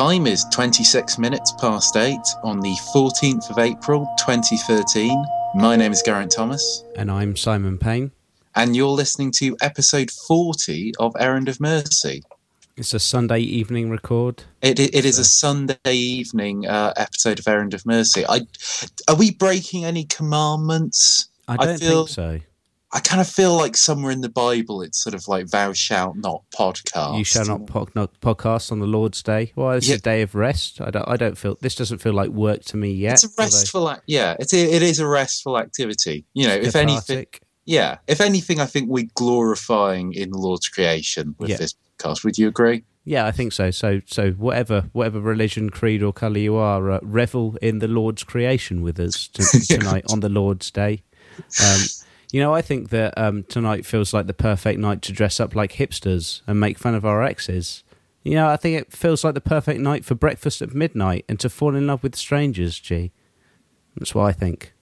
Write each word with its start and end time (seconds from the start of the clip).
time 0.00 0.26
is 0.26 0.46
26 0.46 1.18
minutes 1.18 1.52
past 1.60 1.94
8 1.94 2.16
on 2.42 2.58
the 2.60 2.74
14th 2.94 3.50
of 3.50 3.58
April 3.58 4.06
2013. 4.18 5.22
My 5.54 5.76
name 5.76 5.92
is 5.92 6.00
Garrett 6.00 6.30
Thomas, 6.30 6.84
And 6.96 7.10
I'm 7.10 7.36
Simon 7.36 7.76
Payne. 7.76 8.10
and 8.56 8.74
you're 8.74 8.88
listening 8.88 9.30
to 9.32 9.58
episode 9.60 10.10
40 10.10 10.94
of 10.98 11.14
Errand 11.20 11.50
of 11.50 11.60
Mercy. 11.60 12.22
It's 12.78 12.94
a 12.94 12.98
Sunday 12.98 13.40
evening 13.40 13.90
record. 13.90 14.44
It, 14.62 14.80
it, 14.80 14.94
it 14.94 15.04
is 15.04 15.18
a 15.18 15.24
Sunday 15.24 15.76
evening 15.92 16.66
uh, 16.66 16.94
episode 16.96 17.38
of 17.38 17.46
Errand 17.46 17.74
of 17.74 17.84
Mercy. 17.84 18.24
I, 18.26 18.40
are 19.06 19.16
we 19.16 19.32
breaking 19.32 19.84
any 19.84 20.04
commandments? 20.04 21.28
I 21.46 21.56
I 21.58 21.66
don't 21.66 21.78
feel- 21.78 22.06
think 22.06 22.08
so. 22.08 22.40
I 22.92 22.98
kind 23.00 23.20
of 23.20 23.28
feel 23.28 23.56
like 23.56 23.76
somewhere 23.76 24.10
in 24.10 24.20
the 24.20 24.28
Bible 24.28 24.82
it's 24.82 25.00
sort 25.00 25.14
of 25.14 25.28
like 25.28 25.46
thou 25.48 25.72
shalt 25.72 26.16
not 26.16 26.42
podcast. 26.52 27.18
You 27.18 27.24
shall 27.24 27.44
not, 27.46 27.66
po- 27.66 27.88
not 27.94 28.20
podcast 28.20 28.72
on 28.72 28.80
the 28.80 28.86
Lord's 28.86 29.22
Day. 29.22 29.52
Well, 29.54 29.70
it's 29.72 29.88
Yeah. 29.88 29.94
a 29.94 29.98
day 29.98 30.22
of 30.22 30.34
rest. 30.34 30.80
I 30.80 30.90
don't. 30.90 31.06
I 31.08 31.16
don't 31.16 31.38
feel 31.38 31.56
this 31.60 31.76
doesn't 31.76 31.98
feel 31.98 32.14
like 32.14 32.30
work 32.30 32.64
to 32.64 32.76
me 32.76 32.90
yet. 32.92 33.14
It's 33.14 33.24
a 33.24 33.28
restful, 33.38 33.90
ac- 33.90 34.00
yeah. 34.06 34.34
It's 34.40 34.52
a, 34.52 34.58
it 34.58 34.82
is 34.82 34.98
a 34.98 35.06
restful 35.06 35.56
activity. 35.56 36.24
You 36.34 36.48
know, 36.48 36.54
although 36.54 36.66
if 36.68 36.74
anything, 36.76 37.26
yeah. 37.64 37.98
If 38.08 38.20
anything, 38.20 38.58
I 38.58 38.66
think 38.66 38.88
we're 38.90 39.08
glorifying 39.14 40.12
in 40.12 40.30
the 40.30 40.38
Lord's 40.38 40.68
creation 40.68 41.34
with 41.38 41.50
Yeah. 41.50 41.56
this 41.58 41.74
podcast. 41.98 42.24
Would 42.24 42.38
you 42.38 42.48
agree? 42.48 42.82
Yeah, 43.04 43.24
I 43.26 43.30
think 43.30 43.52
so. 43.52 43.70
So, 43.70 44.00
so 44.06 44.32
whatever, 44.32 44.90
whatever 44.92 45.20
religion, 45.20 45.70
creed, 45.70 46.02
or 46.02 46.12
color 46.12 46.38
you 46.38 46.56
are, 46.56 46.90
uh, 46.90 46.98
revel 47.02 47.56
in 47.62 47.78
the 47.78 47.88
Lord's 47.88 48.22
creation 48.24 48.82
with 48.82 49.00
us 49.00 49.28
t- 49.28 49.42
tonight 49.78 50.04
on 50.10 50.20
the 50.20 50.28
Lord's 50.28 50.70
Day. 50.70 51.02
Um, 51.64 51.80
you 52.32 52.40
know, 52.40 52.54
I 52.54 52.62
think 52.62 52.90
that 52.90 53.16
um, 53.16 53.44
tonight 53.44 53.86
feels 53.86 54.12
like 54.14 54.26
the 54.26 54.34
perfect 54.34 54.78
night 54.78 55.02
to 55.02 55.12
dress 55.12 55.40
up 55.40 55.54
like 55.54 55.72
hipsters 55.72 56.42
and 56.46 56.60
make 56.60 56.78
fun 56.78 56.94
of 56.94 57.04
our 57.04 57.22
exes. 57.22 57.82
You 58.22 58.34
know, 58.34 58.48
I 58.48 58.56
think 58.56 58.80
it 58.80 58.92
feels 58.92 59.24
like 59.24 59.34
the 59.34 59.40
perfect 59.40 59.80
night 59.80 60.04
for 60.04 60.14
breakfast 60.14 60.60
at 60.60 60.74
midnight 60.74 61.24
and 61.28 61.40
to 61.40 61.48
fall 61.48 61.74
in 61.74 61.86
love 61.86 62.02
with 62.02 62.14
strangers. 62.16 62.78
G. 62.78 63.12
That's 63.96 64.14
what 64.14 64.24
I 64.24 64.32
think. 64.32 64.72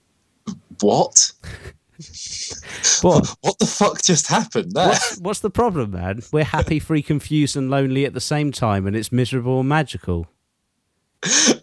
What? 0.81 1.31
What? 3.01 3.35
What 3.41 3.59
the 3.59 3.65
fuck 3.65 4.01
just 4.01 4.27
happened 4.27 4.71
there? 4.71 4.87
What's, 4.87 5.17
what's 5.19 5.39
the 5.41 5.49
problem, 5.49 5.91
man? 5.91 6.21
We're 6.31 6.45
happy, 6.45 6.79
free, 6.79 7.01
confused, 7.01 7.57
and 7.57 7.69
lonely 7.69 8.05
at 8.05 8.13
the 8.13 8.21
same 8.21 8.53
time, 8.53 8.87
and 8.87 8.95
it's 8.95 9.11
miserable 9.11 9.59
and 9.59 9.67
magical. 9.69 10.27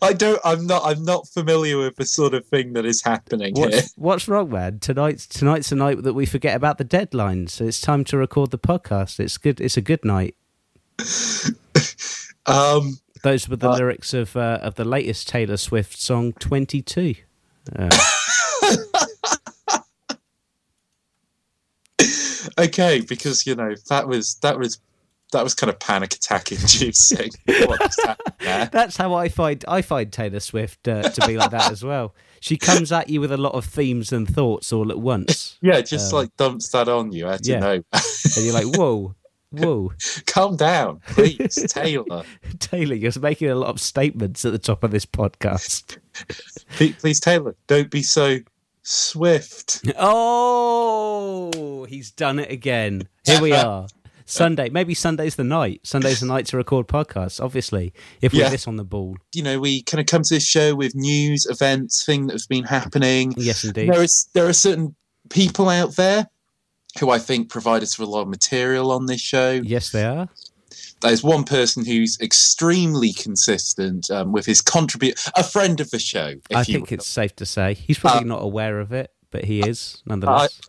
I 0.03 0.13
don't. 0.13 0.39
I'm 0.45 0.67
not. 0.67 0.83
I'm 0.85 1.05
not 1.05 1.27
familiar 1.29 1.79
with 1.79 1.97
the 1.97 2.05
sort 2.05 2.35
of 2.35 2.45
thing 2.47 2.75
that 2.75 2.85
is 2.85 3.03
happening 3.03 3.57
here. 3.57 3.69
What's, 3.69 3.95
what's 3.97 4.29
wrong, 4.29 4.51
man? 4.51 4.81
Tonight's 4.81 5.27
tonight's 5.27 5.73
a 5.73 5.77
night 5.77 6.03
that 6.03 6.13
we 6.13 6.27
forget 6.27 6.55
about 6.55 6.77
the 6.77 6.85
deadlines. 6.85 7.51
So 7.51 7.65
it's 7.65 7.81
time 7.81 8.05
to 8.05 8.19
record 8.19 8.51
the 8.51 8.59
podcast. 8.59 9.19
It's 9.19 9.39
good. 9.39 9.61
It's 9.61 9.77
a 9.77 9.83
good 9.83 10.05
night. 10.05 10.37
Um, 12.49 13.01
Those 13.25 13.49
were 13.49 13.57
the 13.57 13.69
Uh, 13.71 13.77
lyrics 13.77 14.15
of 14.15 14.37
uh, 14.37 14.61
of 14.63 14.77
the 14.77 14.85
latest 14.85 15.27
Taylor 15.27 15.57
Swift 15.57 15.99
song, 15.99 16.33
Twenty 16.35 16.81
Two. 16.81 17.17
Uh, 17.75 17.91
okay, 22.59 23.01
because 23.01 23.47
you 23.47 23.55
know 23.55 23.75
that 23.89 24.07
was 24.07 24.37
that 24.43 24.59
was 24.59 24.79
that 25.37 25.45
was 25.45 25.55
kind 25.55 25.71
of 25.71 25.79
panic 25.79 26.15
attack 26.15 26.51
inducing. 26.53 27.31
What's? 27.47 27.97
That's 28.41 28.97
how 28.97 29.15
I 29.15 29.29
find 29.29 29.65
I 29.69 29.83
find 29.83 30.13
Taylor 30.13 30.41
Swift 30.41 30.89
uh, 30.89 31.03
to 31.11 31.27
be 31.27 31.37
like 31.37 31.51
that 31.51 31.71
as 31.71 31.85
well. 31.85 32.15
She 32.41 32.57
comes 32.57 32.93
at 32.93 33.09
you 33.09 33.21
with 33.21 33.33
a 33.33 33.37
lot 33.37 33.55
of 33.55 33.65
themes 33.65 34.13
and 34.13 34.29
thoughts 34.29 34.73
all 34.73 34.91
at 34.91 34.99
once, 34.99 35.59
Yeah, 35.63 35.81
just 35.81 36.13
Um, 36.13 36.21
like 36.21 36.37
dumps 36.37 36.69
that 36.71 36.89
on 36.89 37.13
you 37.13 37.27
out 37.27 37.41
of 37.41 37.47
yeah. 37.47 37.59
nowhere. 37.61 37.83
and 37.93 38.45
you're 38.45 38.55
like, 38.55 38.77
"Whoa, 38.77 39.15
whoa, 39.51 39.93
Calm 40.27 40.57
down, 40.57 41.01
please, 41.09 41.65
Taylor. 41.73 42.23
Taylor, 42.59 42.95
you're 42.95 43.13
making 43.21 43.49
a 43.51 43.55
lot 43.55 43.69
of 43.71 43.81
statements 43.81 44.45
at 44.45 44.53
the 44.53 44.59
top 44.59 44.85
of 44.85 44.91
this 44.91 45.07
podcast." 45.07 45.99
Please, 46.77 46.95
please, 46.97 47.21
Taylor, 47.21 47.57
don't 47.67 47.91
be 47.91 48.03
so 48.03 48.39
swift. 48.83 49.83
Oh, 49.99 51.85
he's 51.89 52.11
done 52.11 52.39
it 52.39 52.51
again. 52.51 53.09
Here 53.25 53.41
we 53.41 53.53
are. 53.53 53.87
Sunday, 54.27 54.69
maybe 54.69 54.93
Sunday's 54.93 55.37
the 55.37 55.45
night. 55.45 55.81
Sunday's 55.85 56.21
the 56.21 56.27
night 56.35 56.47
to 56.47 56.57
record 56.57 56.89
podcasts. 56.89 57.41
Obviously, 57.43 57.93
if 58.21 58.33
we're 58.33 58.41
Yeah. 58.41 58.51
this 58.51 58.67
on 58.67 58.77
the 58.77 58.85
ball, 58.85 59.17
You 59.33 59.43
know, 59.43 59.59
we 59.61 59.83
kind 59.83 60.01
of 60.01 60.07
come 60.07 60.23
to 60.23 60.35
this 60.35 60.47
show 60.47 60.75
with 60.75 60.95
news, 60.95 61.47
events, 61.47 62.05
things 62.05 62.27
that 62.27 62.41
have 62.41 62.49
been 62.49 62.65
happening. 62.65 63.35
yes, 63.37 63.65
indeed. 63.65 63.89
There 63.91 64.03
is 64.03 64.29
there 64.35 64.47
are 64.47 64.53
certain 64.53 64.95
people 65.31 65.69
out 65.69 65.97
there 65.97 66.29
who 66.99 67.11
I 67.11 67.19
think 67.19 67.49
provide 67.51 67.83
us 67.83 67.99
with 67.99 68.09
a 68.09 68.11
lot 68.11 68.23
of 68.23 68.29
material 68.29 68.91
on 68.91 69.07
this 69.07 69.21
show. 69.21 69.61
Yes, 69.65 69.91
they 69.91 70.05
are. 70.05 70.29
There's 71.03 71.23
one 71.23 71.45
person 71.45 71.85
who's 71.85 72.19
extremely 72.21 73.13
consistent 73.13 74.11
um, 74.11 74.33
with 74.33 74.47
his 74.47 74.61
contribute, 74.63 75.19
a 75.37 75.45
friend 75.45 75.79
of 75.81 75.91
the 75.91 75.99
show. 75.99 76.35
If 76.51 76.57
I 76.57 76.65
think 76.65 76.91
will. 76.91 76.95
it's 76.95 77.07
safe 77.07 77.37
to 77.37 77.47
say 77.47 77.75
he's 77.75 77.99
probably 77.99 78.23
Uh, 78.25 78.35
not 78.35 78.43
aware 78.43 78.81
of 78.81 78.93
it, 78.93 79.11
but 79.31 79.45
he 79.45 79.61
is 79.61 80.03
nonetheless. 80.07 80.55
He- 80.57 80.61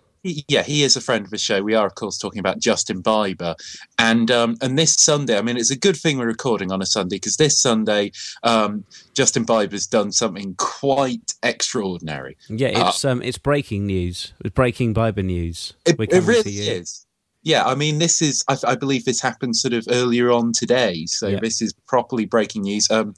yeah, 0.48 0.64
he 0.64 0.84
is 0.84 0.96
a 0.96 1.02
friend 1.02 1.26
of 1.26 1.32
the 1.32 1.38
show. 1.38 1.62
We 1.64 1.76
are, 1.76 1.86
of 1.86 1.96
course, 1.96 2.18
talking 2.18 2.40
about 2.40 2.60
Justin 2.60 3.02
Bieber, 3.02 3.56
and 3.98 4.30
um, 4.30 4.58
and 4.62 4.78
this 4.78 4.96
Sunday, 4.96 5.38
I 5.38 5.42
mean, 5.42 5.58
it's 5.58 5.72
a 5.72 5.78
good 5.78 5.98
thing 5.98 6.18
we're 6.18 6.28
recording 6.28 6.72
on 6.72 6.82
a 6.82 6.86
Sunday 6.86 7.16
because 7.16 7.38
this 7.38 7.60
Sunday, 7.60 8.12
um, 8.44 8.84
Justin 9.14 9.46
Bieber's 9.46 9.88
done 9.88 10.12
something 10.12 10.56
quite 10.58 11.34
extraordinary. 11.44 12.38
yeah, 12.50 12.88
it's 12.88 13.04
um, 13.06 13.22
it's 13.22 13.38
breaking 13.38 13.86
news. 13.86 14.34
It's 14.44 14.54
breaking 14.54 14.94
Bieber 14.94 15.24
news. 15.24 15.74
It, 15.86 16.00
it 16.00 16.24
really 16.24 16.58
is. 16.58 17.07
Yeah, 17.48 17.64
I 17.64 17.76
mean, 17.76 18.00
this 18.00 18.22
is, 18.22 18.44
I, 18.50 18.58
I 18.68 18.76
believe 18.76 19.06
this 19.06 19.22
happened 19.22 19.56
sort 19.56 19.74
of 19.74 19.88
earlier 19.90 20.30
on 20.32 20.52
today. 20.52 21.06
So 21.06 21.28
Yeah. 21.30 21.40
this 21.42 21.62
is 21.62 21.72
properly 21.88 22.26
breaking 22.26 22.64
news. 22.64 22.92
Um, 22.92 23.14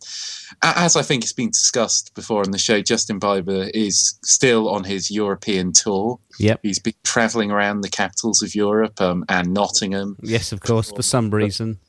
as 0.61 0.95
I 0.95 1.01
think 1.01 1.23
it's 1.23 1.33
been 1.33 1.49
discussed 1.49 2.13
before 2.13 2.43
on 2.43 2.51
the 2.51 2.59
show, 2.59 2.79
Justin 2.81 3.19
Bieber 3.19 3.71
is 3.73 4.19
still 4.23 4.69
on 4.69 4.83
his 4.83 5.09
European 5.09 5.73
tour. 5.73 6.19
Yep. 6.39 6.59
He's 6.61 6.77
been 6.77 6.93
traveling 7.03 7.49
around 7.49 7.81
the 7.81 7.89
capitals 7.89 8.43
of 8.43 8.53
Europe 8.53 9.01
um, 9.01 9.25
and 9.29 9.51
Nottingham, 9.51 10.15
Yes, 10.21 10.51
of 10.51 10.59
course, 10.61 10.91
for 10.91 11.01
some 11.01 11.31
reason. 11.31 11.79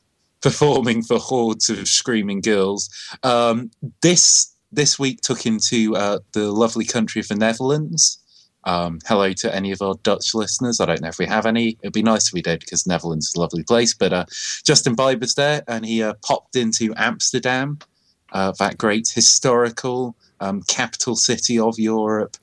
performing 0.40 1.02
for 1.02 1.18
hordes 1.18 1.68
of 1.68 1.86
screaming 1.88 2.40
girls. 2.40 2.88
Um, 3.22 3.70
this 4.00 4.54
this 4.72 4.98
week 4.98 5.20
took 5.20 5.44
him 5.44 5.58
to 5.58 5.96
uh, 5.96 6.18
the 6.32 6.52
lovely 6.52 6.84
country 6.86 7.20
of 7.20 7.26
the 7.28 7.34
Netherlands. 7.34 8.19
Um, 8.64 8.98
hello 9.06 9.32
to 9.32 9.54
any 9.54 9.72
of 9.72 9.80
our 9.80 9.94
Dutch 10.02 10.34
listeners. 10.34 10.80
I 10.80 10.86
don't 10.86 11.00
know 11.00 11.08
if 11.08 11.18
we 11.18 11.26
have 11.26 11.46
any. 11.46 11.78
It'd 11.82 11.92
be 11.94 12.02
nice 12.02 12.28
if 12.28 12.34
we 12.34 12.42
did 12.42 12.60
because 12.60 12.86
Netherlands 12.86 13.28
is 13.28 13.34
a 13.34 13.40
lovely 13.40 13.62
place. 13.62 13.94
But 13.94 14.12
uh, 14.12 14.24
Justin 14.64 14.94
Bieber's 14.94 15.34
there, 15.34 15.62
and 15.66 15.86
he 15.86 16.02
uh, 16.02 16.14
popped 16.22 16.56
into 16.56 16.92
Amsterdam, 16.96 17.78
uh, 18.32 18.52
that 18.58 18.76
great 18.78 19.08
historical 19.08 20.14
um, 20.40 20.62
capital 20.68 21.16
city 21.16 21.58
of 21.58 21.78
Europe. 21.78 22.36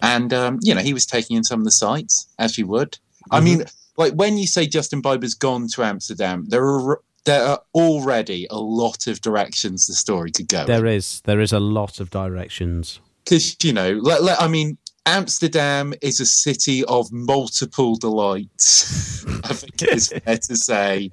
And 0.00 0.32
um, 0.32 0.58
you 0.62 0.74
know, 0.74 0.80
he 0.80 0.94
was 0.94 1.06
taking 1.06 1.36
in 1.36 1.44
some 1.44 1.60
of 1.60 1.64
the 1.64 1.70
sights, 1.70 2.26
as 2.38 2.56
you 2.56 2.66
would. 2.68 2.98
I 3.30 3.40
Mhm. 3.40 3.44
mean, 3.44 3.64
like 3.98 4.14
when 4.14 4.38
you 4.38 4.46
say 4.46 4.66
Justin 4.66 5.02
Bieber's 5.02 5.34
gone 5.34 5.68
to 5.68 5.82
Amsterdam, 5.84 6.46
there 6.48 6.64
are 6.64 7.00
there 7.24 7.44
are 7.44 7.62
already 7.74 8.48
a 8.50 8.58
lot 8.58 9.06
of 9.06 9.20
directions 9.20 9.86
the 9.86 9.94
story 9.94 10.32
could 10.32 10.48
go. 10.48 10.64
There 10.64 10.86
is 10.86 11.20
there 11.24 11.40
is 11.40 11.52
a 11.52 11.60
lot 11.60 12.00
of 12.00 12.08
directions. 12.10 12.98
Because 13.24 13.56
you 13.62 13.72
know, 13.72 13.92
let, 14.02 14.24
let- 14.24 14.42
I 14.42 14.48
mean, 14.48 14.76
Amsterdam 15.04 15.94
is 16.00 16.20
a 16.20 16.26
city 16.26 16.84
of 16.84 17.10
multiple 17.12 17.96
delights. 17.96 19.24
I 19.44 19.52
think 19.52 19.82
it's 19.82 20.08
fair 20.08 20.36
to 20.38 20.56
say. 20.56 21.10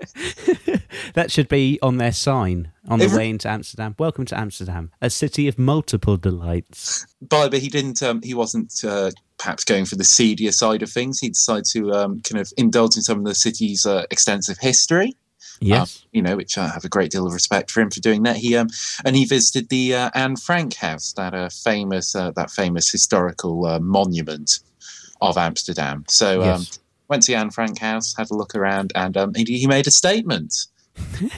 that 1.15 1.31
should 1.31 1.47
be 1.47 1.79
on 1.81 1.97
their 1.97 2.11
sign 2.11 2.71
on 2.87 2.99
the 2.99 3.05
Every- 3.05 3.17
way 3.17 3.29
into 3.29 3.49
Amsterdam. 3.49 3.95
Welcome 3.97 4.25
to 4.25 4.37
Amsterdam, 4.37 4.91
a 5.01 5.09
city 5.09 5.47
of 5.47 5.57
multiple 5.57 6.17
delights. 6.17 7.07
Bieber, 7.25 7.57
he 7.57 7.67
didn't. 7.67 8.03
Um, 8.03 8.21
he 8.21 8.35
wasn't 8.35 8.73
uh, 8.83 9.09
perhaps 9.39 9.63
going 9.63 9.85
for 9.85 9.95
the 9.95 10.03
seedier 10.03 10.51
side 10.51 10.83
of 10.83 10.91
things. 10.91 11.19
He 11.19 11.29
decided 11.29 11.65
to 11.73 11.91
um, 11.93 12.21
kind 12.21 12.39
of 12.39 12.53
indulge 12.57 12.95
in 12.95 13.01
some 13.01 13.17
of 13.19 13.25
the 13.25 13.35
city's 13.35 13.87
uh, 13.87 14.05
extensive 14.11 14.59
history. 14.59 15.15
Yes. 15.61 16.05
you 16.11 16.21
know, 16.21 16.35
which 16.37 16.57
I 16.57 16.67
have 16.69 16.85
a 16.85 16.89
great 16.89 17.11
deal 17.11 17.27
of 17.27 17.33
respect 17.33 17.71
for 17.71 17.81
him 17.81 17.89
for 17.89 17.99
doing 17.99 18.23
that. 18.23 18.37
He 18.37 18.55
um, 18.55 18.69
and 19.05 19.15
he 19.15 19.25
visited 19.25 19.69
the 19.69 19.95
uh, 19.95 20.09
Anne 20.15 20.35
Frank 20.37 20.75
house, 20.75 21.13
that 21.13 21.33
uh, 21.33 21.49
famous 21.49 22.15
uh, 22.15 22.31
that 22.31 22.51
famous 22.51 22.89
historical 22.89 23.65
uh, 23.65 23.79
monument 23.79 24.59
of 25.21 25.37
Amsterdam. 25.37 26.05
So 26.07 26.43
um, 26.43 26.65
went 27.09 27.23
to 27.23 27.31
the 27.31 27.37
Anne 27.37 27.51
Frank 27.51 27.79
house, 27.79 28.15
had 28.15 28.31
a 28.31 28.35
look 28.35 28.55
around, 28.55 28.91
and 28.95 29.17
um, 29.17 29.33
he, 29.33 29.43
he 29.43 29.67
made 29.67 29.87
a 29.87 29.91
statement 29.91 30.67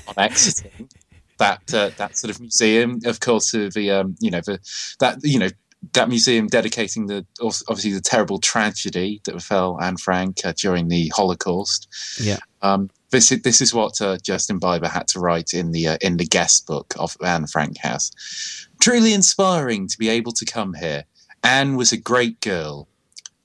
on 0.07 0.15
exiting 0.17 0.89
that 1.37 1.73
uh, 1.73 1.89
that 1.97 2.17
sort 2.17 2.31
of 2.31 2.39
museum. 2.39 2.99
Of 3.05 3.19
course, 3.19 3.53
of 3.53 3.73
the 3.73 3.91
um, 3.91 4.15
you 4.19 4.31
know 4.31 4.41
the 4.41 4.59
that 4.99 5.19
you 5.23 5.39
know. 5.39 5.49
That 5.93 6.09
museum 6.09 6.45
dedicating 6.45 7.07
the 7.07 7.25
obviously 7.41 7.91
the 7.91 8.01
terrible 8.01 8.37
tragedy 8.37 9.19
that 9.23 9.33
befell 9.33 9.81
Anne 9.81 9.97
Frank 9.97 10.45
uh, 10.45 10.53
during 10.55 10.89
the 10.89 11.11
Holocaust. 11.15 11.87
Yeah. 12.21 12.37
Um, 12.61 12.91
this 13.11 13.31
is 13.31 13.41
this 13.43 13.61
is 13.61 13.73
what 13.73 14.01
uh, 14.01 14.17
Justin 14.17 14.59
Bieber 14.59 14.89
had 14.89 15.07
to 15.09 15.19
write 15.19 15.53
in 15.53 15.71
the 15.71 15.87
uh, 15.89 15.97
in 16.01 16.17
the 16.17 16.25
guest 16.25 16.65
book 16.67 16.93
of 16.97 17.15
Anne 17.23 17.47
Frank 17.47 17.77
House. 17.79 18.11
Truly 18.79 19.13
inspiring 19.13 19.87
to 19.87 19.97
be 19.97 20.09
able 20.09 20.31
to 20.33 20.45
come 20.45 20.73
here. 20.73 21.05
Anne 21.43 21.75
was 21.75 21.91
a 21.91 21.97
great 21.97 22.39
girl. 22.41 22.87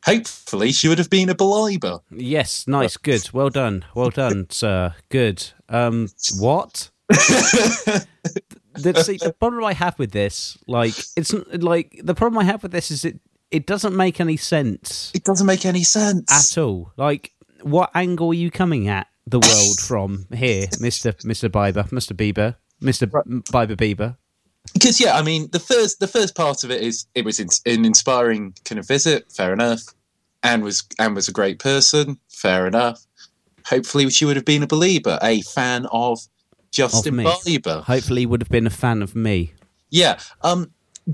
Hopefully, 0.04 0.70
she 0.70 0.88
would 0.88 0.98
have 0.98 1.10
been 1.10 1.28
a 1.28 1.34
belieber. 1.34 2.00
Yes, 2.10 2.66
nice, 2.68 2.96
good, 2.96 3.28
well 3.32 3.50
done, 3.50 3.84
well 3.94 4.10
done, 4.10 4.46
sir. 4.50 4.94
Good. 5.08 5.50
Um, 5.68 6.08
what? 6.38 6.90
the, 7.08 8.06
see, 9.02 9.16
the 9.16 9.34
problem 9.38 9.64
I 9.64 9.72
have 9.72 9.98
with 9.98 10.12
this, 10.12 10.58
like, 10.66 10.94
it's 11.16 11.32
like 11.32 12.00
the 12.04 12.14
problem 12.14 12.38
I 12.38 12.44
have 12.44 12.62
with 12.62 12.72
this 12.72 12.90
is 12.90 13.04
it 13.04 13.18
it 13.50 13.66
doesn't 13.66 13.96
make 13.96 14.20
any 14.20 14.36
sense 14.36 15.12
It 15.14 15.22
doesn't 15.24 15.46
make 15.46 15.64
any 15.64 15.82
sense. 15.84 16.30
at 16.30 16.60
all. 16.60 16.92
Like, 16.96 17.32
what 17.62 17.90
angle 17.94 18.30
are 18.30 18.34
you 18.34 18.50
coming 18.50 18.88
at 18.88 19.06
the 19.26 19.40
world 19.40 19.80
from 19.80 20.26
here, 20.32 20.66
Mister 20.80 21.14
Mister 21.24 21.48
Bieber, 21.48 21.90
Mister 21.90 22.14
Bieber, 22.14 22.56
Mister 22.80 23.06
Bieber 23.06 23.76
Bieber? 23.76 24.16
because 24.72 25.00
yeah, 25.00 25.16
I 25.16 25.22
mean 25.22 25.48
the 25.52 25.60
first 25.60 26.00
the 26.00 26.08
first 26.08 26.34
part 26.34 26.64
of 26.64 26.70
it 26.70 26.82
is 26.82 27.06
it 27.14 27.24
was 27.24 27.40
in, 27.40 27.48
an 27.66 27.84
inspiring 27.84 28.54
kind 28.64 28.78
of 28.78 28.86
visit. 28.86 29.30
Fair 29.32 29.52
enough. 29.52 29.82
Anne 30.42 30.62
was 30.62 30.84
Anne 30.98 31.14
was 31.14 31.28
a 31.28 31.32
great 31.32 31.58
person. 31.58 32.18
Fair 32.28 32.66
enough. 32.66 33.04
Hopefully, 33.66 34.08
she 34.10 34.24
would 34.24 34.36
have 34.36 34.44
been 34.44 34.62
a 34.62 34.66
believer, 34.66 35.18
a 35.22 35.42
fan 35.42 35.86
of 35.86 36.20
Justin 36.70 37.16
me. 37.16 37.24
Bieber. 37.24 37.82
Hopefully, 37.82 38.26
would 38.26 38.40
have 38.40 38.50
been 38.50 38.66
a 38.66 38.70
fan 38.70 39.02
of 39.02 39.16
me. 39.16 39.54
Yeah. 39.90 40.18
Um. 40.42 40.70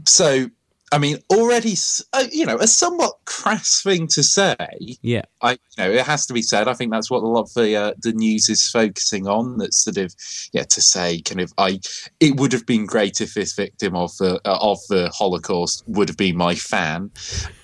So, 0.06 0.50
I 0.92 0.98
mean, 0.98 1.16
already, 1.32 1.74
uh, 2.12 2.24
you 2.30 2.44
know, 2.44 2.56
a 2.58 2.66
somewhat 2.66 3.14
crass 3.24 3.82
thing 3.82 4.06
to 4.08 4.22
say. 4.22 4.56
Yeah, 5.00 5.22
I, 5.40 5.52
you 5.52 5.58
know, 5.78 5.90
it 5.90 6.02
has 6.06 6.26
to 6.26 6.34
be 6.34 6.42
said. 6.42 6.68
I 6.68 6.74
think 6.74 6.92
that's 6.92 7.10
what 7.10 7.22
a 7.22 7.26
lot 7.26 7.42
of 7.44 7.54
the 7.54 7.74
uh, 7.74 7.92
the 8.02 8.12
news 8.12 8.48
is 8.50 8.68
focusing 8.68 9.26
on. 9.26 9.56
That 9.58 9.72
sort 9.74 9.96
of, 9.96 10.14
yeah, 10.52 10.64
to 10.64 10.80
say, 10.82 11.20
kind 11.22 11.40
of, 11.40 11.52
I. 11.58 11.80
It 12.20 12.36
would 12.38 12.52
have 12.52 12.66
been 12.66 12.84
great 12.86 13.20
if 13.22 13.34
this 13.34 13.54
victim 13.54 13.96
of 13.96 14.14
the 14.18 14.34
uh, 14.44 14.58
of 14.60 14.78
the 14.90 15.10
Holocaust 15.14 15.82
would 15.86 16.08
have 16.08 16.18
been 16.18 16.36
my 16.36 16.54
fan. 16.54 17.10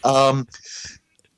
Um, 0.05 0.47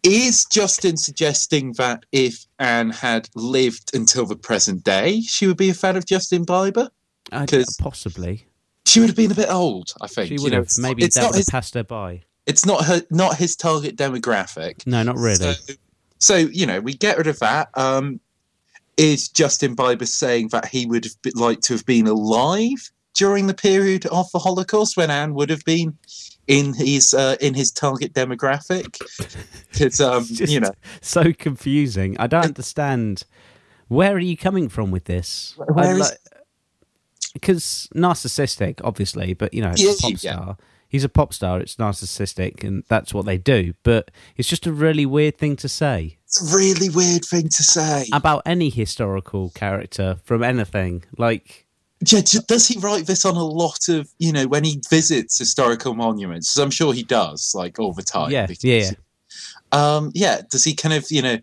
is 0.03 0.47
Justin 0.47 0.97
suggesting 0.97 1.73
that 1.75 2.05
if 2.13 2.47
Anne 2.59 2.91
had 2.91 3.29
lived 3.35 3.95
until 3.95 4.25
the 4.27 4.37
present 4.37 4.83
day, 4.85 5.21
she 5.23 5.47
would 5.47 5.59
be 5.59 5.69
a 5.71 5.75
fan 5.75 5.97
of 5.97 6.07
Justin 6.07 6.47
Bieber? 6.47 6.89
I, 7.33 7.47
'Cause- 7.47 7.77
possibly 7.79 8.47
She 8.91 9.01
would 9.01 9.09
have 9.09 9.17
been 9.17 9.31
a 9.33 9.35
bit 9.35 9.51
old, 9.51 9.93
I 10.01 10.07
think. 10.07 10.29
she 10.29 10.35
You 10.35 10.43
would 10.43 10.53
know, 10.53 10.59
have. 10.59 10.71
Maybe 10.79 11.05
it's 11.05 11.15
that 11.17 11.27
would 11.31 11.37
have 11.37 11.47
passed 11.47 11.75
her 11.75 11.85
by. 11.85 12.23
it's 12.47 12.65
not 12.67 12.85
her 12.87 13.03
not 13.11 13.37
his 13.37 13.55
target 13.57 13.97
demographic 13.97 14.87
No, 14.87 15.03
not 15.03 15.17
really. 15.17 15.53
so, 15.55 15.75
so 16.19 16.37
you 16.37 16.67
know 16.67 16.81
we 16.81 16.95
get 16.95 17.17
rid 17.19 17.27
of 17.27 17.39
that 17.39 17.69
um 17.75 18.21
is 18.97 19.29
justin 19.29 19.75
bieber 19.77 20.07
saying 20.07 20.49
that 20.49 20.67
he 20.67 20.85
would 20.87 21.05
have 21.05 21.23
been, 21.23 21.33
like 21.37 21.61
to 21.61 21.73
have 21.75 21.87
been 21.87 22.07
alive 22.07 22.91
during 23.15 23.47
the 23.47 23.55
period 23.55 24.05
of 24.07 24.31
the 24.33 24.39
holocaust 24.39 24.97
when 24.97 25.11
anne 25.11 25.33
would 25.35 25.49
have 25.51 25.65
been 25.65 25.97
in 26.47 26.75
his 26.75 27.15
uh, 27.15 27.37
in 27.41 27.55
his 27.55 27.71
target 27.71 28.13
demographic 28.13 28.99
because 29.73 30.01
um 30.01 30.27
It's 30.31 30.51
you 30.53 30.61
know 30.61 30.73
so 31.01 31.33
confusing. 31.33 32.17
I 32.19 32.27
don't 32.27 32.45
understand. 32.45 33.25
Where 33.89 34.15
are 34.15 34.19
you 34.33 34.37
coming 34.37 34.69
from 34.69 34.91
with 34.91 35.05
this? 35.05 35.55
Where 35.57 35.97
is- 35.99 36.13
because 37.33 37.89
narcissistic, 37.95 38.81
obviously, 38.85 39.35
but 39.35 39.53
you 39.55 39.63
know, 39.63 39.73
Yeah, 39.77 39.93
a 39.93 39.95
pop 39.97 40.11
yeah. 40.13 40.17
star. 40.17 40.57
He's 40.89 41.05
a 41.05 41.09
pop 41.09 41.33
star. 41.33 41.61
It's 41.61 41.77
narcissistic, 41.77 42.65
and 42.65 42.83
that's 42.89 43.15
what 43.15 43.25
they 43.25 43.39
do. 43.39 43.75
But 43.85 44.11
it's 44.37 44.49
just 44.49 44.67
a 44.67 44.73
really 44.73 45.07
weird 45.07 45.39
thing 45.39 45.55
to 45.57 45.69
say. 45.69 46.19
It's 46.25 46.43
a 46.53 46.57
really 46.57 46.89
weird 46.89 47.25
thing 47.25 47.45
to 47.49 47.63
say. 47.63 48.07
about 48.13 48.43
any 48.45 48.71
historical 48.71 49.51
character 49.51 50.19
from 50.25 50.43
anything. 50.43 51.05
Like, 51.17 51.67
Yeah, 52.05 52.23
does 52.49 52.67
he 52.67 52.79
write 52.81 53.07
this 53.07 53.25
on 53.25 53.37
a 53.37 53.45
lot 53.45 53.89
of, 53.89 54.09
you 54.19 54.33
know, 54.33 54.47
when 54.49 54.65
he 54.65 54.81
visits 54.91 55.39
historical 55.39 55.95
monuments? 55.95 56.57
I'm 56.57 56.71
sure 56.71 56.93
he 56.93 57.03
does, 57.05 57.53
like 57.55 57.79
all 57.79 57.93
the 57.93 58.03
time. 58.03 58.31
Yeah, 58.33 58.47
because- 58.47 58.65
yeah. 58.65 58.91
Um, 59.73 60.11
yeah. 60.15 60.41
Does 60.51 60.65
he 60.65 60.75
kind 60.75 60.95
of, 60.95 61.09
you 61.11 61.23
know, 61.23 61.39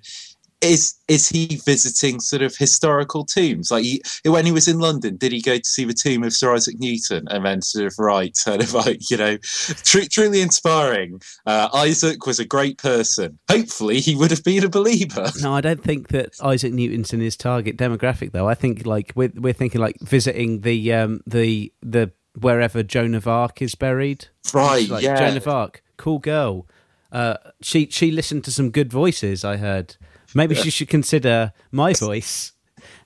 is 0.61 0.95
is 1.07 1.29
he 1.29 1.61
visiting 1.65 2.19
sort 2.19 2.41
of 2.41 2.55
historical 2.55 3.23
tombs? 3.25 3.69
Like 3.69 3.83
he, 3.83 4.01
when 4.25 4.45
he 4.45 4.51
was 4.51 4.67
in 4.67 4.79
London, 4.79 5.15
did 5.15 5.31
he 5.31 5.41
go 5.41 5.57
to 5.57 5.65
see 5.65 5.85
the 5.85 5.93
tomb 5.93 6.23
of 6.23 6.33
Sir 6.33 6.53
Isaac 6.53 6.79
Newton 6.79 7.27
and 7.29 7.45
then 7.45 7.61
sort 7.61 7.85
of 7.85 7.97
write, 7.99 8.35
sort 8.37 8.61
of 8.61 8.73
like, 8.73 9.09
you 9.09 9.17
know, 9.17 9.37
tr- 9.37 10.07
truly 10.09 10.41
inspiring? 10.41 11.21
Uh, 11.45 11.69
Isaac 11.73 12.25
was 12.25 12.39
a 12.39 12.45
great 12.45 12.77
person. 12.79 13.37
Hopefully, 13.49 13.99
he 13.99 14.15
would 14.15 14.31
have 14.31 14.43
been 14.43 14.63
a 14.63 14.69
believer. 14.69 15.29
no, 15.41 15.53
I 15.53 15.61
don't 15.61 15.83
think 15.83 16.09
that 16.09 16.33
Isaac 16.41 16.73
Newton's 16.73 17.13
in 17.13 17.19
his 17.19 17.37
target 17.37 17.77
demographic, 17.77 18.31
though. 18.31 18.47
I 18.47 18.55
think 18.55 18.85
like 18.85 19.13
we're 19.15 19.31
we're 19.35 19.53
thinking 19.53 19.81
like 19.81 19.99
visiting 20.01 20.61
the 20.61 20.93
um 20.93 21.21
the 21.27 21.71
the 21.81 22.11
wherever 22.39 22.81
Joan 22.83 23.13
of 23.13 23.27
Arc 23.27 23.61
is 23.61 23.75
buried. 23.75 24.27
Right? 24.53 24.89
Like 24.89 25.03
yeah. 25.03 25.19
Joan 25.19 25.37
of 25.37 25.47
Arc, 25.47 25.83
cool 25.97 26.19
girl. 26.19 26.67
Uh, 27.11 27.37
she 27.61 27.87
she 27.89 28.11
listened 28.11 28.43
to 28.45 28.51
some 28.51 28.71
good 28.71 28.91
voices. 28.91 29.45
I 29.45 29.57
heard. 29.57 29.95
Maybe 30.37 30.55
she 30.55 30.69
should 30.69 30.89
consider 30.89 31.51
my 31.71 31.93
voice 31.93 32.53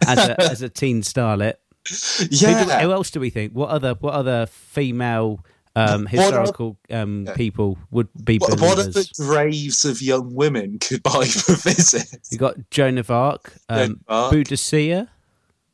as 0.06 0.18
a 0.30 0.42
as 0.42 0.62
a 0.62 0.70
teen 0.70 1.02
starlet. 1.02 1.56
Who, 1.90 2.28
do- 2.28 2.36
yeah. 2.36 2.82
who 2.82 2.92
else 2.92 3.10
do 3.10 3.20
we 3.20 3.30
think? 3.30 3.54
What 3.54 3.70
other 3.70 3.94
what 3.94 4.14
other 4.14 4.46
female 4.48 5.44
um, 5.76 6.06
historical 6.06 6.78
um, 6.90 7.28
people 7.36 7.78
would 7.90 8.10
be 8.24 8.38
What, 8.38 8.60
what 8.60 8.78
are 8.78 8.84
the 8.84 9.10
graves 9.18 9.86
of 9.86 10.02
young 10.02 10.36
women 10.36 10.80
could 10.80 11.02
buy 11.02 11.26
for 11.26 11.56
visit? 11.56 12.20
You 12.30 12.38
got 12.38 12.70
Joan 12.70 12.98
of 12.98 13.10
Arc, 13.10 13.54
um. 13.70 14.02
Boudicca, 14.08 15.08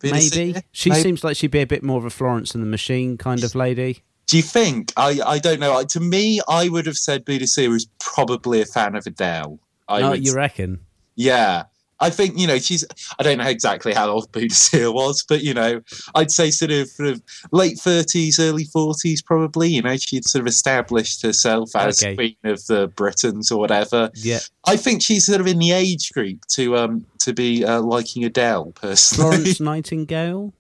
maybe. 0.04 0.56
She 0.72 0.90
Maybe. 0.92 1.02
seems 1.02 1.24
like 1.24 1.36
she'd 1.36 1.52
be 1.52 1.62
a 1.62 1.68
bit 1.68 1.84
more 1.84 1.98
of 1.98 2.06
a 2.06 2.10
Florence 2.10 2.54
and 2.54 2.64
the 2.64 2.68
Machine 2.68 3.18
kind 3.18 3.44
of 3.44 3.56
lady. 3.56 4.04
Do 4.28 4.38
you 4.38 4.44
think? 4.44 4.94
I, 4.96 5.20
I 5.26 5.40
don't 5.40 5.60
know. 5.60 5.76
I- 5.78 5.86
To 5.86 6.00
me, 6.00 6.40
I 6.48 6.70
would 6.70 6.86
have 6.86 6.98
said 6.98 7.26
Boudicca 7.26 7.68
was 7.70 7.88
probably 8.00 8.62
a 8.62 8.66
fan 8.66 8.96
of 8.96 9.08
Adele. 9.08 9.60
I 9.88 10.02
oh, 10.02 10.10
would, 10.12 10.26
you 10.26 10.36
reckon? 10.36 10.82
Yeah. 11.18 11.64
I 12.00 12.12
think 12.12 12.38
you 12.38 12.46
know 12.46 12.60
she's. 12.60 12.86
I 13.18 13.24
don't 13.24 13.40
know 13.40 13.48
exactly 13.48 13.92
how 13.92 14.08
old 14.08 14.32
Boudicca 14.32 14.94
was, 14.94 15.26
but 15.28 15.42
you 15.42 15.52
know, 15.56 15.82
I'd 16.14 16.30
say 16.30 16.52
sort 16.52 16.70
of, 16.70 16.88
sort 16.90 17.10
of 17.10 17.24
late 17.52 17.80
thirties, 17.80 18.40
early 18.40 18.66
forties, 18.66 19.24
probably. 19.24 19.70
You 19.70 19.82
know, 19.82 19.98
she'd 19.98 20.24
sort 20.26 20.42
of 20.42 20.48
established 20.48 21.24
herself 21.24 21.76
as 21.76 22.04
Okay. 22.04 22.14
queen 22.16 22.36
of 22.44 22.64
the 22.68 22.88
Britons 22.96 23.50
or 23.52 23.58
whatever. 23.60 24.12
Yeah. 24.14 24.42
I 24.68 24.78
think 24.78 25.02
she's 25.02 25.26
sort 25.26 25.42
of 25.42 25.48
in 25.48 25.58
the 25.58 25.72
age 25.72 26.12
group 26.14 26.46
to 26.52 26.78
um 26.78 27.04
to 27.18 27.34
be 27.34 27.66
uh, 27.66 27.82
liking 27.82 28.24
Adele 28.24 28.74
personally. 28.74 29.32
Florence 29.32 29.60
Nightingale? 29.60 30.54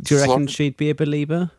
Do 0.00 0.14
you 0.14 0.20
reckon 0.22 0.26
Florence- 0.32 0.52
she'd 0.52 0.78
be 0.78 0.88
a 0.88 0.94
believer? 0.94 1.50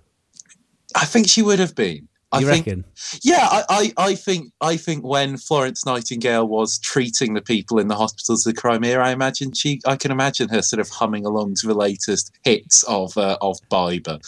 I 0.96 1.06
think 1.06 1.30
she 1.30 1.44
would 1.44 1.60
have 1.60 1.76
been. 1.76 2.08
I 2.32 2.40
You 2.42 2.48
think 2.48 2.68
reckon? 2.68 2.86
Yeah, 3.24 3.48
I, 3.50 3.64
I, 3.70 4.10
I 4.10 4.16
think 4.16 4.52
I 4.62 4.78
think 4.78 5.04
when 5.04 5.38
Florence 5.38 5.86
Nightingale 5.86 6.48
was 6.48 6.78
treating 6.80 7.34
the 7.34 7.42
people 7.42 7.80
in 7.80 7.88
the 7.88 7.96
hospitals 7.96 8.46
of 8.46 8.54
the 8.54 8.62
Crimea, 8.62 9.00
I 9.00 9.12
imagine 9.12 9.54
she 9.54 9.82
I 9.86 9.96
can 9.96 10.12
imagine 10.12 10.50
her 10.50 10.62
sort 10.62 10.80
of 10.80 10.90
humming 10.90 11.26
along 11.26 11.56
to 11.56 11.68
the 11.68 11.74
latest 11.74 12.32
hits 12.44 12.84
of 12.84 13.18
uh, 13.18 13.38
of 13.42 13.58
Bieber. 13.72 14.20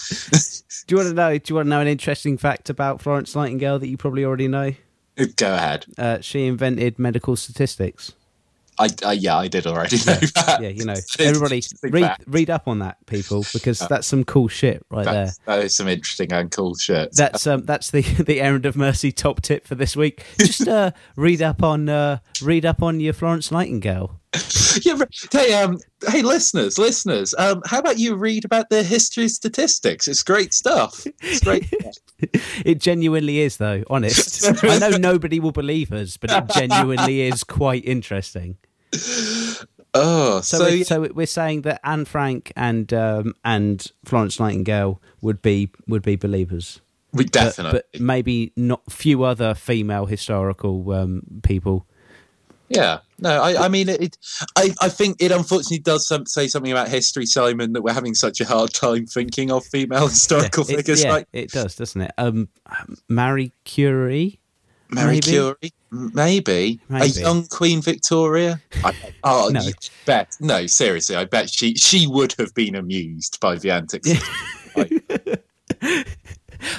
Do 0.88 0.96
you 0.96 0.98
want 0.98 1.10
to 1.10 1.14
know? 1.14 1.38
Do 1.38 1.52
you 1.52 1.56
want 1.56 1.68
to 1.68 1.70
know 1.70 1.82
an 1.82 1.88
interesting 1.88 2.38
fact 2.38 2.70
about 2.70 3.02
Florence 3.02 3.36
Nightingale 3.36 3.78
that 3.80 3.88
you 3.88 3.98
probably 3.98 4.26
already 4.26 4.48
know? 4.48 4.74
Go 5.36 5.54
ahead. 5.54 5.86
Uh, 5.98 6.22
she 6.22 6.48
invented 6.48 6.98
medical 6.98 7.36
statistics. 7.36 8.14
I, 8.82 8.90
I 9.06 9.14
yeah, 9.14 9.38
I 9.38 9.48
did 9.48 9.68
already 9.68 9.98
know 9.98 10.16
that. 10.16 10.58
Yeah, 10.60 10.70
you 10.70 10.86
know, 10.86 10.96
everybody 11.20 11.62
read 11.84 12.04
fact. 12.04 12.24
read 12.26 12.50
up 12.50 12.68
on 12.68 12.80
that, 12.80 13.06
people, 13.06 13.46
because 13.54 13.78
that's 13.80 14.08
some 14.08 14.24
cool 14.24 14.48
shit 14.48 14.84
right 14.90 15.06
there. 15.06 15.32
That's, 15.46 15.76
some 15.76 15.88
interesting 15.88 16.34
and 16.34 16.50
cool 16.50 16.74
shit. 16.76 17.16
That's 17.16 17.46
um 17.46 17.64
that's 17.66 17.92
the 17.92 18.02
the 18.24 18.42
errand 18.42 18.66
of 18.66 18.76
mercy 18.76 19.12
top 19.12 19.42
tip 19.42 19.68
for 19.68 19.76
this 19.76 19.96
week. 19.96 20.26
Just 20.40 20.68
uh 20.68 20.92
read 21.16 21.44
up 21.44 21.62
on 21.62 21.90
uh 21.90 22.18
read 22.42 22.66
up 22.66 22.82
on 22.82 23.00
your 23.00 23.14
Florence 23.14 23.52
Nightingale. 23.52 24.20
yeah, 24.84 24.98
hey, 25.30 25.54
um, 25.54 25.78
hey, 26.08 26.22
listeners, 26.22 26.78
listeners, 26.78 27.36
um, 27.38 27.62
how 27.66 27.80
about 27.80 28.00
you 28.00 28.16
read 28.16 28.46
about 28.46 28.70
the 28.70 28.82
history 28.82 29.26
of 29.26 29.32
statistics? 29.32 30.08
It's 30.08 30.24
great 30.24 30.54
stuff. 30.54 31.06
It's 31.22 31.42
great. 31.42 31.70
It 32.64 32.80
genuinely 32.80 33.40
is 33.40 33.58
though, 33.58 33.84
honest. 33.90 34.64
I 34.64 34.80
know 34.80 34.92
nobody 34.92 35.42
will 35.42 35.52
believe 35.52 35.92
us, 35.92 36.16
but 36.16 36.32
it 36.32 36.48
genuinely 36.48 37.22
is 37.22 37.44
quite 37.44 37.84
interesting. 37.84 38.58
oh, 39.94 40.42
So 40.42 40.58
so, 40.58 40.64
we're, 40.66 40.76
yeah, 40.76 40.84
so 40.84 41.08
we're 41.14 41.26
saying 41.26 41.62
that 41.64 41.80
Anne 41.84 42.06
Frank 42.06 42.52
and 42.56 42.92
um 42.94 43.36
and 43.44 43.86
Florence 44.06 44.40
Nightingale 44.40 45.02
would 45.22 45.42
be 45.42 45.70
would 45.88 46.04
be 46.04 46.16
believers. 46.16 46.82
we 47.14 47.26
But, 47.26 47.34
definitely. 47.34 47.82
but 47.92 48.02
maybe 48.02 48.54
not 48.56 48.92
few 48.92 49.24
other 49.24 49.54
female 49.54 50.06
historical 50.06 50.92
um, 50.92 51.24
people. 51.44 51.86
Yeah, 52.70 53.00
no, 53.20 53.42
I, 53.42 53.66
I 53.66 53.68
mean, 53.68 53.90
it, 53.90 54.02
it. 54.02 54.18
I, 54.56 54.74
I 54.82 54.88
think 54.88 55.22
it 55.22 55.32
unfortunately 55.32 55.80
does 55.80 56.08
some, 56.08 56.26
say 56.26 56.48
something 56.48 56.72
about 56.72 56.88
history, 56.88 57.26
Simon, 57.26 57.74
that 57.74 57.82
we're 57.82 57.94
having 57.94 58.16
such 58.16 58.40
a 58.40 58.46
hard 58.46 58.74
time 58.74 59.06
thinking 59.06 59.52
of 59.52 59.66
female 59.66 60.08
historical 60.10 60.64
it, 60.64 60.78
figures 60.78 61.04
yeah, 61.04 61.12
like 61.12 61.28
it 61.34 61.52
does, 61.52 61.76
doesn't 61.76 62.02
it? 62.02 62.12
Um, 62.18 62.48
Marie 63.10 63.52
Curie. 63.66 64.40
Marie 64.92 65.06
maybe? 65.16 65.22
Curie, 65.22 65.74
M- 65.92 66.12
maybe. 66.14 66.80
a 66.90 67.06
young 67.08 67.46
Queen 67.48 67.82
Victoria. 67.82 68.62
I, 68.84 68.94
oh, 69.24 69.50
No. 69.54 69.62
bet. 70.06 70.36
No, 70.40 70.66
seriously, 70.68 71.16
I 71.16 71.26
bet 71.26 71.50
she 71.50 71.76
she 71.76 72.08
would 72.08 72.34
have 72.38 72.54
been 72.54 72.76
amused 72.76 73.40
by 73.40 73.56
the 73.58 73.72
antics. 73.72 74.10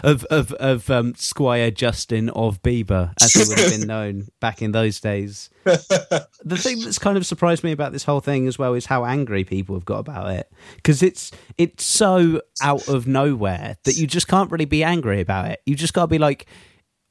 of 0.04 0.24
of 0.30 0.52
of 0.54 0.90
um, 0.90 1.14
Squire 1.16 1.70
Justin 1.70 2.28
of 2.30 2.62
Bieber, 2.62 3.12
as 3.20 3.32
he 3.32 3.44
would 3.48 3.58
have 3.58 3.70
been 3.80 3.86
known 3.88 4.28
back 4.40 4.62
in 4.62 4.72
those 4.72 5.00
days. 5.00 5.50
the 5.64 6.56
thing 6.58 6.80
that's 6.80 6.98
kind 6.98 7.16
of 7.16 7.26
surprised 7.26 7.64
me 7.64 7.72
about 7.72 7.92
this 7.92 8.04
whole 8.04 8.20
thing 8.20 8.46
as 8.46 8.58
well 8.58 8.74
is 8.74 8.86
how 8.86 9.04
angry 9.04 9.44
people 9.44 9.74
have 9.74 9.84
got 9.84 9.98
about 10.00 10.30
it 10.30 10.50
because 10.76 11.02
it's 11.02 11.30
it's 11.58 11.84
so 11.84 12.40
out 12.62 12.86
of 12.88 13.06
nowhere 13.06 13.76
that 13.84 13.96
you 13.96 14.06
just 14.06 14.28
can't 14.28 14.50
really 14.50 14.64
be 14.64 14.84
angry 14.84 15.20
about 15.20 15.50
it. 15.50 15.60
You 15.66 15.74
just 15.74 15.94
got 15.94 16.02
to 16.02 16.08
be 16.08 16.18
like, 16.18 16.46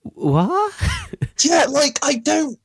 what? 0.03 0.74
Yeah, 1.43 1.65
like 1.70 1.98
I 2.03 2.15
don't. 2.15 2.60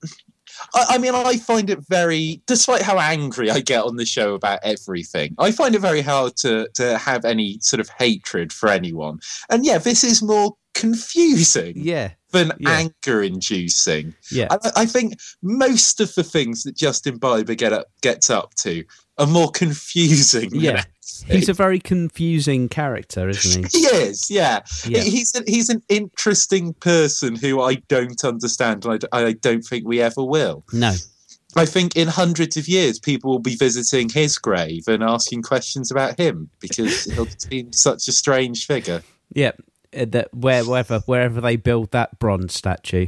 I, 0.75 0.85
I 0.90 0.99
mean, 0.99 1.14
I 1.14 1.38
find 1.38 1.71
it 1.71 1.78
very, 1.88 2.43
despite 2.47 2.83
how 2.83 2.99
angry 2.99 3.50
I 3.50 3.61
get 3.61 3.85
on 3.85 3.97
the 3.97 4.05
show 4.05 4.35
about 4.35 4.61
everything, 4.62 5.35
I 5.38 5.50
find 5.50 5.75
it 5.75 5.81
very 5.81 6.02
hard 6.02 6.37
to 6.38 6.69
to 6.75 6.99
have 6.99 7.25
any 7.25 7.59
sort 7.62 7.81
of 7.81 7.88
hatred 7.99 8.52
for 8.52 8.69
anyone. 8.69 9.21
And 9.49 9.64
yeah, 9.64 9.78
this 9.78 10.05
is 10.05 10.23
more 10.23 10.57
confusing 10.75 11.73
yeah, 11.76 12.11
than 12.33 12.52
Yeah. 12.59 12.71
anger 12.71 13.23
inducing. 13.23 14.14
yeah, 14.31 14.49
I, 14.50 14.83
I 14.83 14.87
think 14.87 15.14
most 15.43 16.00
of 16.00 16.14
the 16.14 16.23
things 16.25 16.64
that 16.64 16.76
Justin 16.76 17.19
Bieber 17.19 17.57
get 17.57 17.73
up, 17.73 17.87
gets 18.02 18.28
up 18.28 18.55
to 18.57 18.85
are 19.19 19.27
more 19.27 19.51
confusing. 19.51 20.51
yeah. 20.53 20.85
He's 21.27 21.49
a 21.49 21.55
very 21.55 21.79
confusing 21.79 22.69
character, 22.69 23.29
isn't 23.29 23.73
he? 23.73 23.79
He 23.79 23.87
is, 23.87 24.31
yeah. 24.31 24.61
Yeah. 24.87 25.01
He's 25.01 25.35
an, 25.35 25.45
he's 25.47 25.71
an 25.71 25.83
interesting 25.89 26.75
person 26.75 27.37
who 27.37 27.61
I 27.63 27.77
don't 27.89 28.23
understand, 28.25 28.85
and 28.85 29.05
I 29.13 29.33
don't 29.33 29.63
think 29.63 29.87
we 29.87 30.01
ever 30.01 30.23
will. 30.23 30.65
No, 30.73 30.95
I 31.57 31.65
think 31.65 31.97
in 31.97 32.09
hundreds 32.09 32.57
of 32.59 32.69
years, 32.69 32.99
people 32.99 33.31
will 33.31 33.39
be 33.39 33.57
visiting 33.57 34.11
his 34.11 34.37
grave 34.37 34.83
and 34.89 35.03
asking 35.03 35.43
questions 35.43 35.91
about 35.91 36.19
him 36.19 36.51
because 36.61 37.05
he'll 37.05 37.27
seem 37.39 37.73
such 37.73 38.09
a 38.09 38.13
strange 38.13 38.67
figure. 38.67 39.03
Yeah, 39.33 39.53
uh, 39.97 40.05
that 40.11 40.35
where 40.35 40.65
wherever 40.65 41.01
wherever 41.01 41.41
they 41.41 41.57
build 41.57 41.93
that 41.93 42.19
bronze 42.19 42.53
statue, 42.53 43.07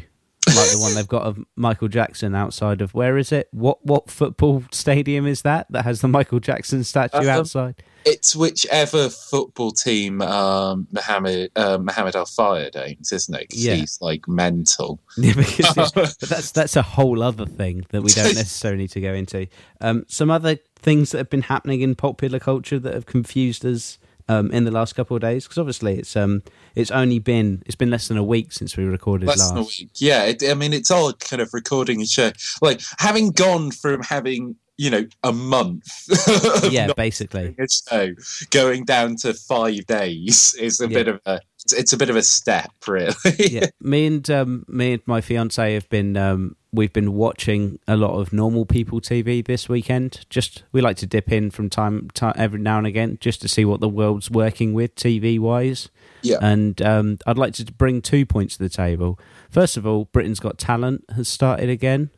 like 0.56 0.70
the 0.70 0.78
one 0.80 0.94
they've 0.94 1.06
got 1.08 1.22
of 1.22 1.38
Michael 1.56 1.88
Jackson 1.88 2.34
outside 2.34 2.80
of 2.80 2.94
where 2.94 3.16
is 3.18 3.32
it? 3.32 3.48
What 3.52 3.84
what 3.84 4.10
football 4.10 4.64
stadium 4.72 5.26
is 5.26 5.42
that 5.42 5.66
that 5.70 5.84
has 5.84 6.00
the 6.00 6.08
Michael 6.08 6.40
Jackson 6.40 6.84
statue 6.84 7.18
Um, 7.18 7.28
outside? 7.28 7.82
It's 8.04 8.34
whichever 8.34 9.10
football 9.10 9.70
team 9.72 10.22
um, 10.22 10.86
Mohammed 10.92 11.50
uh, 11.56 11.78
Mohammed 11.78 12.16
Al 12.16 12.24
Fayed 12.26 12.76
owns, 12.76 13.12
isn't 13.12 13.34
it? 13.34 13.46
Yeah. 13.50 13.74
he's 13.74 13.98
like 14.00 14.26
mental. 14.28 15.00
Yeah, 15.18 15.32
but 15.74 16.16
that's 16.20 16.52
that's 16.52 16.76
a 16.76 16.82
whole 16.82 17.22
other 17.22 17.44
thing 17.46 17.84
that 17.90 18.02
we 18.02 18.10
don't 18.12 18.24
necessarily 18.34 18.82
need 18.82 18.90
to 18.92 19.00
go 19.00 19.12
into. 19.12 19.46
Um, 19.80 20.04
some 20.08 20.30
other 20.30 20.56
things 20.76 21.10
that 21.10 21.18
have 21.18 21.30
been 21.30 21.42
happening 21.42 21.80
in 21.82 21.94
popular 21.96 22.38
culture 22.38 22.78
that 22.78 22.94
have 22.94 23.06
confused 23.06 23.66
us 23.66 23.98
um, 24.28 24.50
in 24.50 24.64
the 24.64 24.70
last 24.70 24.94
couple 24.94 25.16
of 25.16 25.20
days, 25.22 25.44
because 25.44 25.58
obviously 25.58 25.98
it's 25.98 26.16
um 26.16 26.42
it's 26.74 26.90
only 26.90 27.18
been 27.18 27.62
it's 27.66 27.76
been 27.76 27.90
less 27.90 28.08
than 28.08 28.16
a 28.16 28.24
week 28.24 28.52
since 28.52 28.76
we 28.76 28.84
recorded 28.84 29.26
less 29.26 29.38
last. 29.38 29.48
than 29.54 29.58
a 29.62 29.66
week. 29.66 29.90
Yeah, 29.96 30.24
it, 30.24 30.42
I 30.48 30.54
mean, 30.54 30.72
it's 30.72 30.90
odd 30.90 31.18
kind 31.20 31.40
of 31.42 31.50
recording 31.52 32.00
a 32.02 32.06
show. 32.06 32.30
Like 32.62 32.80
having 32.98 33.30
gone 33.30 33.70
from 33.70 34.02
having, 34.02 34.56
you 34.76 34.90
know, 34.90 35.06
a 35.24 35.32
month 35.32 35.84
Yeah, 36.72 36.92
basically. 36.96 37.54
a 37.58 37.66
show 37.68 38.12
going 38.50 38.84
down 38.84 39.16
to 39.16 39.34
five 39.34 39.86
days 39.86 40.54
is 40.60 40.80
a 40.80 40.88
Yeah. 40.88 40.94
bit 40.98 41.08
of 41.08 41.20
a 41.26 41.40
it's, 41.64 41.72
it's 41.72 41.92
a 41.92 41.96
bit 41.96 42.08
of 42.10 42.16
a 42.16 42.22
step, 42.22 42.70
really. 42.86 43.12
yeah, 43.38 43.66
me 43.80 44.06
and 44.06 44.28
um, 44.30 44.64
me 44.68 44.92
and 44.94 45.02
my 45.06 45.20
fiance 45.20 45.74
have 45.74 45.88
been 45.88 46.16
um, 46.16 46.54
we've 46.72 46.92
been 46.92 47.14
watching 47.14 47.78
a 47.88 47.96
lot 47.96 48.18
of 48.18 48.32
normal 48.32 48.66
people 48.66 49.00
TV 49.00 49.44
this 49.44 49.68
weekend. 49.68 50.26
Just 50.28 50.64
we 50.72 50.80
like 50.80 50.96
to 50.98 51.06
dip 51.06 51.32
in 51.32 51.50
from 51.50 51.70
time, 51.70 52.10
time 52.14 52.34
every 52.36 52.60
now 52.60 52.78
and 52.78 52.86
again 52.86 53.18
just 53.20 53.40
to 53.42 53.48
see 53.48 53.64
what 53.64 53.80
the 53.80 53.88
world's 53.88 54.30
working 54.30 54.74
with 54.74 54.94
TV 54.94 55.38
wise. 55.38 55.88
Yeah. 56.22 56.38
And 56.40 56.80
um, 56.82 57.18
I'd 57.26 57.38
like 57.38 57.54
to 57.54 57.64
bring 57.64 58.02
two 58.02 58.26
points 58.26 58.56
to 58.56 58.62
the 58.62 58.68
table. 58.68 59.18
First 59.50 59.76
of 59.76 59.86
all, 59.86 60.06
Britain's 60.06 60.40
Got 60.40 60.58
Talent 60.58 61.04
has 61.14 61.28
started 61.28 61.70
again. 61.70 62.10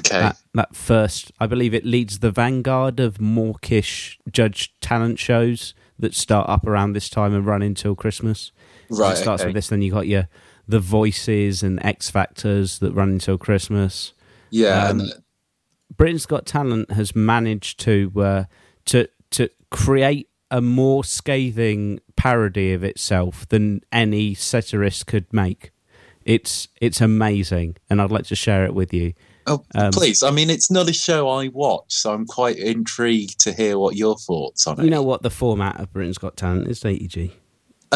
Okay. 0.00 0.18
That, 0.18 0.36
that 0.54 0.76
first, 0.76 1.32
I 1.40 1.46
believe 1.46 1.72
it 1.72 1.84
leads 1.84 2.18
the 2.18 2.30
vanguard 2.30 3.00
of 3.00 3.20
mawkish 3.20 4.18
judge 4.30 4.74
talent 4.80 5.18
shows 5.18 5.74
that 5.98 6.14
start 6.14 6.48
up 6.50 6.66
around 6.66 6.92
this 6.92 7.08
time 7.08 7.34
and 7.34 7.46
run 7.46 7.62
until 7.62 7.94
Christmas. 7.94 8.52
So 8.90 9.02
right. 9.02 9.14
it 9.14 9.16
starts 9.16 9.42
okay. 9.42 9.48
with 9.48 9.54
this, 9.54 9.68
then 9.68 9.82
you 9.82 9.90
got 9.90 10.06
your 10.06 10.28
the 10.68 10.80
voices 10.80 11.62
and 11.62 11.84
X 11.84 12.10
Factors 12.10 12.78
that 12.80 12.92
run 12.92 13.10
until 13.10 13.38
Christmas. 13.38 14.12
Yeah. 14.50 14.88
Um, 14.88 15.02
Britain's 15.96 16.26
Got 16.26 16.46
Talent 16.46 16.90
has 16.92 17.14
managed 17.14 17.80
to 17.80 18.12
uh, 18.16 18.44
to 18.86 19.08
to 19.30 19.48
create 19.70 20.28
a 20.50 20.60
more 20.60 21.04
scathing 21.04 22.00
parody 22.16 22.72
of 22.72 22.84
itself 22.84 23.48
than 23.48 23.80
any 23.92 24.34
satirist 24.34 25.06
could 25.06 25.32
make. 25.32 25.70
It's 26.24 26.68
it's 26.80 27.00
amazing, 27.00 27.76
and 27.88 28.02
I'd 28.02 28.10
like 28.10 28.26
to 28.26 28.36
share 28.36 28.64
it 28.64 28.74
with 28.74 28.92
you. 28.92 29.14
oh, 29.46 29.62
um, 29.76 29.92
please. 29.92 30.24
I 30.24 30.32
mean, 30.32 30.50
it's 30.50 30.70
not 30.70 30.88
a 30.88 30.92
show 30.92 31.28
I 31.28 31.48
watch, 31.48 31.92
so 31.94 32.12
I'm 32.12 32.26
quite 32.26 32.58
intrigued 32.58 33.38
to 33.40 33.52
hear 33.52 33.78
what 33.78 33.94
your 33.94 34.16
thoughts 34.16 34.66
on 34.66 34.80
it. 34.80 34.84
You 34.84 34.90
know 34.90 35.04
what 35.04 35.22
the 35.22 35.30
format 35.30 35.78
of 35.78 35.92
Britain's 35.92 36.18
Got 36.18 36.36
Talent 36.36 36.66
is, 36.66 36.80
don't 36.80 37.00
you, 37.00 37.06
G? 37.06 37.32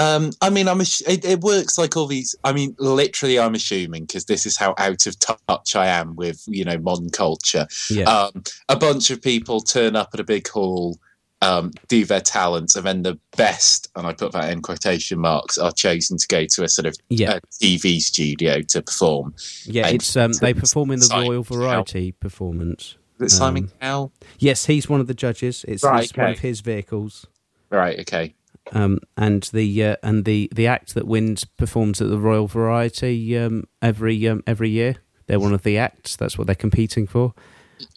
Um, 0.01 0.31
I 0.41 0.51
mean, 0.51 0.67
I'm. 0.69 0.81
It, 0.81 1.25
it 1.25 1.41
works 1.41 1.77
like 1.79 1.97
all 1.97 2.07
these. 2.07 2.35
I 2.45 2.53
mean, 2.53 2.75
literally, 2.79 3.39
I'm 3.39 3.55
assuming 3.55 4.05
because 4.05 4.25
this 4.25 4.47
is 4.47 4.57
how 4.57 4.75
out 4.79 5.07
of 5.07 5.19
touch 5.19 5.77
I 5.77 5.87
am 5.87 6.17
with 6.17 6.43
you 6.47 6.65
know 6.65 6.79
modern 6.79 7.11
culture. 7.11 7.67
Yeah, 7.91 8.05
Um, 8.11 8.43
a 8.69 8.77
bunch 8.77 9.11
of 9.11 9.21
people 9.21 9.61
turn 9.61 9.97
up 9.97 10.11
at 10.15 10.21
a 10.21 10.25
big 10.25 10.49
hall, 10.49 10.99
um, 11.43 11.73
do 11.89 12.05
their 12.05 12.21
talents, 12.21 12.77
and 12.77 12.87
then 12.87 13.03
the 13.03 13.19
best, 13.37 13.89
and 13.97 14.07
I 14.07 14.13
put 14.13 14.33
that 14.33 14.51
in 14.53 14.63
quotation 14.63 15.19
marks, 15.19 15.59
are 15.59 15.73
chosen 15.73 16.17
to 16.19 16.27
go 16.29 16.45
to 16.47 16.65
a 16.65 16.69
sort 16.69 16.87
of 16.87 16.97
yeah, 17.09 17.33
uh, 17.33 17.41
TV 17.63 18.01
studio 18.01 18.63
to 18.63 18.83
perform. 18.83 19.35
yeah. 19.65 19.87
and 19.87 19.97
It's 19.97 20.17
um, 20.17 20.33
they 20.41 20.55
perform 20.55 20.91
in 20.93 21.01
the 21.01 21.07
Simon 21.07 21.29
Royal 21.29 21.45
Cowell. 21.45 21.59
Variety 21.61 22.13
performance. 22.13 22.97
Is 23.21 23.35
it 23.35 23.37
Simon 23.37 23.65
Um, 23.65 23.71
Cowell? 23.81 24.13
Yes, 24.39 24.65
he's 24.67 24.89
one 24.89 25.01
of 25.01 25.07
the 25.07 25.15
judges. 25.15 25.65
It's, 25.69 25.83
Right, 25.83 26.05
it's 26.05 26.17
one 26.17 26.31
of 26.31 26.39
his 26.39 26.61
vehicles. 26.61 27.27
Right. 27.71 28.01
Okay. 28.01 28.35
Um, 28.73 28.99
and 29.17 29.43
the 29.53 29.85
uh, 29.85 29.97
and 30.03 30.25
the 30.25 30.51
the 30.55 30.67
act 30.67 30.95
that 30.95 31.07
wins 31.07 31.45
performs 31.45 32.01
at 32.01 32.09
the 32.09 32.19
Royal 32.19 32.47
Variety 32.47 33.37
um, 33.39 33.65
every 33.83 34.27
um, 34.29 34.43
every 34.47 34.71
year. 34.71 34.97
They're 35.27 35.41
one 35.41 35.55
of 35.55 35.63
the 35.63 35.79
acts. 35.79 36.17
That's 36.17 36.37
what 36.37 36.47
they're 36.47 36.57
competing 36.57 37.07
for. 37.07 37.35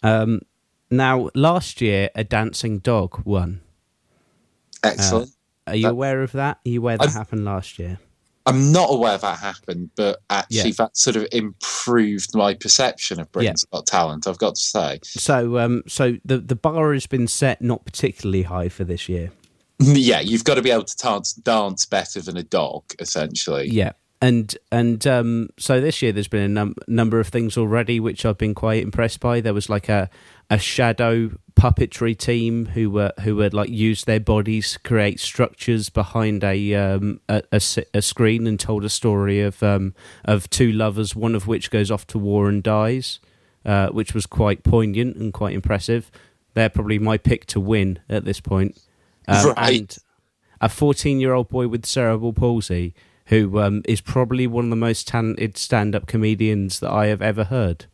Um, 0.02 0.40
now, 0.90 1.30
last 1.34 1.80
year, 1.80 2.08
a 2.14 2.22
dancing 2.24 2.78
dog 2.78 3.22
won. 3.24 3.60
Excellent. 4.82 5.30
Are 5.66 5.74
you 5.74 5.82
That- 5.82 5.90
aware 5.92 6.22
of 6.22 6.32
that? 6.32 6.58
Are 6.64 6.68
you 6.68 6.80
aware 6.80 6.98
that 6.98 7.04
I'm- 7.08 7.12
happened 7.16 7.44
last 7.44 7.78
year? 7.78 7.98
I'm 8.46 8.70
not 8.72 8.90
aware 8.92 9.16
that 9.16 9.38
happened, 9.38 9.88
but 9.96 10.20
actually, 10.28 10.68
Yeah. 10.70 10.74
that 10.76 10.96
sort 10.98 11.16
of 11.16 11.26
improved 11.32 12.34
my 12.36 12.52
perception 12.52 13.18
of 13.18 13.32
Britain's 13.32 13.64
Got 13.72 13.86
Talent. 13.86 14.28
I've 14.28 14.36
got 14.36 14.56
to 14.56 14.62
say. 14.62 14.98
So, 15.02 15.58
um, 15.58 15.82
so 15.88 16.18
the 16.26 16.38
the 16.38 16.54
bar 16.54 16.92
has 16.92 17.06
been 17.06 17.26
set 17.26 17.62
not 17.62 17.86
particularly 17.86 18.42
high 18.42 18.68
for 18.68 18.84
this 18.84 19.08
year. 19.08 19.30
Yeah, 19.78 20.20
you've 20.20 20.44
got 20.44 20.54
to 20.54 20.62
be 20.62 20.70
able 20.70 20.84
to 20.84 20.96
dance, 20.96 21.32
dance 21.32 21.86
better 21.86 22.20
than 22.20 22.36
a 22.36 22.42
dog, 22.42 22.84
essentially. 22.98 23.68
Yeah. 23.68 23.92
And 24.22 24.56
and 24.72 25.06
um, 25.06 25.50
so 25.58 25.82
this 25.82 26.00
year 26.00 26.10
there's 26.10 26.28
been 26.28 26.44
a 26.44 26.48
num- 26.48 26.76
number 26.88 27.20
of 27.20 27.28
things 27.28 27.58
already 27.58 28.00
which 28.00 28.24
I've 28.24 28.38
been 28.38 28.54
quite 28.54 28.82
impressed 28.82 29.20
by. 29.20 29.42
There 29.42 29.52
was 29.52 29.68
like 29.68 29.90
a 29.90 30.08
a 30.48 30.58
shadow 30.58 31.32
puppetry 31.56 32.16
team 32.16 32.66
who 32.66 32.90
were 32.90 33.12
who 33.20 33.36
would 33.36 33.52
like 33.52 33.68
use 33.68 34.04
their 34.04 34.20
bodies 34.20 34.72
to 34.72 34.78
create 34.78 35.20
structures 35.20 35.90
behind 35.90 36.42
a 36.42 36.74
um, 36.74 37.20
a, 37.28 37.42
a 37.52 37.60
a 37.92 38.00
screen 38.00 38.46
and 38.46 38.58
told 38.58 38.84
a 38.84 38.88
story 38.88 39.42
of 39.42 39.62
um, 39.62 39.94
of 40.24 40.48
two 40.48 40.72
lovers, 40.72 41.14
one 41.14 41.34
of 41.34 41.46
which 41.46 41.70
goes 41.70 41.90
off 41.90 42.06
to 42.06 42.18
war 42.18 42.48
and 42.48 42.62
dies, 42.62 43.20
uh, 43.66 43.88
which 43.88 44.14
was 44.14 44.24
quite 44.24 44.62
poignant 44.62 45.16
and 45.16 45.34
quite 45.34 45.54
impressive. 45.54 46.10
They're 46.54 46.70
probably 46.70 46.98
my 46.98 47.18
pick 47.18 47.44
to 47.46 47.60
win 47.60 47.98
at 48.08 48.24
this 48.24 48.40
point. 48.40 48.80
Um, 49.28 49.54
Right. 49.56 49.80
And 49.80 49.98
a 50.60 50.68
14 50.68 51.20
year 51.20 51.32
old 51.32 51.48
boy 51.48 51.68
with 51.68 51.86
cerebral 51.86 52.32
palsy 52.32 52.94
who 53.26 53.58
um, 53.60 53.82
is 53.86 54.00
probably 54.00 54.46
one 54.46 54.64
of 54.64 54.70
the 54.70 54.76
most 54.76 55.08
talented 55.08 55.56
stand 55.56 55.94
up 55.94 56.06
comedians 56.06 56.80
that 56.80 56.90
I 56.90 57.06
have 57.06 57.22
ever 57.22 57.44
heard. 57.44 57.86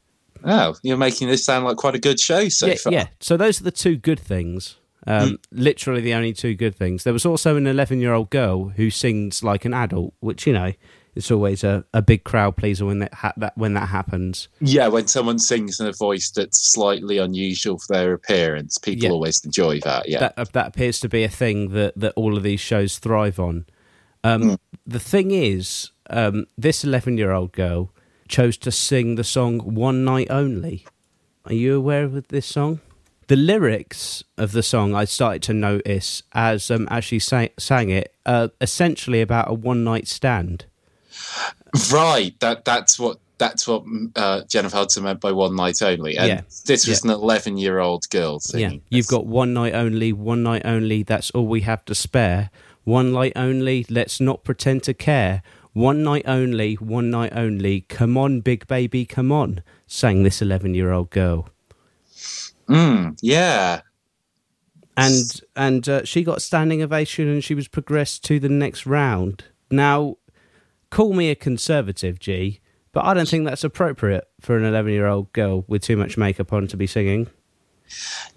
Oh, 0.44 0.74
you're 0.82 0.96
making 0.96 1.28
this 1.28 1.44
sound 1.44 1.64
like 1.64 1.76
quite 1.76 1.94
a 1.94 1.98
good 1.98 2.18
show 2.18 2.48
so 2.48 2.66
yeah, 2.66 2.74
far. 2.74 2.92
yeah. 2.92 3.06
So 3.20 3.36
those 3.36 3.60
are 3.60 3.64
the 3.64 3.70
two 3.70 3.96
good 3.96 4.18
things. 4.18 4.76
Um, 5.06 5.38
Literally 5.50 6.00
the 6.00 6.14
only 6.14 6.32
two 6.32 6.54
good 6.54 6.74
things. 6.74 7.04
There 7.04 7.12
was 7.12 7.26
also 7.26 7.56
an 7.56 7.66
11 7.66 8.00
year 8.00 8.12
old 8.12 8.30
girl 8.30 8.70
who 8.70 8.90
sings 8.90 9.42
like 9.42 9.64
an 9.64 9.74
adult, 9.74 10.14
which, 10.20 10.46
you 10.46 10.52
know, 10.52 10.72
it's 11.14 11.30
always 11.30 11.64
a, 11.64 11.84
a 11.92 12.02
big 12.02 12.24
crowd 12.24 12.56
pleaser 12.56 12.86
when 12.86 13.00
that, 13.00 13.14
ha- 13.14 13.32
that 13.36 13.56
when 13.58 13.74
that 13.74 13.88
happens. 13.88 14.48
Yeah, 14.60 14.88
when 14.88 15.06
someone 15.06 15.38
sings 15.38 15.80
in 15.80 15.86
a 15.86 15.92
voice 15.92 16.30
that's 16.30 16.72
slightly 16.72 17.18
unusual 17.18 17.78
for 17.78 17.94
their 17.94 18.12
appearance, 18.12 18.78
people 18.78 19.04
Yeah. 19.04 19.10
always 19.10 19.44
enjoy 19.44 19.80
that. 19.80 20.08
Yeah. 20.08 20.20
That 20.36 20.52
that 20.52 20.66
appears 20.68 21.00
to 21.00 21.08
be 21.08 21.24
a 21.24 21.28
thing 21.28 21.70
that, 21.70 21.94
that 21.98 22.12
all 22.16 22.36
of 22.36 22.42
these 22.42 22.60
shows 22.60 22.98
thrive 22.98 23.38
on. 23.40 23.66
Um, 24.24 24.58
The 24.86 25.00
thing 25.00 25.30
is, 25.30 25.90
um, 26.10 26.46
this 26.58 26.84
11 26.84 27.16
year 27.18 27.30
old 27.32 27.52
girl 27.52 27.92
chose 28.28 28.56
to 28.58 28.70
sing 28.70 29.14
the 29.16 29.24
song 29.24 29.58
One 29.60 30.04
Night 30.04 30.28
Only. 30.30 30.84
Are 31.44 31.52
you 31.54 31.76
aware 31.76 32.04
of 32.04 32.28
this 32.28 32.46
song? 32.46 32.80
The 33.28 33.36
lyrics 33.36 34.24
of 34.36 34.52
the 34.52 34.62
song 34.62 34.94
I 34.94 35.04
started 35.04 35.42
to 35.44 35.52
notice 35.54 36.22
as 36.32 36.70
um, 36.70 36.88
as 36.90 37.04
she 37.04 37.18
sang, 37.20 37.50
sang 37.58 37.88
it, 37.90 38.12
uh, 38.26 38.48
essentially 38.60 39.20
about 39.20 39.48
a 39.50 39.54
one 39.54 39.84
night 39.84 40.08
stand. 40.08 40.66
Right. 41.92 42.38
That 42.40 42.64
that's 42.64 42.98
what 42.98 43.18
that's 43.38 43.66
what 43.66 43.84
uh, 44.16 44.42
Jennifer 44.48 44.76
Hudson 44.76 45.04
meant 45.04 45.20
by 45.20 45.32
one 45.32 45.56
night 45.56 45.80
only. 45.82 46.16
And 46.18 46.28
Yeah. 46.28 46.40
this 46.66 46.86
was 46.86 47.02
an 47.04 47.10
eleven 47.10 47.56
year 47.56 47.78
old 47.78 48.08
girl 48.10 48.38
Yeah, 48.54 48.72
you've 48.90 49.06
got 49.06 49.26
one 49.26 49.54
night 49.54 49.74
only, 49.74 50.12
one 50.12 50.42
night 50.42 50.62
only. 50.64 51.02
That's 51.02 51.30
all 51.30 51.46
we 51.46 51.62
have 51.62 51.84
to 51.86 51.94
spare. 51.94 52.50
One 52.84 53.12
night 53.12 53.32
only. 53.36 53.86
Let's 53.88 54.20
not 54.20 54.44
pretend 54.44 54.82
to 54.84 54.94
care. 54.94 55.42
One 55.72 56.02
night 56.02 56.24
only, 56.26 56.74
one 56.74 57.10
night 57.10 57.32
only. 57.34 57.82
Come 57.82 58.18
on, 58.18 58.40
big 58.40 58.66
baby, 58.66 59.06
come 59.06 59.30
on. 59.30 59.62
Sang 59.86 60.22
this 60.24 60.42
eleven-year-old 60.42 61.10
girl, 61.10 61.48
Mm, 62.68 63.16
yeah. 63.22 63.80
and 64.96 65.40
and 65.56 65.88
uh, 65.88 66.04
she 66.04 66.22
got 66.24 66.42
standing 66.42 66.82
ovation, 66.82 67.28
and 67.28 67.42
she 67.42 67.54
was 67.54 67.68
progressed 67.68 68.24
to 68.24 68.38
the 68.40 68.48
next 68.48 68.86
round. 68.86 69.44
Now, 69.70 70.16
call 70.90 71.12
me 71.12 71.30
a 71.30 71.34
conservative, 71.34 72.18
G, 72.18 72.60
but 72.92 73.04
I 73.04 73.14
don't 73.14 73.28
think 73.28 73.44
that's 73.46 73.64
appropriate 73.64 74.24
for 74.40 74.56
an 74.56 74.64
eleven-year-old 74.64 75.32
girl 75.32 75.64
with 75.68 75.82
too 75.82 75.96
much 75.96 76.16
makeup 76.16 76.52
on 76.52 76.66
to 76.68 76.76
be 76.76 76.86
singing. 76.86 77.28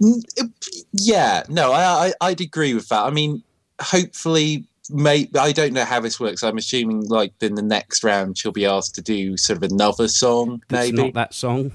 Uh, 0.03 0.45
yeah, 0.93 1.43
no, 1.49 1.71
I, 1.71 2.07
I 2.07 2.13
I'd 2.21 2.41
agree 2.41 2.73
with 2.73 2.89
that. 2.89 3.03
I 3.03 3.09
mean, 3.11 3.43
hopefully, 3.81 4.67
may 4.89 5.29
I 5.39 5.51
don't 5.51 5.73
know 5.73 5.85
how 5.85 5.99
this 5.99 6.19
works. 6.19 6.43
I'm 6.43 6.57
assuming 6.57 7.07
like 7.07 7.33
in 7.41 7.55
the 7.55 7.61
next 7.61 8.03
round 8.03 8.37
she'll 8.37 8.51
be 8.51 8.65
asked 8.65 8.95
to 8.95 9.01
do 9.01 9.37
sort 9.37 9.57
of 9.63 9.71
another 9.71 10.07
song, 10.07 10.61
That's 10.69 10.87
maybe. 10.91 11.03
not 11.03 11.13
that 11.13 11.33
song. 11.33 11.71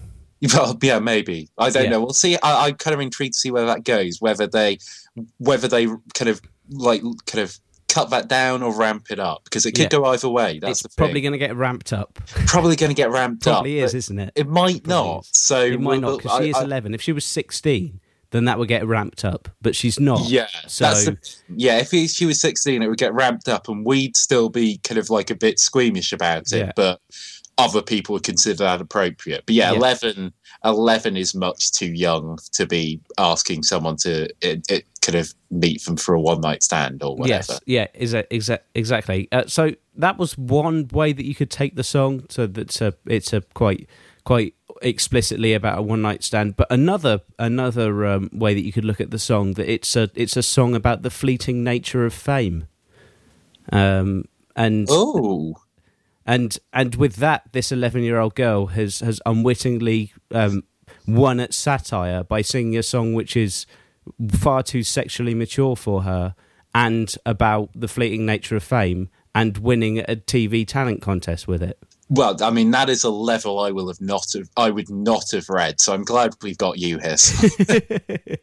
Well, 0.55 0.79
yeah, 0.83 1.01
maybe. 1.01 1.49
I 1.59 1.71
don't 1.71 1.85
Yeah. 1.85 1.91
know. 1.91 2.01
We'll 2.01 2.13
see. 2.13 2.37
I, 2.45 2.69
I'm 2.69 2.77
kind 2.77 2.95
of 2.95 3.01
intrigued 3.01 3.35
to 3.35 3.39
see 3.41 3.51
where 3.51 3.67
that 3.67 3.83
goes. 3.85 4.19
Whether 4.21 4.47
they, 4.47 4.79
whether 5.39 5.67
they 5.67 5.87
kind 6.15 6.29
of 6.29 6.41
like 6.71 7.03
kind 7.27 7.43
of 7.43 7.59
cut 7.89 8.11
that 8.11 8.29
down 8.29 8.63
or 8.63 8.75
ramp 8.77 9.07
it 9.11 9.19
up 9.19 9.45
because 9.45 9.67
it 9.67 9.73
could 9.73 9.83
Yeah. 9.83 9.89
go 9.89 10.05
either 10.07 10.29
way. 10.29 10.59
That's 10.59 10.87
probably 10.97 11.21
going 11.21 11.33
to 11.33 11.39
get 11.39 11.57
ramped 11.57 11.93
up. 11.93 12.19
probably 12.47 12.77
going 12.77 12.91
to 12.91 12.95
get 12.95 13.11
ramped 13.11 13.47
up. 13.47 13.55
Probably 13.57 13.79
is, 13.81 13.95
isn't 13.95 14.19
it? 14.19 14.33
It 14.37 14.47
might 14.49 14.85
Probably 14.85 15.11
not. 15.15 15.21
is. 15.25 15.31
So 15.33 15.61
It 15.63 15.81
might 15.81 16.01
not 16.01 16.19
because 16.23 16.39
she 16.43 16.51
is 16.51 16.57
I- 16.57 16.65
11. 16.65 16.95
If 16.95 17.03
she 17.03 17.13
was 17.13 17.25
16, 17.25 18.01
then 18.31 18.45
that 18.45 18.59
would 18.59 18.69
get 18.69 18.87
ramped 18.87 19.25
up, 19.25 19.49
but 19.63 19.75
she's 19.75 19.99
not. 19.99 20.29
Yeah, 20.29 20.49
So 20.67 20.93
the, 20.93 21.17
yeah. 21.49 21.79
If 21.79 21.91
he, 21.91 22.07
she 22.09 22.27
was 22.27 22.39
sixteen, 22.39 22.83
it 22.83 22.89
would 22.89 22.99
get 22.99 23.15
ramped 23.15 23.49
up, 23.49 23.69
and 23.71 23.87
we'd 23.87 24.19
still 24.19 24.51
be 24.51 24.77
kind 24.85 24.99
of 24.99 25.09
like 25.09 25.31
a 25.31 25.35
bit 25.35 25.59
squeamish 25.59 26.13
about 26.13 26.53
it. 26.53 26.59
Yeah. 26.59 26.73
But 26.77 27.01
other 27.59 27.83
people 27.83 28.13
would 28.15 28.23
consider 28.23 28.65
that 28.65 28.81
appropriate. 28.81 29.45
But 29.45 29.55
yeah, 29.55 29.73
Yeah. 29.73 29.79
11, 29.79 30.33
11 30.65 31.17
is 31.17 31.35
much 31.35 31.73
too 31.73 31.93
young 31.93 32.39
to 32.53 32.67
be 32.67 33.01
asking 33.19 33.65
someone 33.65 33.97
to 33.99 34.29
it, 34.41 34.65
it 34.71 34.87
kind 35.03 35.17
of 35.17 35.35
meet 35.51 35.85
them 35.85 35.97
for 35.97 36.15
a 36.15 36.21
one 36.21 36.41
night 36.41 36.63
stand 36.63 37.03
or 37.03 37.17
whatever. 37.17 37.53
yes, 37.53 37.61
yeah, 37.67 37.87
is 37.95 38.15
exa- 38.15 38.61
exactly. 38.75 39.29
Uh, 39.33 39.45
so 39.47 39.73
that 39.97 40.19
was 40.19 40.39
one 40.39 40.87
way 40.93 41.13
that 41.13 41.25
you 41.27 41.35
could 41.35 41.51
take 41.51 41.75
the 41.77 41.85
song. 41.85 42.25
So 42.31 42.47
that's 42.47 42.81
a 42.81 42.95
it's 43.07 43.33
a 43.33 43.41
quite 43.55 43.89
quite 44.25 44.55
explicitly 44.83 45.55
about 45.55 45.79
a 45.79 45.83
one 45.83 46.03
night 46.03 46.23
stand. 46.23 46.57
But 46.57 46.69
another 46.71 47.23
another 47.39 48.07
um, 48.07 48.31
way 48.33 48.55
that 48.55 48.65
you 48.65 48.73
could 48.73 48.85
look 48.85 49.01
at 49.01 49.11
the 49.11 49.19
song 49.19 49.55
that 49.55 49.69
it's 49.69 49.97
a 49.97 50.11
it's 50.15 50.37
a 50.37 50.43
song 50.43 50.75
about 50.77 51.03
the 51.03 51.11
fleeting 51.11 51.65
nature 51.65 52.05
of 52.07 52.15
fame. 52.15 52.69
Um, 53.73 54.25
and 54.57 54.87
Oh, 54.91 55.57
and 56.29 56.59
and 56.75 56.95
with 56.97 57.17
that, 57.17 57.45
this 57.53 57.73
eleven-year-old 57.73 58.35
girl 58.35 58.67
has 58.67 59.01
has 59.01 59.19
unwittingly 59.25 60.13
um, 60.31 60.63
won 61.07 61.41
at 61.41 61.55
satire 61.55 62.23
by 62.23 62.43
singing 62.43 62.77
a 62.77 62.83
song 62.83 63.15
which 63.15 63.35
is 63.35 63.65
far 64.31 64.63
too 64.63 64.83
sexually 64.83 65.35
mature 65.35 65.75
for 65.75 66.03
her, 66.03 66.35
and 66.75 67.15
about 67.25 67.71
the 67.75 67.89
fleeting 67.89 68.27
nature 68.27 68.57
of 68.57 68.63
fame, 68.63 69.09
and 69.35 69.57
winning 69.57 70.01
a 70.01 70.17
TV 70.17 70.69
talent 70.69 71.01
contest 71.01 71.49
with 71.49 71.63
it. 71.63 71.79
Well, 72.11 72.37
I 72.43 72.51
mean, 72.51 72.73
that 72.73 72.91
is 72.91 73.05
a 73.05 73.11
level 73.11 73.59
I 73.61 73.71
will 73.71 73.89
have 73.89 74.01
not 74.01 74.27
have, 74.35 74.51
I 74.55 74.69
would 74.69 74.91
not 74.91 75.31
have 75.33 75.49
read. 75.49 75.81
So 75.81 75.95
I'm 75.95 76.05
glad 76.05 76.35
we've 76.43 76.59
got 76.59 76.79
you 76.79 76.99
here. 76.99 77.17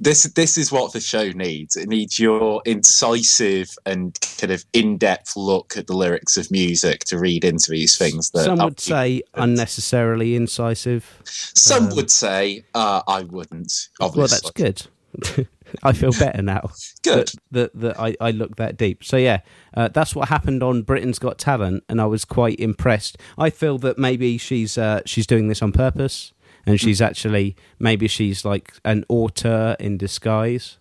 this 0.00 0.24
this 0.34 0.56
is 0.56 0.70
what 0.70 0.92
the 0.92 1.00
show 1.00 1.30
needs. 1.30 1.76
It 1.76 1.88
needs 1.88 2.18
your 2.18 2.62
incisive 2.64 3.76
and 3.84 4.18
kind 4.38 4.52
of 4.52 4.64
in 4.72 4.98
depth 4.98 5.36
look 5.36 5.76
at 5.76 5.86
the 5.86 5.96
lyrics 5.96 6.36
of 6.36 6.50
music 6.50 7.00
to 7.06 7.18
read 7.18 7.44
into 7.44 7.70
these 7.70 7.96
things. 7.96 8.30
That 8.30 8.44
Some 8.44 8.58
would 8.58 8.80
say 8.80 9.22
unnecessarily 9.34 10.36
incisive. 10.36 11.20
Some 11.24 11.88
um, 11.88 11.96
would 11.96 12.10
say 12.10 12.64
uh, 12.74 13.02
I 13.06 13.22
wouldn't. 13.22 13.88
Obviously. 14.00 14.20
Well, 14.20 14.28
that's 14.28 14.50
good. 14.50 15.46
I 15.82 15.92
feel 15.92 16.12
better 16.12 16.42
now. 16.42 16.70
Good 17.02 17.28
that, 17.50 17.72
that, 17.74 17.80
that 17.80 18.00
I, 18.00 18.14
I 18.20 18.30
look 18.30 18.56
that 18.56 18.76
deep. 18.76 19.02
So 19.02 19.16
yeah, 19.16 19.40
uh, 19.74 19.88
that's 19.88 20.14
what 20.14 20.28
happened 20.28 20.62
on 20.62 20.82
Britain's 20.82 21.18
Got 21.18 21.38
Talent, 21.38 21.84
and 21.88 22.00
I 22.00 22.06
was 22.06 22.24
quite 22.24 22.60
impressed. 22.60 23.18
I 23.36 23.50
feel 23.50 23.78
that 23.78 23.98
maybe 23.98 24.38
she's 24.38 24.78
uh, 24.78 25.02
she's 25.06 25.26
doing 25.26 25.48
this 25.48 25.62
on 25.62 25.72
purpose 25.72 26.32
and 26.66 26.76
mm. 26.76 26.80
she's 26.80 27.00
actually 27.00 27.56
maybe 27.78 28.08
she's 28.08 28.44
like 28.44 28.74
an 28.84 29.04
auteur 29.08 29.76
in 29.78 29.96
disguise. 29.96 30.78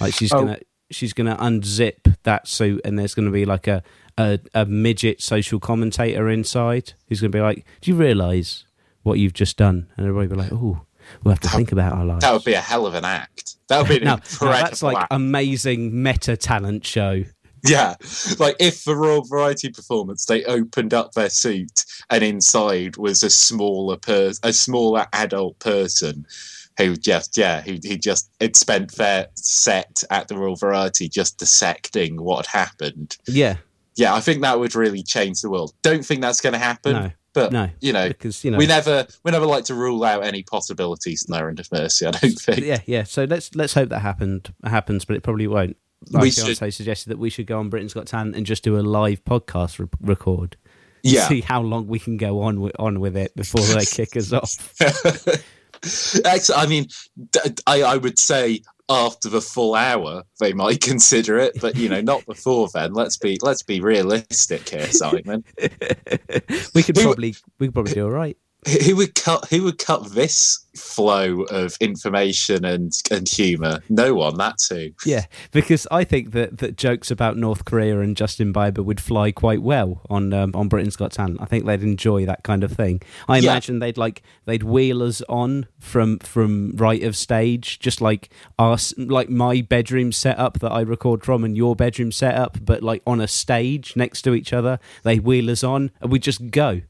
Like 0.00 0.14
she's 0.14 0.32
oh. 0.32 0.40
gonna 0.40 0.58
she's 0.90 1.12
gonna 1.12 1.36
unzip 1.36 2.14
that 2.22 2.48
suit, 2.48 2.80
and 2.84 2.98
there's 2.98 3.14
gonna 3.14 3.30
be 3.30 3.44
like 3.44 3.66
a 3.66 3.82
a, 4.16 4.38
a 4.54 4.64
midget 4.64 5.20
social 5.20 5.60
commentator 5.60 6.28
inside 6.30 6.94
who's 7.08 7.20
gonna 7.20 7.30
be 7.30 7.40
like, 7.40 7.66
"Do 7.80 7.90
you 7.90 7.96
realise 7.96 8.64
what 9.02 9.18
you've 9.18 9.34
just 9.34 9.56
done?" 9.56 9.88
And 9.96 10.06
everybody 10.06 10.28
be 10.28 10.40
like, 10.40 10.52
"Oh." 10.52 10.82
We'll 11.22 11.32
have 11.32 11.40
to 11.40 11.48
think 11.48 11.70
about 11.70 11.92
our 11.92 12.04
lives. 12.04 12.22
That 12.22 12.32
would 12.32 12.44
be 12.44 12.54
a 12.54 12.60
hell 12.60 12.84
of 12.84 12.94
an 12.94 13.04
act. 13.04 13.56
That 13.68 13.78
would 13.78 13.88
be 13.88 13.96
an 13.96 14.02
incredible 14.08 14.46
now 14.46 14.62
That's 14.64 14.82
like 14.82 14.96
act. 14.96 15.12
amazing 15.12 16.02
meta 16.02 16.36
talent 16.36 16.84
show. 16.84 17.22
Yeah, 17.66 17.94
like 18.38 18.56
if 18.58 18.80
for 18.80 18.96
Royal 18.96 19.24
Variety 19.24 19.70
performance 19.70 20.26
they 20.26 20.44
opened 20.44 20.94
up 20.94 21.12
their 21.12 21.30
suit 21.30 21.84
and 22.10 22.22
inside 22.22 22.96
was 22.96 23.22
a 23.22 23.30
smaller 23.30 23.96
person, 23.96 24.40
a 24.42 24.52
smaller 24.52 25.06
adult 25.12 25.58
person 25.58 26.26
who 26.78 26.94
just 26.96 27.36
yeah 27.36 27.62
who 27.62 27.78
he 27.82 27.96
just 27.96 28.30
had 28.40 28.54
spent 28.54 28.92
their 28.96 29.28
set 29.34 30.02
at 30.10 30.28
the 30.28 30.36
Royal 30.36 30.56
Variety 30.56 31.08
just 31.08 31.38
dissecting 31.38 32.22
what 32.22 32.46
had 32.46 32.58
happened. 32.58 33.16
Yeah, 33.26 33.56
yeah, 33.96 34.14
I 34.14 34.20
think 34.20 34.42
that 34.42 34.58
would 34.58 34.74
really 34.74 35.02
change 35.02 35.40
the 35.40 35.50
world. 35.50 35.74
Don't 35.82 36.04
think 36.04 36.20
that's 36.20 36.40
going 36.40 36.52
to 36.52 36.58
happen. 36.58 36.92
No. 36.92 37.10
But 37.32 37.52
no, 37.52 37.68
you 37.80 37.92
know, 37.92 38.08
because 38.08 38.42
you 38.44 38.50
know 38.50 38.56
we 38.56 38.66
never 38.66 39.06
we 39.22 39.30
never 39.30 39.44
like 39.44 39.64
to 39.64 39.74
rule 39.74 40.02
out 40.04 40.24
any 40.24 40.42
possibilities 40.42 41.26
in 41.28 41.34
Errand 41.34 41.60
of 41.60 41.70
Mercy. 41.70 42.06
I 42.06 42.12
don't 42.12 42.32
think. 42.32 42.60
Yeah, 42.60 42.80
yeah. 42.86 43.02
So 43.02 43.24
let's 43.24 43.54
let's 43.54 43.74
hope 43.74 43.90
that 43.90 43.98
happened 43.98 44.54
happens, 44.64 45.04
but 45.04 45.16
it 45.16 45.22
probably 45.22 45.46
won't 45.46 45.76
my 46.10 46.20
we 46.20 46.30
fiance 46.30 46.66
should... 46.66 46.74
suggested 46.74 47.10
that 47.10 47.18
we 47.18 47.30
should 47.30 47.46
go 47.46 47.58
on 47.58 47.68
Britain's 47.68 47.94
Got 47.94 48.06
Talent 48.06 48.36
and 48.36 48.46
just 48.46 48.62
do 48.62 48.78
a 48.78 48.80
live 48.80 49.24
podcast 49.24 49.78
re- 49.78 49.88
record. 50.00 50.56
Yeah. 51.02 51.28
See 51.28 51.40
how 51.40 51.60
long 51.60 51.86
we 51.86 52.00
can 52.00 52.16
go 52.16 52.42
on 52.42 52.60
with, 52.60 52.74
on 52.80 52.98
with 52.98 53.16
it 53.16 53.36
before 53.36 53.60
they 53.60 53.84
kick 53.84 54.16
us 54.16 54.32
off. 54.32 54.74
I 56.50 56.66
mean, 56.66 56.88
I, 57.64 57.82
I 57.82 57.96
would 57.96 58.18
say 58.18 58.62
after 58.88 59.28
the 59.28 59.40
full 59.40 59.76
hour 59.76 60.24
they 60.40 60.52
might 60.52 60.80
consider 60.82 61.38
it, 61.38 61.60
but 61.60 61.76
you 61.76 61.88
know, 61.88 62.00
not 62.00 62.26
before 62.26 62.68
then. 62.74 62.92
Let's 62.92 63.18
be 63.18 63.38
let's 63.40 63.62
be 63.62 63.80
realistic 63.80 64.68
here, 64.68 64.88
Simon. 64.88 65.44
we 66.74 66.82
could 66.82 66.96
probably 66.96 67.36
we 67.60 67.68
could 67.68 67.74
probably 67.74 67.94
do 67.94 68.06
all 68.06 68.10
right 68.10 68.36
who 68.66 68.96
would 68.96 69.14
cut 69.14 69.46
who 69.48 69.62
would 69.64 69.78
cut 69.78 70.12
this 70.12 70.64
flow 70.76 71.42
of 71.42 71.76
information 71.80 72.64
and 72.64 72.92
and 73.10 73.28
humor. 73.28 73.80
No 73.88 74.14
one 74.14 74.36
that 74.38 74.58
too. 74.58 74.92
Yeah 75.04 75.26
because 75.52 75.86
i 75.90 76.04
think 76.04 76.32
that 76.32 76.58
that 76.58 76.76
jokes 76.76 77.10
about 77.10 77.36
north 77.36 77.64
korea 77.64 78.00
and 78.00 78.16
justin 78.16 78.52
bieber 78.52 78.84
would 78.84 79.00
fly 79.00 79.30
quite 79.32 79.62
well 79.62 80.02
on 80.10 80.32
um, 80.32 80.52
on 80.54 80.68
britain's 80.68 80.96
got 80.96 81.12
talent. 81.12 81.38
I 81.40 81.46
think 81.46 81.64
they'd 81.64 81.82
enjoy 81.82 82.26
that 82.26 82.42
kind 82.42 82.64
of 82.64 82.72
thing. 82.72 83.02
I 83.28 83.38
yeah. 83.38 83.50
imagine 83.50 83.78
they'd 83.78 83.96
like 83.96 84.22
they'd 84.44 84.62
wheel 84.62 85.02
us 85.02 85.22
on 85.28 85.66
from 85.78 86.18
from 86.18 86.72
right 86.76 87.02
of 87.02 87.16
stage 87.16 87.78
just 87.78 88.00
like 88.00 88.30
us 88.58 88.94
like 88.98 89.28
my 89.28 89.60
bedroom 89.62 90.12
setup 90.12 90.58
that 90.60 90.72
i 90.72 90.80
record 90.80 91.24
from 91.24 91.44
and 91.44 91.56
your 91.56 91.76
bedroom 91.76 92.12
setup 92.12 92.58
but 92.64 92.82
like 92.82 93.02
on 93.06 93.20
a 93.20 93.28
stage 93.28 93.94
next 93.96 94.22
to 94.22 94.34
each 94.34 94.52
other 94.52 94.78
they 95.02 95.18
wheel 95.18 95.50
us 95.50 95.62
on 95.62 95.90
and 96.00 96.10
we 96.10 96.18
just 96.18 96.50
go. 96.50 96.82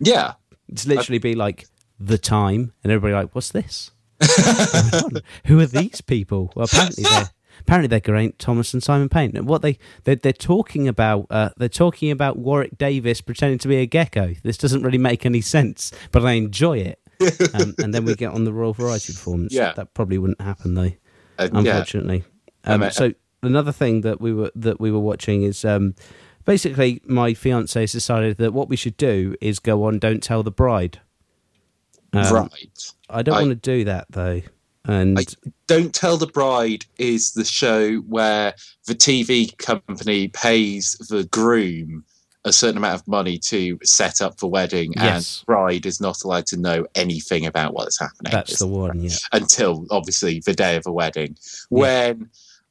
Yeah 0.00 0.34
it's 0.68 0.86
literally 0.86 1.18
be 1.18 1.34
like 1.34 1.66
the 1.98 2.18
time, 2.18 2.72
and 2.82 2.92
everybody 2.92 3.14
like, 3.14 3.34
what's 3.34 3.50
this? 3.50 3.90
Who 5.46 5.60
are 5.60 5.66
these 5.66 6.00
people? 6.00 6.52
Well, 6.54 6.66
apparently 6.66 7.04
they're 7.04 7.30
apparently 7.60 7.88
they're 7.88 8.00
Geraint 8.00 8.38
Thomas 8.38 8.72
and 8.74 8.82
Simon 8.82 9.08
Payne. 9.08 9.36
And 9.36 9.46
what 9.46 9.62
they 9.62 9.78
they're, 10.04 10.16
they're 10.16 10.32
talking 10.32 10.88
about 10.88 11.26
uh, 11.30 11.50
they're 11.56 11.68
talking 11.68 12.10
about 12.10 12.38
Warwick 12.38 12.78
Davis 12.78 13.20
pretending 13.20 13.58
to 13.58 13.68
be 13.68 13.76
a 13.76 13.86
gecko. 13.86 14.34
This 14.42 14.58
doesn't 14.58 14.82
really 14.82 14.98
make 14.98 15.24
any 15.24 15.40
sense, 15.40 15.92
but 16.12 16.24
I 16.24 16.32
enjoy 16.32 16.78
it. 16.78 17.00
um, 17.54 17.74
and 17.78 17.92
then 17.92 18.04
we 18.04 18.14
get 18.14 18.32
on 18.32 18.44
the 18.44 18.52
Royal 18.52 18.72
Variety 18.72 19.12
performance. 19.12 19.52
Yeah, 19.52 19.72
that 19.72 19.94
probably 19.94 20.18
wouldn't 20.18 20.40
happen 20.40 20.74
though, 20.74 20.92
uh, 21.38 21.48
unfortunately. 21.52 22.24
Yeah. 22.64 22.74
Um, 22.74 22.90
so 22.90 23.12
another 23.42 23.72
thing 23.72 24.02
that 24.02 24.20
we 24.20 24.32
were 24.32 24.52
that 24.54 24.80
we 24.80 24.92
were 24.92 25.00
watching 25.00 25.42
is 25.42 25.64
um, 25.64 25.94
basically, 26.48 27.02
my 27.04 27.34
fiance 27.34 27.78
has 27.78 27.92
decided 27.92 28.38
that 28.38 28.54
what 28.54 28.70
we 28.70 28.76
should 28.76 28.96
do 28.96 29.36
is 29.38 29.58
go 29.58 29.84
on 29.84 29.98
Don't 29.98 30.22
Tell 30.22 30.42
the 30.42 30.50
Bride. 30.50 30.98
Um, 32.14 32.32
right. 32.32 32.92
I 33.10 33.20
don't 33.20 33.34
want 33.34 33.50
to 33.50 33.54
do 33.54 33.84
that 33.84 34.06
though. 34.08 34.40
And 34.86 35.18
I, 35.18 35.24
Don't 35.66 35.94
Tell 35.94 36.16
the 36.16 36.26
Bride 36.26 36.86
is 36.96 37.32
the 37.32 37.44
show 37.44 37.96
where 37.98 38.54
the 38.86 38.94
TV 38.94 39.56
company 39.58 40.28
pays 40.28 40.96
the 41.10 41.24
groom 41.24 42.04
a 42.44 42.52
certain 42.52 42.78
amount 42.78 42.98
of 43.02 43.06
money 43.06 43.36
to 43.36 43.78
set 43.82 44.22
up 44.22 44.38
the 44.38 44.46
wedding, 44.46 44.94
yes. 44.96 45.40
and 45.40 45.46
bride 45.46 45.84
is 45.84 46.00
not 46.00 46.22
allowed 46.24 46.46
to 46.46 46.56
know 46.56 46.86
anything 46.94 47.44
about 47.44 47.74
what 47.74 47.88
is 47.88 47.98
happening. 47.98 48.32
That's 48.32 48.58
the 48.58 48.66
one, 48.66 49.00
yeah. 49.00 49.10
Until 49.32 49.86
obviously 49.90 50.40
the 50.40 50.54
day 50.54 50.76
of 50.76 50.84
the 50.84 50.92
wedding, 50.92 51.36
yeah. 51.70 52.14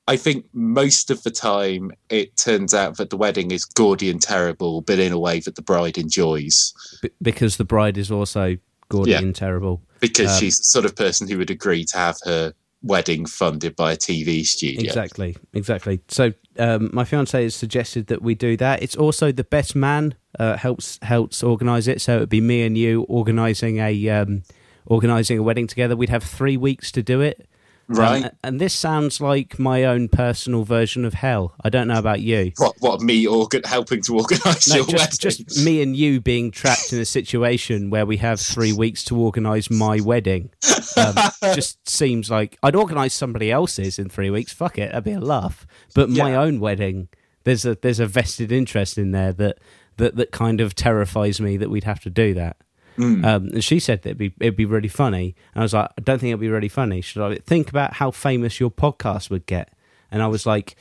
I 0.07 0.15
think 0.15 0.45
most 0.53 1.11
of 1.11 1.23
the 1.23 1.31
time 1.31 1.91
it 2.09 2.37
turns 2.37 2.73
out 2.73 2.97
that 2.97 3.09
the 3.09 3.17
wedding 3.17 3.51
is 3.51 3.65
gaudy 3.65 4.09
and 4.09 4.21
terrible, 4.21 4.81
but 4.81 4.99
in 4.99 5.11
a 5.11 5.19
way 5.19 5.41
that 5.41 5.55
the 5.55 5.61
bride 5.61 5.97
enjoys. 5.97 6.73
B- 7.01 7.09
because 7.21 7.57
the 7.57 7.65
bride 7.65 7.97
is 7.97 8.09
also 8.09 8.57
gaudy 8.89 9.11
yeah. 9.11 9.19
and 9.19 9.35
terrible. 9.35 9.81
Because 9.99 10.31
um, 10.31 10.39
she's 10.39 10.57
the 10.57 10.63
sort 10.63 10.85
of 10.85 10.95
person 10.95 11.27
who 11.27 11.37
would 11.37 11.49
agree 11.49 11.83
to 11.83 11.97
have 11.97 12.17
her 12.23 12.53
wedding 12.81 13.25
funded 13.25 13.75
by 13.75 13.91
a 13.91 13.97
TV 13.97 14.45
studio. 14.45 14.81
Exactly, 14.81 15.35
exactly. 15.53 15.99
So 16.07 16.33
um, 16.57 16.89
my 16.93 17.03
fiance 17.03 17.43
has 17.43 17.55
suggested 17.55 18.07
that 18.07 18.21
we 18.21 18.35
do 18.35 18.55
that. 18.57 18.81
It's 18.81 18.95
also 18.95 19.31
the 19.31 19.43
best 19.43 19.75
man 19.75 20.15
uh, 20.39 20.57
helps 20.57 20.99
helps 21.01 21.43
organise 21.43 21.87
it. 21.87 22.01
So 22.01 22.17
it 22.17 22.19
would 22.21 22.29
be 22.29 22.41
me 22.41 22.63
and 22.63 22.77
you 22.77 23.03
organising 23.03 23.79
a 23.79 24.09
um, 24.09 24.43
organising 24.85 25.39
a 25.39 25.43
wedding 25.43 25.67
together. 25.67 25.95
We'd 25.95 26.09
have 26.09 26.23
three 26.23 26.57
weeks 26.57 26.91
to 26.93 27.03
do 27.03 27.21
it. 27.21 27.47
Right. 27.89 28.26
Um, 28.26 28.32
and 28.43 28.62
this 28.62 28.73
sounds 28.73 29.21
like 29.21 29.58
my 29.58 29.86
own 29.86 30.10
personal 30.10 30.63
version 30.63 31.06
of 31.06 31.13
hell. 31.13 31.56
I 31.63 31.69
don't 31.69 31.88
know 31.88 32.00
about 32.00 32.21
you. 32.21 32.52
What, 32.58 32.76
what 32.80 33.02
me 33.02 33.26
organ- 33.26 33.63
helping 33.63 34.02
to 34.04 34.17
organise 34.17 34.67
no, 34.69 34.76
your 34.76 34.86
just, 34.86 35.23
wedding? 35.23 35.45
Just 35.45 35.65
me 35.65 35.82
and 35.82 35.95
you 35.95 36.19
being 36.19 36.52
trapped 36.52 36.91
in 36.91 37.00
a 37.00 37.06
situation 37.06 37.89
where 37.89 38.06
we 38.06 38.17
have 38.17 38.39
three 38.41 38.73
weeks 38.73 39.04
to 39.06 39.17
organise 39.17 39.69
my 39.69 40.00
wedding. 40.02 40.50
Um, 40.97 41.15
just 41.54 41.88
seems 41.88 42.30
like 42.30 42.58
I'd 42.62 42.76
organise 42.76 43.13
somebody 43.13 43.52
else's 43.52 43.97
in 44.00 44.10
three 44.10 44.30
weeks. 44.30 44.52
Fuck 44.52 44.78
it, 44.78 44.91
that'd 44.91 45.04
be 45.04 45.13
a 45.13 45.19
laugh. 45.19 45.65
But 45.95 46.10
my 46.10 46.32
yeah. 46.32 46.41
own 46.41 46.60
wedding, 46.60 47.08
there's 47.45 47.65
a 47.65 47.76
there's 47.76 48.00
a 48.00 48.06
vested 48.06 48.52
interest 48.52 48.97
in 48.97 49.12
there 49.12 49.32
that 49.34 49.60
that 49.95 50.15
that 50.17 50.32
kind 50.32 50.60
of 50.60 50.76
terrifies 50.76 51.39
me 51.39 51.56
that 51.58 51.69
we'd 51.69 51.86
have 51.86 52.02
to 52.02 52.10
do 52.10 52.34
that. 52.34 52.58
Mm. 52.97 53.25
Um, 53.25 53.49
and 53.53 53.63
she 53.63 53.79
said 53.79 54.01
that 54.01 54.10
it'd 54.10 54.17
be 54.17 54.33
it'd 54.39 54.55
be 54.55 54.65
really 54.65 54.88
funny. 54.88 55.36
And 55.53 55.62
I 55.62 55.65
was 55.65 55.73
like, 55.73 55.89
I 55.97 56.01
don't 56.01 56.19
think 56.19 56.29
it'd 56.29 56.39
be 56.39 56.49
really 56.49 56.69
funny. 56.69 57.01
Should 57.01 57.21
I 57.21 57.36
think 57.36 57.69
about 57.69 57.93
how 57.93 58.12
famous 58.12 58.60
your 58.60 58.71
podcast 58.71 59.29
would 59.29 59.45
get? 59.45 59.71
And 60.12 60.21
I 60.21 60.27
was 60.27 60.45
like, 60.45 60.75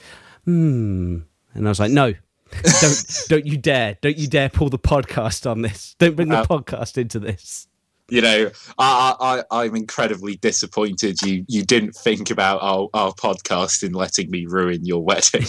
hmm. 0.45 1.19
And 1.55 1.67
I 1.67 1.71
was 1.71 1.81
like, 1.81 1.91
no, 1.91 2.15
don't 2.81 3.23
don't 3.29 3.47
you 3.47 3.57
dare, 3.59 3.99
don't 4.01 4.17
you 4.17 4.29
dare 4.29 4.49
pull 4.49 4.71
the 4.71 4.79
podcast 4.79 5.51
on 5.51 5.63
this. 5.63 5.95
Don't 5.99 6.17
bring 6.17 6.29
the 6.29 6.39
uh, 6.39 6.47
podcast 6.47 6.97
into 6.99 7.19
this. 7.19 7.69
You 8.09 8.23
know, 8.23 8.51
I, 8.79 9.43
I 9.51 9.65
I'm 9.65 9.75
incredibly 9.75 10.37
disappointed 10.37 11.21
you 11.23 11.45
you 11.49 11.65
didn't 11.65 11.95
think 11.95 12.31
about 12.31 12.61
our, 12.63 12.89
our 12.95 13.13
podcast 13.13 13.83
in 13.83 13.93
letting 13.93 14.31
me 14.31 14.47
ruin 14.47 14.85
your 14.85 15.03
wedding. 15.03 15.47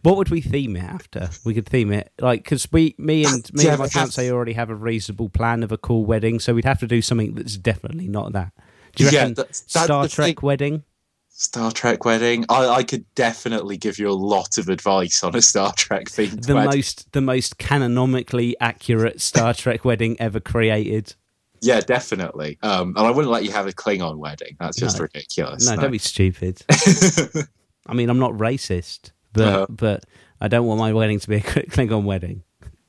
what 0.05 0.17
would 0.17 0.29
we 0.29 0.39
theme 0.41 0.75
it 0.75 0.83
after? 0.83 1.29
We 1.43 1.53
could 1.53 1.67
theme 1.67 1.91
it 1.91 2.11
like 2.19 2.43
because 2.43 2.71
we, 2.71 2.95
me 2.97 3.25
and 3.25 3.51
me 3.53 3.65
yeah, 3.65 3.71
and 3.71 3.79
my 3.79 3.87
fiance 3.87 4.31
already 4.31 4.53
have 4.53 4.69
a 4.69 4.75
reasonable 4.75 5.29
plan 5.29 5.63
of 5.63 5.71
a 5.71 5.77
cool 5.77 6.05
wedding, 6.05 6.39
so 6.39 6.53
we'd 6.53 6.65
have 6.65 6.79
to 6.79 6.87
do 6.87 7.01
something 7.01 7.33
that's 7.33 7.57
definitely 7.57 8.07
not 8.07 8.33
that. 8.33 8.51
Do 8.95 9.03
you 9.03 9.09
yeah, 9.09 9.19
reckon 9.19 9.33
that, 9.35 9.55
Star 9.55 10.07
Trek 10.07 10.39
thing. 10.39 10.45
wedding? 10.45 10.83
Star 11.29 11.71
Trek 11.71 12.05
wedding. 12.05 12.45
I, 12.47 12.67
I 12.67 12.83
could 12.83 13.03
definitely 13.15 13.75
give 13.75 13.99
you 13.99 14.09
a 14.09 14.13
lot 14.13 14.57
of 14.57 14.69
advice 14.69 15.21
on 15.23 15.35
a 15.35 15.41
Star 15.41 15.73
Trek 15.73 16.05
themed 16.05 16.45
The 16.45 16.55
wedding. 16.55 16.69
most 16.69 17.11
the 17.11 17.21
most 17.21 17.57
canonomically 17.57 18.53
accurate 18.61 19.19
Star 19.19 19.53
Trek 19.53 19.83
wedding 19.83 20.15
ever 20.21 20.39
created. 20.39 21.13
Yeah, 21.61 21.79
definitely. 21.81 22.57
Um, 22.61 22.89
and 22.95 23.07
I 23.07 23.11
wouldn't 23.11 23.31
let 23.31 23.43
you 23.43 23.51
have 23.51 23.65
a 23.67 23.71
Klingon 23.73 24.17
wedding. 24.17 24.55
That's 24.59 24.77
just 24.77 24.97
No. 24.97 25.03
ridiculous. 25.03 25.67
No, 25.67 25.75
don't 25.75 25.91
be 25.91 25.97
stupid. 25.97 26.61
I 27.87 27.93
mean, 27.93 28.09
I'm 28.09 28.19
not 28.19 28.33
racist, 28.33 29.11
but 29.35 29.43
Uh-huh. 29.47 29.65
but 29.69 30.05
I 30.41 30.47
don't 30.47 30.65
want 30.65 30.79
my 30.79 30.93
wedding 30.93 31.19
to 31.19 31.27
be 31.29 31.35
a 31.35 31.41
Klingon 31.41 32.03
wedding. 32.03 32.43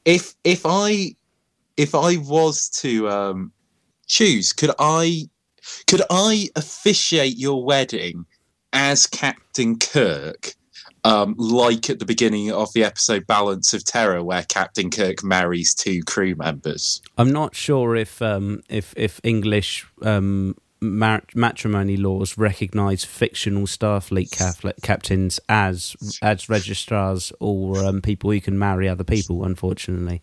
if 0.04 0.34
if 0.44 0.62
I 0.64 1.14
if 1.76 1.94
I 1.94 2.16
was 2.16 2.68
to 2.80 3.08
um, 3.10 3.52
choose, 4.06 4.52
could 4.52 4.70
I 4.78 5.28
could 5.86 6.02
I 6.10 6.48
officiate 6.56 7.36
your 7.36 7.64
wedding 7.64 8.24
as 8.72 9.06
Captain 9.06 9.78
Kirk, 9.78 10.54
um, 11.04 11.34
like 11.38 11.90
at 11.90 11.98
the 11.98 12.04
beginning 12.04 12.50
of 12.52 12.72
the 12.72 12.84
episode 12.84 13.26
Balance 13.26 13.72
of 13.74 13.84
Terror, 13.84 14.22
where 14.22 14.42
Captain 14.44 14.90
Kirk 14.90 15.22
marries 15.24 15.74
two 15.74 16.02
crew 16.04 16.34
members? 16.36 17.00
I'm 17.18 17.32
not 17.32 17.54
sure 17.54 17.96
if 17.96 18.20
um, 18.22 18.62
if 18.68 18.94
if 18.96 19.20
English 19.22 19.86
um, 20.02 20.56
mar- 20.80 21.22
matrimony 21.34 21.96
laws 21.96 22.36
recognise 22.38 23.04
fictional 23.04 23.66
Starfleet 23.66 24.30
cap- 24.30 24.74
captains 24.82 25.40
as 25.48 25.96
as 26.22 26.48
registrars 26.48 27.32
or 27.40 27.84
um, 27.84 28.00
people 28.02 28.30
who 28.30 28.40
can 28.40 28.58
marry 28.58 28.88
other 28.88 29.04
people. 29.04 29.44
Unfortunately, 29.44 30.22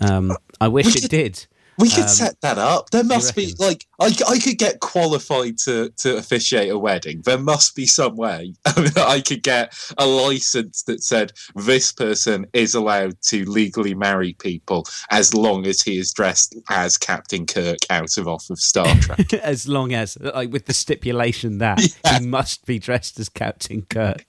um, 0.00 0.36
I 0.60 0.68
wish 0.68 0.96
it 0.96 1.08
did. 1.10 1.46
We 1.80 1.88
could 1.90 2.02
Um, 2.04 2.08
set 2.08 2.40
that 2.42 2.58
up. 2.58 2.90
There 2.90 3.04
must 3.04 3.34
be 3.34 3.54
like 3.58 3.86
I, 4.00 4.14
I 4.28 4.38
could 4.38 4.58
get 4.58 4.80
qualified 4.80 5.58
to 5.64 5.90
to 5.98 6.16
officiate 6.16 6.70
a 6.70 6.78
wedding. 6.78 7.22
There 7.24 7.38
must 7.38 7.74
be 7.74 7.86
some 7.86 8.16
way 8.16 8.54
that 8.64 9.04
I 9.06 9.20
could 9.20 9.42
get 9.42 9.74
a 9.98 10.06
license 10.06 10.82
that 10.84 11.02
said 11.02 11.32
this 11.54 11.92
person 11.92 12.46
is 12.52 12.74
allowed 12.74 13.16
to 13.28 13.44
legally 13.50 13.94
marry 13.94 14.34
people 14.34 14.86
as 15.10 15.34
long 15.34 15.66
as 15.66 15.80
he 15.82 15.98
is 15.98 16.12
dressed 16.12 16.54
as 16.68 16.96
Captain 16.98 17.46
Kirk 17.46 17.78
out 17.90 18.16
of 18.18 18.28
off 18.28 18.50
of 18.50 18.58
Star 18.60 18.94
Trek. 19.00 19.32
as 19.34 19.66
long 19.68 19.92
as 19.92 20.16
like 20.20 20.50
with 20.52 20.66
the 20.66 20.74
stipulation 20.74 21.58
that 21.58 21.80
Yeah. 22.04 22.18
he 22.20 22.26
must 22.26 22.66
be 22.66 22.78
dressed 22.78 23.18
as 23.18 23.28
Captain 23.28 23.82
Kirk. 23.82 24.24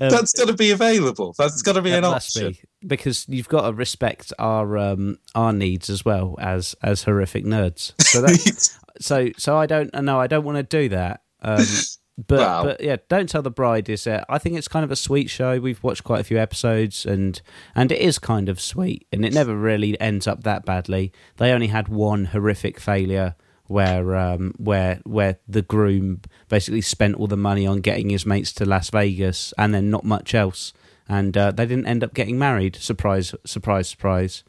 Um, 0.00 0.10
That's 0.10 0.32
got 0.32 0.46
to 0.48 0.54
be 0.54 0.70
available. 0.70 1.34
That's 1.38 1.62
got 1.62 1.74
to 1.74 1.82
be 1.82 1.92
an 1.92 2.04
option. 2.04 2.52
be 2.52 2.60
because 2.86 3.26
you've 3.28 3.48
got 3.48 3.66
to 3.66 3.72
respect 3.72 4.32
our 4.38 4.76
um, 4.76 5.18
our 5.34 5.52
needs 5.52 5.88
as 5.90 6.04
well 6.04 6.36
as 6.40 6.74
as 6.82 7.04
horrific 7.04 7.44
nerds. 7.44 7.92
So 8.02 8.20
that 8.22 8.70
so 9.00 9.28
so 9.38 9.56
I 9.56 9.66
don't 9.66 9.92
no 10.02 10.20
I 10.20 10.26
don't 10.26 10.44
want 10.44 10.56
to 10.56 10.62
do 10.62 10.88
that. 10.90 11.22
Um, 11.42 11.64
but 12.28 12.38
Wow. 12.38 12.64
but 12.64 12.80
yeah, 12.80 12.96
don't 13.08 13.28
tell 13.28 13.42
the 13.42 13.50
bride 13.50 13.88
is 13.88 14.06
it? 14.06 14.22
I 14.28 14.38
think 14.38 14.56
it's 14.56 14.68
kind 14.68 14.84
of 14.84 14.90
a 14.90 14.96
sweet 14.96 15.30
show. 15.30 15.58
We've 15.58 15.82
watched 15.82 16.04
quite 16.04 16.20
a 16.20 16.24
few 16.24 16.38
episodes 16.38 17.04
and 17.04 17.40
and 17.74 17.90
it 17.90 18.00
is 18.00 18.18
kind 18.18 18.48
of 18.48 18.60
sweet 18.60 19.06
and 19.12 19.24
it 19.24 19.32
never 19.32 19.56
really 19.56 19.98
ends 20.00 20.26
up 20.26 20.44
that 20.44 20.64
badly. 20.64 21.12
They 21.38 21.50
only 21.52 21.68
had 21.68 21.88
one 21.88 22.26
horrific 22.26 22.78
failure 22.80 23.34
where 23.66 24.14
um 24.16 24.52
where 24.58 25.00
where 25.04 25.38
the 25.48 25.62
groom 25.62 26.20
basically 26.48 26.80
spent 26.82 27.14
all 27.16 27.26
the 27.26 27.36
money 27.36 27.66
on 27.66 27.80
getting 27.80 28.10
his 28.10 28.26
mates 28.26 28.52
to 28.52 28.64
Las 28.64 28.90
Vegas 28.90 29.54
and 29.56 29.72
then 29.74 29.90
not 29.90 30.04
much 30.04 30.34
else 30.34 30.72
and 31.08 31.36
uh, 31.36 31.50
they 31.50 31.66
didn't 31.66 31.86
end 31.86 32.02
up 32.04 32.14
getting 32.14 32.38
married 32.38 32.76
surprise 32.76 33.34
surprise 33.44 33.88
surprise 33.88 34.44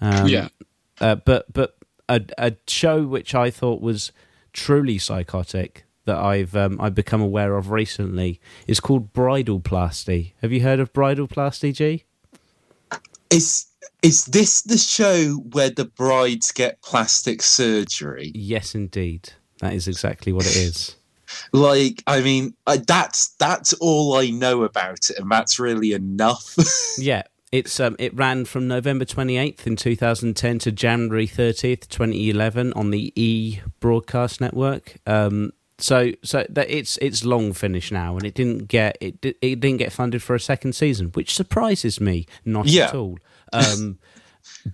um, 0.00 0.28
Yeah. 0.28 0.48
uh, 1.00 1.16
but 1.16 1.52
but 1.52 1.76
a 2.08 2.20
a 2.38 2.52
show 2.68 3.02
which 3.04 3.34
I 3.34 3.50
thought 3.50 3.80
was 3.80 4.12
truly 4.52 4.98
psychotic 4.98 5.84
that 6.04 6.16
I've 6.18 6.54
um, 6.56 6.80
I've 6.80 6.94
become 6.94 7.20
aware 7.20 7.56
of 7.56 7.70
recently 7.70 8.40
is 8.66 8.80
called 8.80 9.12
Bridalplasty. 9.12 10.32
Have 10.42 10.50
you 10.52 10.62
heard 10.62 10.80
of 10.80 10.92
Bridalplasty, 10.92 11.72
G? 11.74 12.04
Is 13.30 13.66
is 14.02 14.26
this 14.26 14.62
the 14.62 14.78
show 14.78 15.34
where 15.52 15.70
the 15.70 15.84
brides 15.84 16.52
get 16.52 16.80
plastic 16.82 17.42
surgery? 17.42 18.32
Yes, 18.34 18.74
indeed. 18.74 19.32
That 19.60 19.72
is 19.74 19.86
exactly 19.88 20.32
what 20.32 20.46
it 20.46 20.56
is. 20.56 20.96
Like, 21.54 22.02
I 22.06 22.20
mean, 22.20 22.54
I, 22.66 22.76
that's 22.76 23.28
that's 23.38 23.72
all 23.74 24.16
I 24.18 24.28
know 24.28 24.64
about 24.64 25.08
it, 25.08 25.18
and 25.18 25.30
that's 25.30 25.58
really 25.58 25.92
enough. 25.94 26.54
yeah, 26.98 27.22
it's 27.50 27.80
um, 27.80 27.96
it 27.98 28.14
ran 28.14 28.44
from 28.44 28.68
November 28.68 29.06
28th 29.06 29.66
in 29.66 29.76
2010 29.76 30.58
to 30.58 30.70
January 30.72 31.26
30th, 31.26 31.88
2011 31.88 32.74
on 32.74 32.90
the 32.90 33.14
E 33.16 33.60
broadcast 33.80 34.42
network. 34.42 34.96
Um, 35.06 35.52
so 35.78 36.12
so 36.22 36.44
that 36.50 36.68
it's 36.68 36.98
it's 36.98 37.24
long 37.24 37.54
finished 37.54 37.92
now, 37.92 38.14
and 38.16 38.26
it 38.26 38.34
didn't 38.34 38.68
get 38.68 38.98
it 39.00 39.22
di- 39.22 39.34
it 39.40 39.58
didn't 39.60 39.78
get 39.78 39.90
funded 39.90 40.22
for 40.22 40.34
a 40.34 40.40
second 40.40 40.74
season, 40.74 41.08
which 41.14 41.34
surprises 41.34 41.98
me 41.98 42.26
not 42.44 42.66
Yeah. 42.66 42.88
at 42.88 42.94
all. 42.94 43.18
Um, 43.52 43.98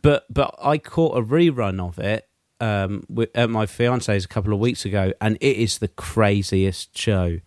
but 0.03 0.25
but 0.31 0.55
I 0.63 0.79
caught 0.79 1.17
a 1.17 1.23
rerun 1.23 1.81
of 1.81 1.99
it 1.99 2.29
um, 2.61 3.05
with, 3.09 3.31
at 3.35 3.51
my 3.51 3.67
fiance's 3.67 4.25
a 4.25 4.29
couple 4.29 4.53
of 4.53 4.59
weeks 4.59 4.85
ago, 4.85 5.13
and 5.21 5.37
it 5.41 5.57
is 5.57 5.79
the 5.79 5.89
craziest 5.89 6.97
show. 6.97 7.41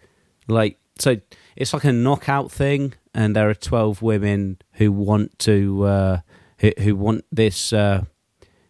Like 0.47 0.79
so, 0.99 1.17
it's 1.55 1.73
like 1.73 1.83
a 1.83 1.91
knockout 1.93 2.51
thing, 2.51 2.93
and 3.13 3.35
there 3.35 3.49
are 3.49 3.55
twelve 3.55 4.01
women 4.01 4.57
who 4.73 4.91
want 4.91 5.37
to 5.39 5.83
uh, 5.83 6.19
who, 6.59 6.71
who 6.79 6.95
want 6.95 7.25
this. 7.31 7.73
Uh, 7.73 8.05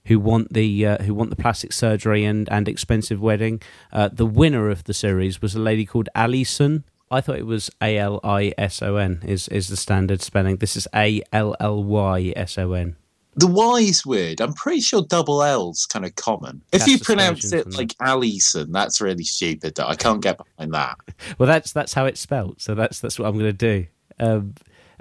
who 0.05 0.19
want 0.19 0.51
the 0.51 0.85
uh, 0.85 0.97
who 1.03 1.13
want 1.13 1.29
the 1.29 1.35
plastic 1.35 1.71
surgery 1.71 2.25
and, 2.25 2.49
and 2.51 2.67
expensive 2.67 3.21
wedding? 3.21 3.61
Uh, 3.93 4.09
the 4.11 4.25
winner 4.25 4.69
of 4.69 4.85
the 4.85 4.95
series 4.95 5.43
was 5.43 5.53
a 5.53 5.59
lady 5.59 5.85
called 5.85 6.09
Alison. 6.15 6.83
I 7.11 7.21
thought 7.21 7.37
it 7.37 7.45
was 7.45 7.69
A 7.81 7.97
L 7.97 8.19
I 8.23 8.53
S 8.57 8.81
O 8.81 8.95
N 8.95 9.21
is 9.25 9.47
is 9.49 9.67
the 9.67 9.75
standard 9.77 10.21
spelling. 10.21 10.57
This 10.57 10.75
is 10.77 10.87
A 10.95 11.21
L 11.33 11.55
L 11.59 11.83
Y 11.83 12.33
S 12.35 12.57
O 12.57 12.71
N. 12.73 12.95
the 13.35 13.47
Y 13.47 13.79
is 13.81 14.05
weird. 14.05 14.39
I'm 14.41 14.53
pretty 14.53 14.81
sure 14.81 15.03
double 15.03 15.43
L's 15.43 15.85
kind 15.85 16.05
of 16.05 16.15
common. 16.15 16.61
If 16.71 16.87
you 16.87 16.97
pronounce 16.99 17.51
it 17.53 17.73
like 17.73 17.93
Alison, 18.01 18.71
that's 18.71 19.01
really 19.01 19.23
stupid. 19.23 19.79
I 19.79 19.95
can't 19.95 20.21
get 20.21 20.37
behind 20.37 20.73
that. 20.73 20.97
Well, 21.37 21.47
that's 21.47 21.71
that's 21.71 21.93
how 21.93 22.05
it's 22.05 22.19
spelled. 22.19 22.61
So 22.61 22.75
that's 22.75 22.99
that's 22.99 23.19
what 23.19 23.27
I'm 23.27 23.33
going 23.37 23.45
to 23.45 23.53
do. 23.53 23.87
Um, 24.19 24.55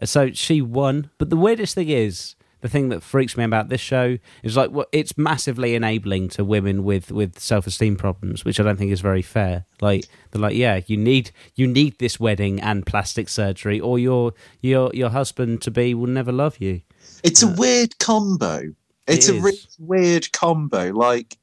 so 0.05 0.31
she 0.33 0.63
won, 0.63 1.11
but 1.19 1.29
the 1.31 1.37
weirdest 1.37 1.75
thing 1.75 1.89
is 1.91 2.35
the 2.61 2.69
thing 2.69 2.89
that 2.91 3.03
freaks 3.03 3.37
me 3.37 3.45
about 3.45 3.69
this 3.69 3.81
show 3.81 4.19
is 4.43 4.57
like 4.57 4.71
well, 4.71 4.87
it's 4.93 5.17
massively 5.17 5.75
enabling 5.75 6.29
to 6.31 6.45
women 6.45 6.85
with 6.85 7.11
with 7.11 7.39
self 7.39 7.67
esteem 7.67 7.97
problems, 7.97 8.45
which 8.45 8.61
I 8.61 8.63
don't 8.63 8.77
think 8.77 8.93
is 8.93 9.01
very 9.01 9.23
fair. 9.23 9.65
Like 9.81 10.07
they're 10.31 10.43
like, 10.43 10.57
yeah, 10.57 10.81
you 10.87 10.97
need 10.97 11.31
you 11.55 11.67
need 11.67 11.99
this 11.99 12.21
wedding 12.21 12.61
and 12.61 12.87
plastic 12.87 13.29
surgery, 13.29 13.81
or 13.81 13.99
your 13.99 14.33
your 14.61 14.91
your 14.95 15.11
husband 15.11 15.63
to 15.63 15.71
be 15.71 15.95
will 15.95 16.07
never 16.07 16.33
love 16.33 16.59
you. 16.59 16.83
It's 17.25 17.43
a 17.43 17.49
uh, 17.49 17.55
weird 17.57 17.99
combo. 17.99 18.63
It's 19.07 19.29
It 19.29 19.39
a 19.39 19.41
really 19.41 19.59
weird 19.79 20.33
combo. 20.33 20.93
Like 20.93 21.37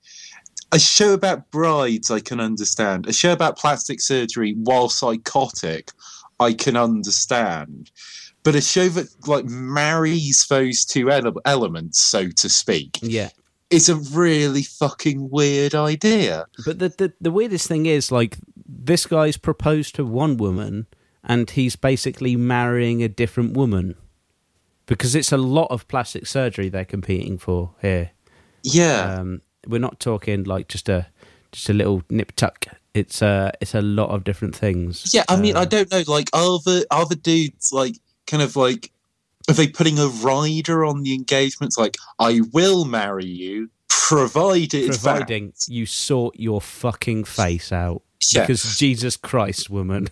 a 0.72 0.80
show 0.80 1.14
about 1.14 1.50
brides, 1.52 2.12
I 2.12 2.20
can 2.20 2.40
understand. 2.40 3.08
A 3.08 3.14
show 3.14 3.32
about 3.32 3.58
plastic 3.58 4.02
surgery, 4.02 4.54
while 4.64 4.90
psychotic, 4.90 5.92
I 6.40 6.54
can 6.54 6.76
understand. 6.76 7.92
But 8.48 8.56
a 8.56 8.62
show 8.62 8.88
that 8.90 9.08
like 9.28 9.44
marries 9.46 10.46
those 10.50 10.86
two 10.86 11.12
ele- 11.12 11.42
elements, 11.46 12.00
so 12.00 12.30
to 12.30 12.48
speak, 12.50 12.98
Yeah. 13.02 13.30
is 13.70 13.90
a 13.90 13.96
really 13.96 14.64
fucking 14.64 15.30
weird 15.30 15.76
idea. 15.76 16.46
But 16.66 16.80
the, 16.80 16.90
the 16.90 17.14
the 17.20 17.32
weirdest 17.32 17.68
thing 17.68 17.86
is 17.86 18.10
like 18.12 18.38
this 18.66 19.06
guy's 19.06 19.36
proposed 19.38 19.96
to 19.96 20.06
one 20.06 20.38
woman 20.38 20.88
and 21.24 21.50
he's 21.50 21.76
basically 21.76 22.36
marrying 22.38 23.04
a 23.04 23.10
different 23.10 23.52
woman 23.58 23.96
because 24.86 25.14
it's 25.20 25.34
a 25.34 25.38
lot 25.38 25.68
of 25.70 25.86
plastic 25.90 26.26
surgery 26.26 26.70
they're 26.70 26.86
competing 26.86 27.38
for 27.38 27.72
here. 27.82 28.12
Yeah. 28.64 29.18
Um, 29.20 29.42
we're 29.68 29.80
not 29.90 30.00
talking 30.00 30.46
like 30.46 30.70
just 30.70 30.88
a 30.90 31.08
just 31.52 31.70
a 31.70 31.74
little 31.74 32.02
nip 32.10 32.32
tuck. 32.38 32.66
It's 32.94 33.22
uh 33.22 33.52
it's 33.62 33.76
a 33.76 33.82
lot 33.82 34.10
of 34.10 34.24
different 34.24 34.56
things. 34.56 35.14
Yeah, 35.14 35.26
I 35.28 35.36
mean, 35.36 35.56
Uh, 35.58 35.62
I 35.62 35.66
don't 35.66 35.92
know. 35.92 36.04
Like, 36.08 36.30
are 36.34 36.60
the 36.64 36.86
are 36.92 37.06
the 37.06 37.16
dudes 37.18 37.72
like 37.74 37.96
kind 38.28 38.44
of 38.44 38.56
like 38.56 38.92
are 39.50 39.54
they 39.54 39.68
putting 39.68 39.98
a 39.98 40.08
rider 40.08 40.86
on 40.86 41.04
the 41.04 41.14
engagements? 41.14 41.78
Like, 41.78 41.96
I 42.20 42.42
will 42.52 42.86
marry 42.86 43.26
you, 43.26 43.70
provided 43.88 44.88
providing 44.88 45.54
you 45.68 45.86
sort 45.86 46.36
your 46.38 46.62
fucking 46.62 47.24
face 47.24 47.72
out. 47.72 48.04
Yeah. 48.34 48.42
Because 48.42 48.78
Jesus 48.78 49.16
Christ, 49.16 49.70
woman, 49.70 50.08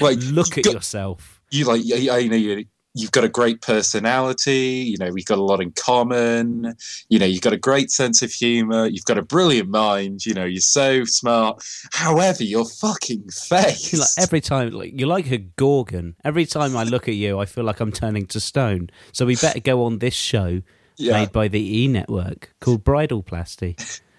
like 0.00 0.18
look 0.22 0.58
at 0.58 0.66
you, 0.66 0.72
yourself. 0.72 1.40
you 1.50 1.64
like 1.64 1.84
you, 1.84 1.96
you 1.96 2.28
know 2.28 2.36
you 2.36 2.66
you've 2.94 3.12
got 3.12 3.24
a 3.24 3.28
great 3.28 3.60
personality. 3.60 4.84
You 4.88 4.96
know, 4.98 5.10
we've 5.10 5.26
got 5.26 5.38
a 5.38 5.42
lot 5.42 5.60
in 5.60 5.72
common. 5.72 6.74
You 7.08 7.18
know, 7.18 7.26
you've 7.26 7.42
got 7.42 7.52
a 7.52 7.58
great 7.58 7.90
sense 7.90 8.22
of 8.22 8.32
humor. 8.32 8.86
You've 8.86 9.04
got 9.04 9.18
a 9.18 9.22
brilliant 9.22 9.68
mind. 9.68 10.26
You 10.26 10.34
know, 10.34 10.44
you're 10.44 10.60
so 10.60 11.04
smart. 11.04 11.62
However, 11.92 12.44
your 12.44 12.64
fucking 12.64 13.28
face. 13.30 13.92
Like 13.94 14.08
every 14.18 14.40
time, 14.40 14.70
like 14.70 14.92
you're 14.98 15.08
like 15.08 15.30
a 15.30 15.38
gorgon. 15.38 16.16
Every 16.24 16.46
time 16.46 16.76
I 16.76 16.84
look 16.84 17.08
at 17.08 17.14
you, 17.14 17.38
I 17.38 17.46
feel 17.46 17.64
like 17.64 17.80
I'm 17.80 17.92
turning 17.92 18.26
to 18.26 18.40
stone. 18.40 18.90
So 19.12 19.26
we 19.26 19.36
better 19.36 19.60
go 19.60 19.84
on 19.84 19.98
this 19.98 20.14
show 20.14 20.62
yeah. 20.96 21.12
made 21.12 21.32
by 21.32 21.48
the 21.48 21.82
E 21.82 21.88
Network 21.88 22.54
called 22.60 22.84
Bridalplasty. 22.84 24.00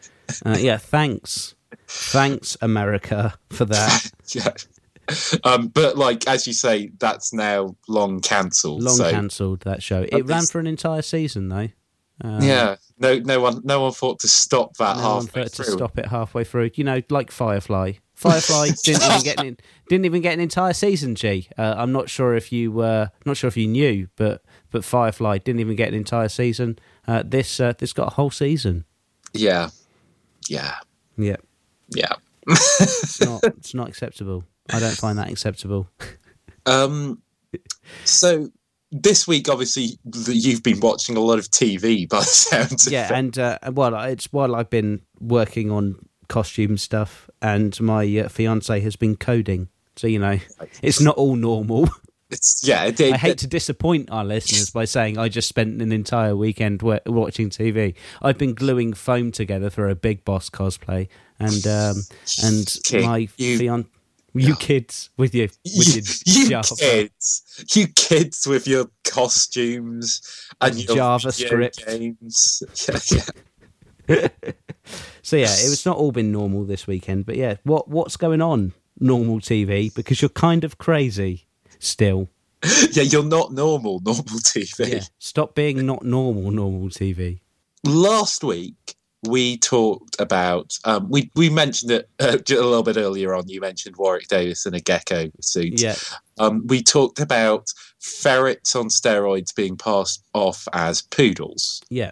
Uh, 0.46 0.56
yeah, 0.58 0.78
thanks. 0.78 1.54
Thanks, 1.86 2.56
America, 2.62 3.34
for 3.50 3.66
that. 3.66 4.10
yeah. 4.30 4.54
Um, 5.44 5.68
but 5.68 5.98
like 5.98 6.28
as 6.28 6.48
you 6.48 6.54
say, 6.54 6.92
that's 6.98 7.34
now 7.34 7.76
long 7.88 8.22
cancelled. 8.22 8.82
Long 8.84 8.96
so, 8.96 9.12
cancelled 9.12 9.62
that 9.62 9.84
show. 9.84 10.06
It 10.10 10.26
ran 10.26 10.46
for 10.46 10.60
an 10.60 10.68
entire 10.68 11.02
season 11.02 11.50
though. 11.50 11.70
Um, 12.22 12.42
yeah, 12.42 12.76
no, 13.00 13.18
no 13.20 13.42
one, 13.42 13.62
no 13.64 13.82
one 13.82 13.92
thought 13.92 14.20
to 14.20 14.28
stop 14.28 14.78
that 14.78 14.98
no 14.98 15.02
halfway 15.02 15.44
thought 15.44 15.54
to 15.54 15.64
stop 15.64 15.98
it 15.98 16.06
halfway 16.06 16.44
through. 16.44 16.72
You 16.76 16.84
know, 16.84 17.02
like 17.10 17.32
Firefly. 17.32 17.94
Firefly 18.14 18.70
didn't 18.84 19.04
even 19.04 19.24
get 19.24 19.40
an, 19.44 19.58
didn't 19.90 20.06
even 20.06 20.22
get 20.22 20.34
an 20.34 20.40
entire 20.40 20.74
season. 20.74 21.16
G. 21.16 21.50
Uh, 21.58 21.76
I'm 21.78 21.92
not 21.92 22.10
sure 22.10 22.36
if 22.36 22.52
you 22.52 22.80
uh, 22.80 23.08
not 23.26 23.38
sure 23.38 23.48
if 23.48 23.58
you 23.58 23.68
knew, 23.68 24.08
but 24.16 24.44
but 24.72 24.86
Firefly 24.86 25.40
didn't 25.40 25.60
even 25.60 25.76
get 25.76 25.90
an 25.90 25.96
entire 25.96 26.30
season. 26.30 26.80
Uh, 27.08 27.24
this 27.26 27.60
uh, 27.60 27.74
this 27.78 27.92
got 27.92 28.08
a 28.10 28.16
whole 28.16 28.32
season. 28.32 28.86
Yeah, 29.34 29.70
yeah, 30.48 30.76
Yeah, 31.18 31.38
yeah. 31.90 32.14
it's 32.48 33.20
not 33.20 33.44
it's 33.58 33.74
not 33.74 33.90
acceptable. 33.90 34.44
I 34.72 34.80
don't 34.80 34.96
find 34.96 35.18
that 35.18 35.30
acceptable. 35.30 35.90
Um, 36.66 37.22
so 38.06 38.50
this 38.92 39.28
week, 39.28 39.50
obviously, 39.50 39.98
you've 40.28 40.64
been 40.64 40.80
watching 40.80 41.18
a 41.18 41.20
lot 41.20 41.40
of 41.40 41.50
TV 41.50 42.08
by 42.08 42.20
the 42.20 42.26
sounds. 42.26 42.88
of 42.88 42.94
yeah, 42.94 43.14
and 43.14 43.38
uh, 43.38 43.58
well, 43.72 43.96
it's 44.04 44.32
while 44.32 44.56
I've 44.56 44.70
been 44.70 45.02
working 45.20 45.72
on 45.72 45.96
costume 46.28 46.78
stuff, 46.78 47.30
and 47.42 47.80
my 47.82 48.06
uh, 48.20 48.30
fiance 48.30 48.80
has 48.80 48.96
been 48.96 49.16
coding. 49.16 49.70
So 49.96 50.08
you 50.08 50.20
know, 50.20 50.40
it's 50.82 51.02
not 51.02 51.18
all 51.18 51.36
normal. 51.36 51.90
it's 52.30 52.62
yeah. 52.64 52.86
It, 52.86 53.00
it, 53.00 53.14
I 53.14 53.18
hate 53.18 53.40
to 53.40 53.48
disappoint 53.48 54.10
our 54.12 54.24
listeners 54.24 54.70
by 54.70 54.86
saying 54.86 55.18
I 55.18 55.28
just 55.28 55.48
spent 55.50 55.82
an 55.82 55.92
entire 55.92 56.36
weekend 56.36 56.82
wa 56.82 57.00
watching 57.06 57.50
TV. 57.50 57.96
I've 58.22 58.38
been 58.38 58.54
gluing 58.54 58.94
foam 58.94 59.32
together 59.32 59.70
for 59.70 59.90
a 59.90 59.96
Big 59.96 60.24
Boss 60.24 60.50
cosplay, 60.50 61.08
and 61.40 61.66
um, 61.68 62.04
and 62.44 62.78
King, 62.86 63.06
my 63.06 63.28
you- 63.38 63.58
fiance, 63.58 63.90
you 64.34 64.56
kids 64.56 65.10
with 65.18 65.36
your 65.36 65.48
with 65.64 65.96
your 65.96 66.04
you 66.26 66.62
kids, 66.78 67.66
you 67.76 67.88
kids 67.88 68.48
with 68.48 68.68
your 68.68 68.88
costumes 69.04 70.50
and 70.62 70.76
your 70.76 70.96
JavaScript. 70.96 71.86
games. 71.86 72.64
Yeah, 73.12 73.22
yeah. 74.08 74.28
So 75.26 75.38
yeah, 75.38 75.46
it 75.46 75.70
was 75.70 75.86
not 75.86 75.96
all 75.96 76.12
been 76.12 76.34
normal 76.34 76.66
this 76.66 76.86
weekend, 76.86 77.26
but 77.26 77.38
yeah, 77.38 77.56
what 77.64 77.88
what's 77.88 78.18
going 78.18 78.42
on? 78.42 78.74
Normal 79.00 79.40
TV 79.40 79.94
because 79.96 80.22
you're 80.22 80.30
kind 80.30 80.66
of 80.66 80.78
crazy 80.78 81.48
still. 81.80 82.30
yeah, 82.92 83.04
you're 83.04 83.24
not 83.24 83.54
normal, 83.54 84.02
normal 84.04 84.24
TV. 84.24 84.92
Yeah, 84.92 85.04
stop 85.20 85.56
being 85.56 85.86
not 85.86 86.04
normal, 86.04 86.52
normal 86.52 86.90
TV. 86.90 87.40
Last 87.86 88.44
week 88.44 88.96
we 89.28 89.58
talked 89.58 90.16
about 90.20 90.78
um, 90.86 91.10
we 91.10 91.32
we 91.36 91.50
mentioned 91.50 91.92
it 91.92 92.10
uh, 92.20 92.38
a 92.38 92.54
little 92.54 92.84
bit 92.84 92.98
earlier 92.98 93.34
on. 93.34 93.48
You 93.48 93.62
mentioned 93.62 93.96
Warwick 93.98 94.28
Davis 94.28 94.66
in 94.66 94.74
a 94.74 94.80
gecko 94.80 95.30
suit. 95.42 95.80
Yeah, 95.80 95.96
Um, 96.38 96.66
we 96.68 96.82
talked 96.84 97.20
about 97.20 97.72
ferrets 98.00 98.76
on 98.76 98.88
steroids 98.88 99.56
being 99.56 99.78
passed 99.78 100.24
off 100.34 100.68
as 100.74 101.02
poodles. 101.02 101.82
yeah, 101.90 102.12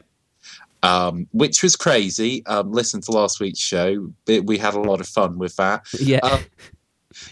um, 0.84 1.28
which 1.32 1.62
was 1.64 1.76
crazy. 1.76 2.46
Um, 2.46 2.72
listen 2.72 3.02
to 3.02 3.12
last 3.12 3.40
week's 3.40 3.60
show. 3.60 4.12
It- 4.28 4.46
we 4.46 4.58
had 4.58 4.74
a 4.74 4.80
lot 4.80 5.00
of 5.02 5.08
fun 5.08 5.38
with 5.38 5.56
that. 5.58 5.84
yeah. 6.00 6.40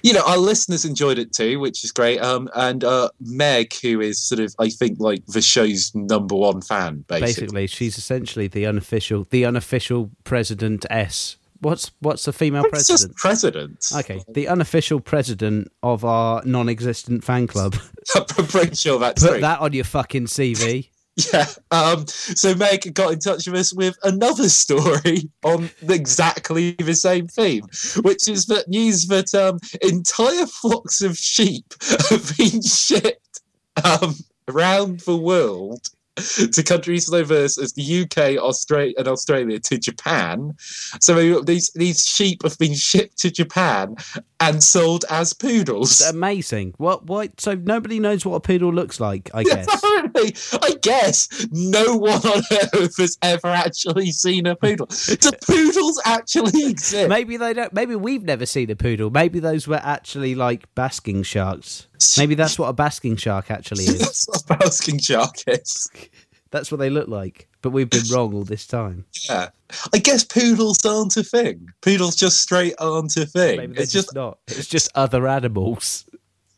You 0.03 0.13
know, 0.13 0.23
our 0.25 0.37
listeners 0.37 0.85
enjoyed 0.85 1.19
it 1.19 1.33
too, 1.33 1.59
which 1.59 1.83
is 1.83 1.91
great. 1.91 2.19
Um, 2.19 2.49
and 2.55 2.83
uh, 2.83 3.09
Meg, 3.19 3.73
who 3.81 4.01
is 4.01 4.19
sort 4.19 4.39
of, 4.39 4.55
I 4.59 4.69
think, 4.69 4.99
like 4.99 5.25
the 5.27 5.41
show's 5.41 5.93
number 5.93 6.35
one 6.35 6.61
fan, 6.61 7.05
basically. 7.07 7.27
Basically, 7.27 7.67
she's 7.67 7.97
essentially 7.97 8.47
the 8.47 8.65
unofficial, 8.65 9.27
the 9.29 9.45
unofficial 9.45 10.11
president 10.23 10.85
S. 10.89 11.37
What's 11.61 11.91
what's 11.99 12.23
the 12.23 12.31
female 12.31 12.63
It's 12.71 12.87
just 12.87 13.13
president? 13.15 13.83
president. 13.83 13.85
Okay, 13.93 14.23
the 14.33 14.47
unofficial 14.47 15.01
president 15.01 15.69
of 15.83 16.05
our 16.05 16.41
non-existent 16.45 17.23
fan 17.23 17.47
club. 17.47 17.75
I'm 18.15 18.47
pretty 18.47 18.75
sure 18.75 18.97
that's 18.97 19.21
Put 19.21 19.31
true. 19.31 19.41
that 19.41 19.59
on 19.59 19.73
your 19.73 19.83
fucking 19.83 20.27
CV. 20.27 20.87
Yeah. 21.33 21.47
Um, 21.71 22.07
so 22.07 22.55
Meg 22.55 22.93
got 22.93 23.13
in 23.13 23.19
touch 23.19 23.45
with 23.47 23.59
us 23.59 23.73
with 23.73 23.97
another 24.03 24.49
story 24.49 25.29
on 25.43 25.69
exactly 25.81 26.71
the 26.73 26.93
same 26.93 27.27
theme, 27.27 27.63
which 28.01 28.27
is 28.27 28.45
that 28.45 28.67
news 28.67 29.07
that 29.07 29.33
um, 29.35 29.59
entire 29.81 30.45
flocks 30.45 31.01
of 31.01 31.17
sheep 31.17 31.65
have 32.09 32.37
been 32.37 32.61
shipped 32.61 33.41
um, 33.83 34.15
around 34.47 35.01
the 35.01 35.17
world 35.17 35.87
to 36.53 36.63
countries 36.63 37.11
as 37.11 37.19
diverse 37.19 37.57
as 37.57 37.73
the 37.73 38.01
UK, 38.03 38.41
Australia, 38.41 38.93
and 38.97 39.07
Australia 39.07 39.59
to 39.59 39.77
Japan. 39.77 40.53
So 41.01 41.41
these 41.41 41.71
these 41.75 42.05
sheep 42.05 42.43
have 42.43 42.57
been 42.57 42.75
shipped 42.75 43.17
to 43.19 43.31
Japan 43.31 43.95
and 44.39 44.63
sold 44.63 45.05
as 45.09 45.33
poodles. 45.33 46.01
Amazing. 46.01 46.73
What? 46.77 47.05
Why? 47.05 47.29
So 47.37 47.55
nobody 47.55 47.99
knows 47.99 48.25
what 48.25 48.35
a 48.35 48.39
poodle 48.39 48.73
looks 48.73 48.99
like. 48.99 49.29
I 49.33 49.43
guess. 49.49 49.67
Apparently, 49.73 50.35
I 50.61 50.75
guess 50.81 51.47
no 51.51 51.97
one 51.97 52.25
on 52.25 52.43
earth 52.73 52.97
has 52.97 53.17
ever 53.21 53.47
actually 53.47 54.11
seen 54.11 54.47
a 54.47 54.55
poodle. 54.55 54.87
Do 54.87 55.31
poodles 55.45 56.01
actually 56.05 56.69
exist? 56.69 57.09
Maybe 57.09 57.37
they 57.37 57.53
don't. 57.53 57.73
Maybe 57.73 57.95
we've 57.95 58.23
never 58.23 58.45
seen 58.45 58.69
a 58.69 58.75
poodle. 58.75 59.09
Maybe 59.09 59.39
those 59.39 59.67
were 59.67 59.81
actually 59.83 60.35
like 60.35 60.73
basking 60.75 61.23
sharks. 61.23 61.88
Maybe 62.17 62.35
that's 62.35 62.57
what 62.57 62.67
a 62.67 62.73
basking 62.73 63.15
shark 63.15 63.51
actually 63.51 63.85
is. 63.85 63.99
That's 64.25 64.27
what 64.27 64.41
a 64.41 64.57
basking 64.59 64.99
shark 64.99 65.35
is. 65.47 65.89
That's 66.51 66.71
what 66.71 66.77
they 66.79 66.89
look 66.89 67.07
like. 67.07 67.47
But 67.61 67.71
we've 67.71 67.89
been 67.89 68.07
wrong 68.11 68.33
all 68.33 68.43
this 68.43 68.65
time. 68.65 69.05
Yeah, 69.29 69.49
I 69.93 69.97
guess 69.99 70.23
poodles 70.23 70.83
aren't 70.85 71.15
a 71.17 71.23
thing. 71.23 71.67
Poodles 71.81 72.15
just 72.15 72.41
straight 72.41 72.73
aren't 72.79 73.15
a 73.17 73.25
thing. 73.25 73.57
Maybe 73.57 73.73
It's 73.73 73.91
just 73.91 74.07
just 74.07 74.15
not. 74.15 74.39
It's 74.47 74.67
just 74.67 74.89
other 74.95 75.27
animals. 75.27 76.05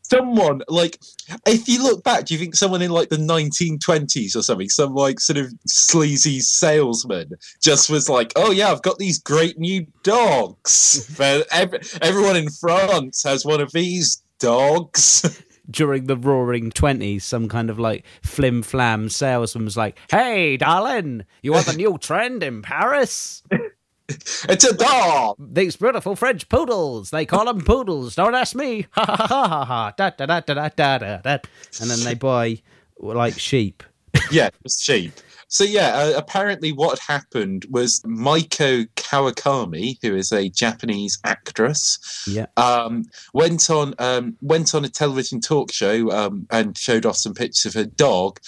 someone 0.04 0.62
like 0.68 1.00
if 1.48 1.68
you 1.68 1.82
look 1.84 2.04
back, 2.04 2.26
do 2.26 2.34
you 2.34 2.40
think 2.40 2.56
someone 2.56 2.82
in 2.82 2.92
like 2.92 3.10
the 3.10 3.18
1920s 3.18 4.36
or 4.36 4.44
something, 4.44 4.70
some 4.70 4.94
like 4.94 5.20
sort 5.20 5.38
of 5.38 5.52
sleazy 5.66 6.40
salesman, 6.40 7.32
just 7.62 7.90
was 7.90 8.08
like, 8.08 8.32
"Oh 8.36 8.52
yeah, 8.52 8.72
I've 8.72 8.82
got 8.84 8.98
these 8.98 9.18
great 9.18 9.58
new 9.58 9.88
dogs." 10.04 11.14
but 11.18 11.48
ev- 11.52 12.00
everyone 12.02 12.38
in 12.38 12.50
France 12.50 13.24
has 13.24 13.44
one 13.46 13.60
of 13.60 13.72
these 13.72 14.22
dogs. 14.42 15.44
During 15.72 16.08
the 16.08 16.18
roaring 16.18 16.72
20s, 16.72 17.22
some 17.22 17.48
kind 17.48 17.70
of 17.70 17.80
like 17.80 18.04
flim 18.24 18.62
flam 18.62 19.08
salesman 19.08 19.64
was 19.64 19.78
like, 19.78 19.98
Hey, 20.10 20.58
darling, 20.58 21.24
you 21.42 21.54
want 21.54 21.68
the 21.68 21.74
new 21.74 21.98
trend 21.98 22.44
in 22.44 22.62
Paris? 22.62 23.42
it's 24.10 24.66
a 24.66 24.76
dog. 24.76 25.38
These 25.40 25.78
beautiful 25.78 26.18
French 26.18 26.50
poodles. 26.50 27.12
They 27.12 27.26
call 27.26 27.46
them 27.46 27.62
poodles. 27.62 28.16
Don't 28.16 28.36
ask 28.36 28.54
me. 28.56 28.88
Ha 28.96 29.06
ha 29.06 29.28
ha 29.28 29.48
ha 29.48 29.66
ha. 29.66 29.94
Da 29.96 30.10
da 30.10 30.26
da 30.26 30.40
da 30.42 30.54
da 30.54 30.98
da 30.98 31.18
da. 31.18 31.38
And 31.80 31.90
then 31.90 32.04
they 32.04 32.16
buy 32.16 32.62
like 32.98 33.40
sheep. 33.40 33.84
yeah, 34.32 34.50
it's 34.66 34.82
sheep. 34.82 35.14
So 35.52 35.66
yeah, 35.66 35.90
uh, 35.96 36.14
apparently 36.16 36.72
what 36.72 36.98
happened 37.00 37.66
was 37.70 38.00
Maiko 38.06 38.88
Kawakami, 38.96 39.98
who 40.02 40.16
is 40.16 40.32
a 40.32 40.48
Japanese 40.50 41.20
actress, 41.26 42.00
Yeah. 42.26 42.46
um, 42.56 43.04
went 43.34 43.70
on 43.70 43.94
um, 44.00 44.38
went 44.42 44.74
on 44.74 44.86
a 44.86 44.90
television 44.90 45.42
talk 45.42 45.74
show 45.74 46.10
um, 46.10 46.48
and 46.52 46.78
showed 46.78 47.06
off 47.06 47.18
some 47.18 47.34
pictures 47.34 47.66
of 47.66 47.74
her 47.74 47.86
dog, 47.86 48.40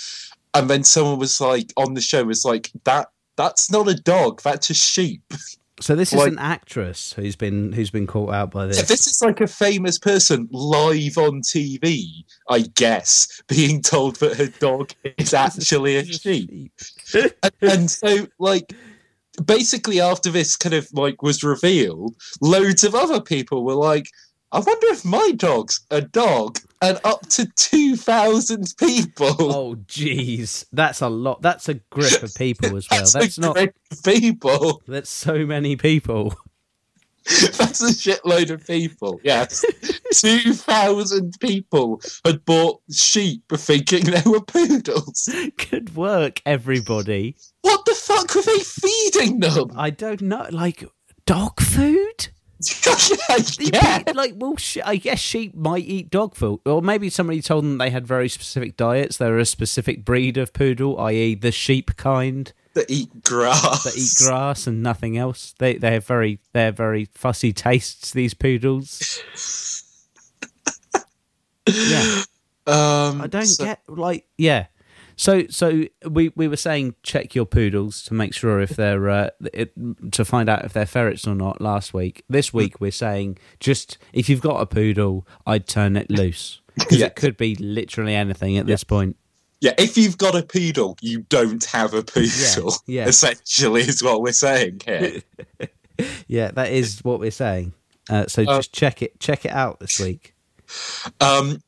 and 0.53 0.69
then 0.69 0.85
someone 0.85 1.19
was 1.19 1.41
like 1.41 1.73
on 1.75 1.93
the 1.93 2.01
show 2.01 2.23
was 2.23 2.45
like 2.45 2.71
that 2.85 3.09
that's 3.35 3.69
not 3.69 3.89
a 3.89 3.95
dog, 3.95 4.41
that's 4.41 4.69
a 4.69 4.73
sheep. 4.73 5.23
So 5.79 5.95
this 5.95 6.13
is 6.13 6.19
Like- 6.19 6.31
an 6.31 6.39
actress 6.39 7.13
who's 7.13 7.35
been 7.35 7.71
who's 7.73 7.89
been 7.89 8.05
caught 8.07 8.33
out 8.33 8.51
by 8.51 8.67
this. 8.67 8.81
This 8.83 9.07
is 9.07 9.21
like 9.21 9.41
a 9.41 9.47
famous 9.47 9.97
person 9.97 10.47
live 10.51 11.17
on 11.17 11.41
TV, 11.41 12.23
I 12.49 12.59
guess, 12.75 13.41
being 13.47 13.81
told 13.81 14.17
that 14.17 14.37
her 14.37 14.47
dog 14.59 14.91
is 15.17 15.33
actually 15.45 15.95
a 15.97 16.05
sheep. 16.05 16.71
and, 17.13 17.33
and 17.61 17.91
so 17.91 18.27
like 18.39 18.73
basically 19.45 19.99
after 19.99 20.29
this 20.29 20.55
kind 20.55 20.75
of 20.75 20.87
like 20.93 21.23
was 21.23 21.43
revealed 21.43 22.13
loads 22.39 22.83
of 22.83 22.93
other 22.93 23.19
people 23.19 23.63
were 23.65 23.73
like 23.73 24.05
i 24.53 24.59
wonder 24.59 24.87
if 24.87 25.03
my 25.03 25.31
dog's 25.35 25.81
a 25.91 25.99
dog 26.01 26.59
and 26.81 26.99
up 27.03 27.21
to 27.27 27.45
2000 27.55 28.73
people 28.77 29.27
Oh 29.39 29.75
jeez, 29.87 30.65
that's 30.73 31.01
a 31.01 31.07
lot. 31.09 31.41
That's 31.41 31.69
a 31.69 31.75
grip 31.75 32.21
of 32.23 32.33
people 32.35 32.75
as 32.75 32.87
well. 32.91 32.99
that's, 32.99 33.13
That's 33.13 33.39
not. 33.39 33.57
people 34.03 34.81
That's 34.87 35.09
so 35.09 35.45
many 35.45 35.75
people. 35.77 36.35
that's 37.25 37.81
a 37.81 37.87
shitload 37.93 38.49
of 38.49 38.67
people 38.67 39.17
yes 39.23 39.63
2000 40.13 41.33
people 41.39 42.01
had 42.25 42.43
bought 42.43 42.81
sheep 42.91 43.43
thinking 43.55 44.03
they 44.03 44.21
were 44.29 44.41
poodles 44.41 45.29
Good 45.69 45.95
work, 45.95 46.41
everybody. 46.45 47.37
what 47.61 47.85
the 47.85 47.93
fuck 47.95 48.35
were 48.35 48.41
they 48.41 48.59
feeding 48.59 49.39
them 49.39 49.71
I 49.77 49.89
don't 49.89 50.21
know, 50.21 50.47
like 50.51 50.83
dog 51.25 51.61
food. 51.61 52.27
Yeah, 53.59 54.03
Like, 54.13 54.33
well, 54.35 54.55
sh- 54.57 54.77
I 54.85 54.95
guess 54.97 55.19
sheep 55.19 55.55
might 55.55 55.85
eat 55.85 56.09
dog 56.09 56.35
food, 56.35 56.59
or 56.65 56.81
maybe 56.81 57.09
somebody 57.09 57.41
told 57.41 57.63
them 57.63 57.77
they 57.77 57.89
had 57.89 58.05
very 58.07 58.29
specific 58.29 58.77
diets. 58.77 59.17
They're 59.17 59.37
a 59.39 59.45
specific 59.45 60.03
breed 60.05 60.37
of 60.37 60.53
poodle, 60.53 60.99
i.e., 60.99 61.35
the 61.35 61.51
sheep 61.51 61.95
kind. 61.97 62.51
that 62.73 62.89
eat 62.89 63.23
grass. 63.23 63.83
that 63.83 63.97
eat 63.97 64.25
grass 64.27 64.65
and 64.67 64.81
nothing 64.81 65.17
else. 65.17 65.53
They 65.59 65.75
they 65.77 65.91
have 65.93 66.05
very 66.07 66.39
they 66.53 66.63
have 66.63 66.77
very 66.77 67.05
fussy 67.13 67.53
tastes. 67.53 68.11
These 68.11 68.33
poodles. 68.33 69.21
yeah, 71.67 72.23
Um, 72.67 73.21
I 73.21 73.27
don't 73.29 73.45
so- 73.45 73.63
get 73.65 73.81
like 73.87 74.25
yeah. 74.37 74.67
So 75.15 75.43
so 75.49 75.83
we 76.09 76.31
we 76.35 76.47
were 76.47 76.57
saying 76.57 76.95
check 77.03 77.35
your 77.35 77.45
poodles 77.45 78.01
to 78.03 78.13
make 78.13 78.33
sure 78.33 78.59
if 78.61 78.71
they're 78.71 79.09
uh, 79.09 79.29
it, 79.53 79.73
to 80.11 80.25
find 80.25 80.49
out 80.49 80.65
if 80.65 80.73
they're 80.73 80.85
ferrets 80.85 81.27
or 81.27 81.35
not. 81.35 81.61
Last 81.61 81.93
week, 81.93 82.23
this 82.29 82.49
Hmm. 82.49 82.57
week 82.57 82.81
we're 82.81 82.91
saying 82.91 83.37
just 83.59 83.97
if 84.11 84.27
you've 84.29 84.41
got 84.41 84.61
a 84.61 84.65
poodle, 84.65 85.27
I'd 85.45 85.67
turn 85.67 85.95
it 85.97 86.09
loose 86.09 86.61
because 86.75 86.99
Yeah. 86.99 87.07
it 87.07 87.15
could 87.15 87.37
be 87.37 87.55
literally 87.55 88.15
anything 88.15 88.57
at 88.57 88.65
this 88.65 88.83
point. 88.83 89.15
Yeah, 89.61 89.73
if 89.77 89.97
you've 89.97 90.17
got 90.17 90.35
a 90.35 90.43
poodle, 90.43 90.97
you 91.01 91.21
don't 91.29 91.63
have 91.65 91.93
a 91.93 92.03
poodle. 92.13 92.73
yeah. 92.85 93.07
Essentially, 93.07 93.81
is 93.81 94.03
what 94.03 94.21
we're 94.21 94.33
saying 94.33 94.81
here. 94.85 95.21
Yeah, 96.27 96.49
that 96.51 96.71
is 96.71 97.01
what 97.03 97.19
we're 97.19 97.29
saying. 97.31 97.71
Uh, 98.09 98.25
so 98.27 98.41
Uh, 98.41 98.57
just 98.57 98.73
check 98.73 99.01
it 99.03 99.19
check 99.19 99.45
it 99.45 99.51
out 99.51 99.79
this 99.79 99.99
week. 99.99 100.33
Um, 101.21 101.59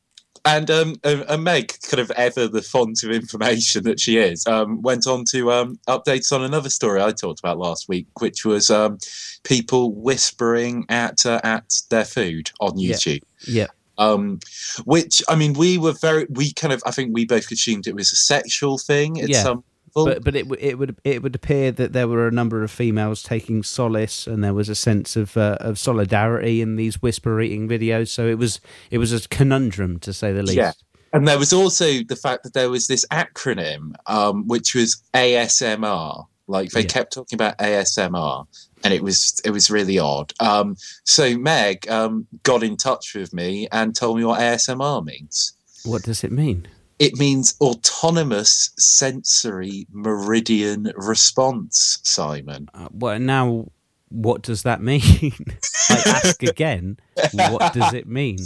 and 0.46 0.70
um, 0.70 0.94
and, 1.04 1.44
Meg, 1.44 1.74
kind 1.90 2.00
of 2.00 2.10
ever 2.12 2.48
the 2.48 2.62
font 2.62 3.02
of 3.02 3.10
information 3.10 3.82
that 3.84 4.00
she 4.00 4.16
is, 4.16 4.46
um, 4.46 4.80
went 4.80 5.06
on 5.06 5.24
to 5.32 5.50
um, 5.52 5.78
updates 5.88 6.32
on 6.32 6.42
another 6.42 6.70
story 6.70 7.02
I 7.02 7.12
talked 7.12 7.40
about 7.40 7.58
last 7.58 7.88
week, 7.88 8.06
which 8.20 8.44
was 8.44 8.70
um, 8.70 8.98
people 9.44 9.92
whispering 9.92 10.86
at 10.88 11.26
uh, 11.26 11.40
at 11.44 11.74
their 11.90 12.04
food 12.04 12.50
on 12.60 12.78
Yeah. 12.78 12.94
YouTube. 12.94 13.22
Yeah. 13.46 13.66
Um, 13.98 14.40
which 14.84 15.22
I 15.28 15.36
mean, 15.36 15.54
we 15.54 15.78
were 15.78 15.94
very, 15.94 16.26
we 16.30 16.52
kind 16.52 16.72
of, 16.72 16.82
I 16.86 16.90
think 16.90 17.14
we 17.14 17.24
both 17.24 17.50
assumed 17.50 17.86
it 17.86 17.94
was 17.94 18.12
a 18.12 18.16
sexual 18.16 18.78
thing 18.78 19.20
at 19.20 19.28
Yeah. 19.30 19.42
some 19.42 19.64
But 20.04 20.24
but 20.24 20.36
it 20.36 20.46
it 20.60 20.78
would 20.78 20.96
it 21.04 21.22
would 21.22 21.34
appear 21.34 21.72
that 21.72 21.92
there 21.92 22.06
were 22.06 22.28
a 22.28 22.30
number 22.30 22.62
of 22.62 22.70
females 22.70 23.22
taking 23.22 23.62
solace, 23.62 24.26
and 24.26 24.44
there 24.44 24.54
was 24.54 24.68
a 24.68 24.74
sense 24.74 25.16
of 25.16 25.36
uh, 25.36 25.56
of 25.60 25.78
solidarity 25.78 26.60
in 26.60 26.76
these 26.76 27.00
whisper 27.00 27.40
eating 27.40 27.68
videos. 27.68 28.08
So 28.08 28.26
it 28.26 28.38
was 28.38 28.60
it 28.90 28.98
was 28.98 29.12
a 29.12 29.26
conundrum 29.28 29.98
to 30.00 30.12
say 30.12 30.32
the 30.32 30.42
least. 30.42 30.56
Yeah. 30.56 30.72
And 31.12 31.26
there 31.26 31.38
was 31.38 31.52
also 31.52 32.02
the 32.06 32.16
fact 32.16 32.42
that 32.42 32.52
there 32.52 32.68
was 32.68 32.88
this 32.88 33.06
acronym, 33.10 33.94
um, 34.06 34.46
which 34.46 34.74
was 34.74 35.02
ASMR. 35.14 36.26
Like 36.48 36.70
they 36.70 36.82
Yeah. 36.82 36.86
kept 36.86 37.12
talking 37.12 37.36
about 37.36 37.56
ASMR, 37.58 38.46
and 38.84 38.92
it 38.92 39.02
was 39.02 39.40
it 39.44 39.50
was 39.50 39.70
really 39.70 39.98
odd. 39.98 40.32
Um, 40.40 40.76
so 41.04 41.36
Meg 41.38 41.88
um, 41.88 42.26
got 42.42 42.62
in 42.62 42.76
touch 42.76 43.14
with 43.14 43.32
me 43.32 43.66
and 43.72 43.94
told 43.96 44.18
me 44.18 44.24
what 44.24 44.40
ASMR 44.40 45.04
means. 45.04 45.54
What 45.84 46.02
does 46.02 46.22
it 46.22 46.30
mean? 46.30 46.68
It 46.98 47.16
means 47.16 47.56
autonomous 47.60 48.70
sensory 48.78 49.86
meridian 49.90 50.92
response, 50.96 51.98
Simon. 52.02 52.68
Uh, 52.72 52.88
well, 52.90 53.18
now 53.18 53.70
what 54.08 54.42
does 54.42 54.62
that 54.62 54.80
mean? 54.80 55.02
I 55.90 56.20
ask 56.24 56.42
again. 56.42 56.98
What 57.32 57.74
does 57.74 57.92
it 57.92 58.06
mean? 58.06 58.38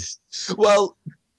Well, 0.57 0.97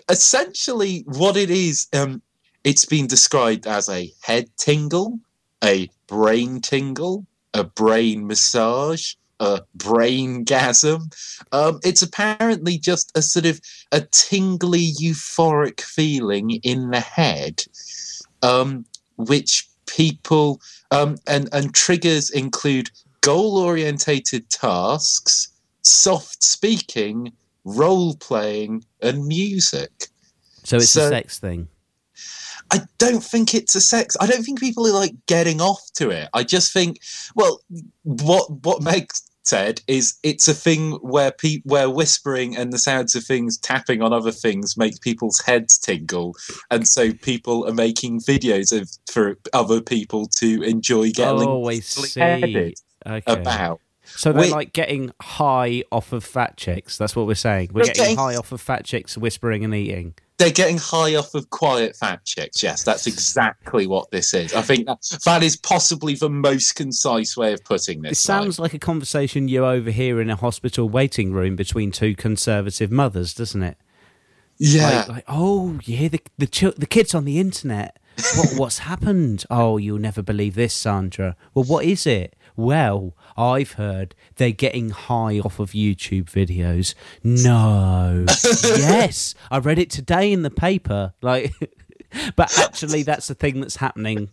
essentially, 0.10 1.04
what 1.06 1.38
it 1.38 1.50
is, 1.50 1.88
um, 1.94 2.22
it's 2.64 2.86
been 2.86 3.08
described 3.08 3.68
as 3.68 3.90
a 3.90 4.12
head 4.22 4.50
tingle, 4.58 5.20
a 5.64 5.90
brain 6.08 6.62
tingle, 6.62 7.26
a 7.54 7.64
brain 7.64 8.28
massage, 8.28 9.16
a 9.42 9.62
brain 9.76 10.46
gasm. 10.46 11.12
Um, 11.52 11.80
it's 11.84 12.02
apparently 12.02 12.78
just 12.78 13.12
a 13.16 13.22
sort 13.22 13.46
of 13.48 13.60
a 13.92 14.02
tingly, 14.12 14.94
euphoric 15.02 15.82
feeling 15.82 16.52
in 16.64 16.92
the 16.92 17.02
head, 17.02 17.66
um, 18.44 18.86
which 19.18 19.68
people 19.88 20.62
um, 20.92 21.18
and 21.28 21.50
and 21.52 21.74
triggers 21.74 22.30
include 22.30 22.90
goal-orientated 23.22 24.50
tasks, 24.50 25.50
soft 25.82 26.44
speaking, 26.44 27.34
role 27.66 28.16
playing, 28.16 28.86
and 29.02 29.26
music. 29.26 30.08
So 30.64 30.78
it's 30.78 30.96
a 30.96 31.10
sex 31.10 31.40
thing. 31.40 31.68
I 32.74 32.82
don't 33.00 33.24
think 33.24 33.54
it's 33.54 33.76
a 33.76 33.82
sex. 33.82 34.16
I 34.22 34.28
don't 34.28 34.44
think 34.44 34.60
people 34.60 34.88
are 34.88 34.94
like 34.94 35.14
getting 35.26 35.60
off 35.60 35.82
to 35.96 36.10
it. 36.10 36.30
I 36.34 36.44
just 36.44 36.72
think, 36.72 37.00
well, 37.36 37.62
what 38.04 38.50
what 38.64 38.82
Meg 38.82 39.12
said 39.44 39.82
is 39.88 40.16
it's 40.24 40.48
a 40.48 40.54
thing 40.54 40.94
where 41.02 41.32
pe- 41.32 41.62
where 41.64 41.90
whispering 41.90 42.56
and 42.56 42.72
the 42.72 42.78
sounds 42.78 43.16
of 43.16 43.24
things 43.24 43.58
tapping 43.58 44.02
on 44.02 44.14
other 44.14 44.32
things 44.32 44.78
make 44.78 45.00
people's 45.02 45.40
heads 45.42 45.78
tingle, 45.78 46.36
and 46.70 46.88
so 46.88 47.12
people 47.14 47.68
are 47.68 47.74
making 47.74 48.20
videos 48.22 48.72
of 48.78 48.90
for 49.12 49.38
other 49.54 49.82
people 49.82 50.28
to 50.28 50.62
enjoy 50.64 51.12
getting 51.12 51.48
Oh, 51.48 51.68
I 51.68 51.80
see. 51.80 52.74
Okay. 53.06 53.22
about. 53.26 53.80
So 54.06 54.32
they're 54.34 54.42
Wait. 54.42 54.52
like 54.52 54.74
getting 54.74 55.12
high 55.22 55.84
off 55.92 56.12
of 56.12 56.24
fat 56.24 56.58
chicks. 56.58 56.98
That's 56.98 57.16
what 57.16 57.28
we're 57.28 57.36
saying. 57.36 57.70
We're 57.74 57.86
getting- 57.86 58.18
high 58.18 58.36
off 58.36 58.52
of 58.52 58.60
fat 58.60 58.84
chicks 58.86 59.18
whispering 59.18 59.64
and 59.64 59.74
eating. 59.74 60.16
They're 60.42 60.52
getting 60.52 60.78
high 60.78 61.16
off 61.16 61.36
of 61.36 61.50
quiet 61.52 61.96
fat 61.96 62.26
chicks. 62.26 62.64
Yes, 62.64 62.84
that's 62.84 63.06
exactly 63.06 63.86
what 63.86 64.10
this 64.12 64.34
is. 64.34 64.54
I 64.54 64.62
think 64.62 64.88
that, 64.88 65.00
that 65.26 65.44
is 65.44 65.56
possibly 65.56 66.16
the 66.16 66.30
most 66.30 66.74
concise 66.76 67.38
way 67.38 67.54
of 67.54 67.64
putting 67.64 68.02
this. 68.02 68.14
It 68.14 68.22
sounds 68.22 68.58
like 68.58 68.74
a 68.74 68.80
conversation 68.80 69.48
you 69.48 69.66
overhear 69.66 70.20
in 70.20 70.30
a 70.30 70.36
hospital 70.36 70.90
waiting 70.90 71.32
room 71.32 71.56
between 71.56 71.92
two 71.92 72.16
conservative 72.16 72.92
mothers, 72.92 73.34
doesn't 73.34 73.62
it? 73.62 73.78
yeah. 74.58 75.00
Like, 75.00 75.08
like, 75.10 75.26
oh, 75.28 75.80
yeah, 75.84 76.08
the 76.08 76.22
the 76.38 76.48
chil- 76.48 76.74
the 76.78 76.86
kids 76.86 77.14
on 77.16 77.26
the 77.26 77.40
internet. 77.40 77.98
What 78.36 78.54
what's 78.58 78.80
happened? 78.80 79.46
Oh, 79.50 79.78
you'll 79.78 79.98
never 80.00 80.22
believe 80.22 80.56
this, 80.56 80.74
Sandra. 80.74 81.36
Well, 81.54 81.66
what 81.66 81.86
is 81.86 82.06
it? 82.06 82.36
Well, 82.56 83.16
I've 83.38 83.74
heard 83.74 84.16
they're 84.36 84.52
getting 84.52 84.90
high 84.92 85.40
off 85.40 85.60
of 85.60 85.72
YouTube 85.72 86.26
videos. 86.26 86.94
No, 87.24 88.26
yes, 88.64 89.36
I 89.50 89.58
read 89.60 89.80
it 89.80 89.90
today 89.90 90.32
in 90.32 90.42
the 90.44 90.50
paper. 90.50 91.14
Like, 91.22 91.54
but 92.36 92.58
actually, 92.60 93.04
that's 93.04 93.28
the 93.28 93.36
thing 93.36 93.62
that's 93.62 93.78
happening 93.78 94.30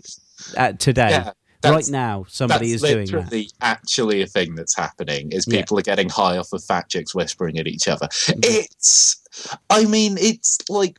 uh, 0.57 0.73
today, 0.73 1.11
Yeah, 1.11 1.33
right 1.65 1.89
now. 1.89 2.25
Somebody 2.29 2.73
is 2.73 2.83
doing 2.83 3.07
that. 3.07 3.13
literally 3.13 3.51
actually 3.61 4.23
a 4.23 4.27
thing 4.27 4.55
that's 4.55 4.77
happening. 4.77 5.33
Is 5.33 5.47
Yeah. 5.49 5.61
people 5.61 5.79
are 5.79 5.83
getting 5.83 6.09
high 6.09 6.37
off 6.39 6.53
of 6.53 6.63
fat 6.65 6.89
chicks 6.89 7.15
whispering 7.15 7.59
at 7.59 7.67
each 7.67 7.89
other. 7.89 8.07
Mm-hmm. 8.09 8.41
It's, 8.43 9.23
I 9.71 9.85
mean, 9.85 10.17
it's 10.19 10.59
like 10.69 10.99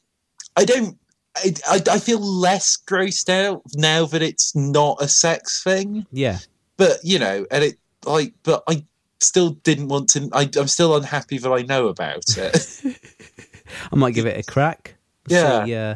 I 0.55 0.65
don't. 0.65 0.97
I, 1.38 1.53
I, 1.70 1.82
I 1.91 1.99
feel 1.99 2.20
less 2.20 2.76
grossed 2.76 3.30
out 3.30 3.61
now 3.76 4.05
that 4.07 4.22
it's 4.22 4.55
not 4.55 4.97
a 4.99 5.07
sex 5.07 5.63
thing. 5.63 6.05
Yeah, 6.11 6.39
But 6.80 7.04
you 7.04 7.20
know, 7.20 7.46
and 7.52 7.64
it 7.64 7.78
like, 8.06 8.34
but 8.44 8.64
I 8.68 8.86
still 9.20 9.50
didn't 9.50 9.90
want 9.90 10.10
to. 10.12 10.30
I, 10.32 10.50
I'm 10.58 10.68
still 10.68 10.96
unhappy 10.96 11.38
that 11.38 11.52
I 11.52 11.62
know 11.62 11.90
about 11.90 12.24
it. 12.38 12.98
I 13.92 13.96
might 13.96 14.16
give 14.16 14.26
it 14.26 14.40
a 14.40 14.50
crack. 14.50 14.96
Yeah. 15.28 15.66
See, 15.66 15.76
uh, 15.76 15.96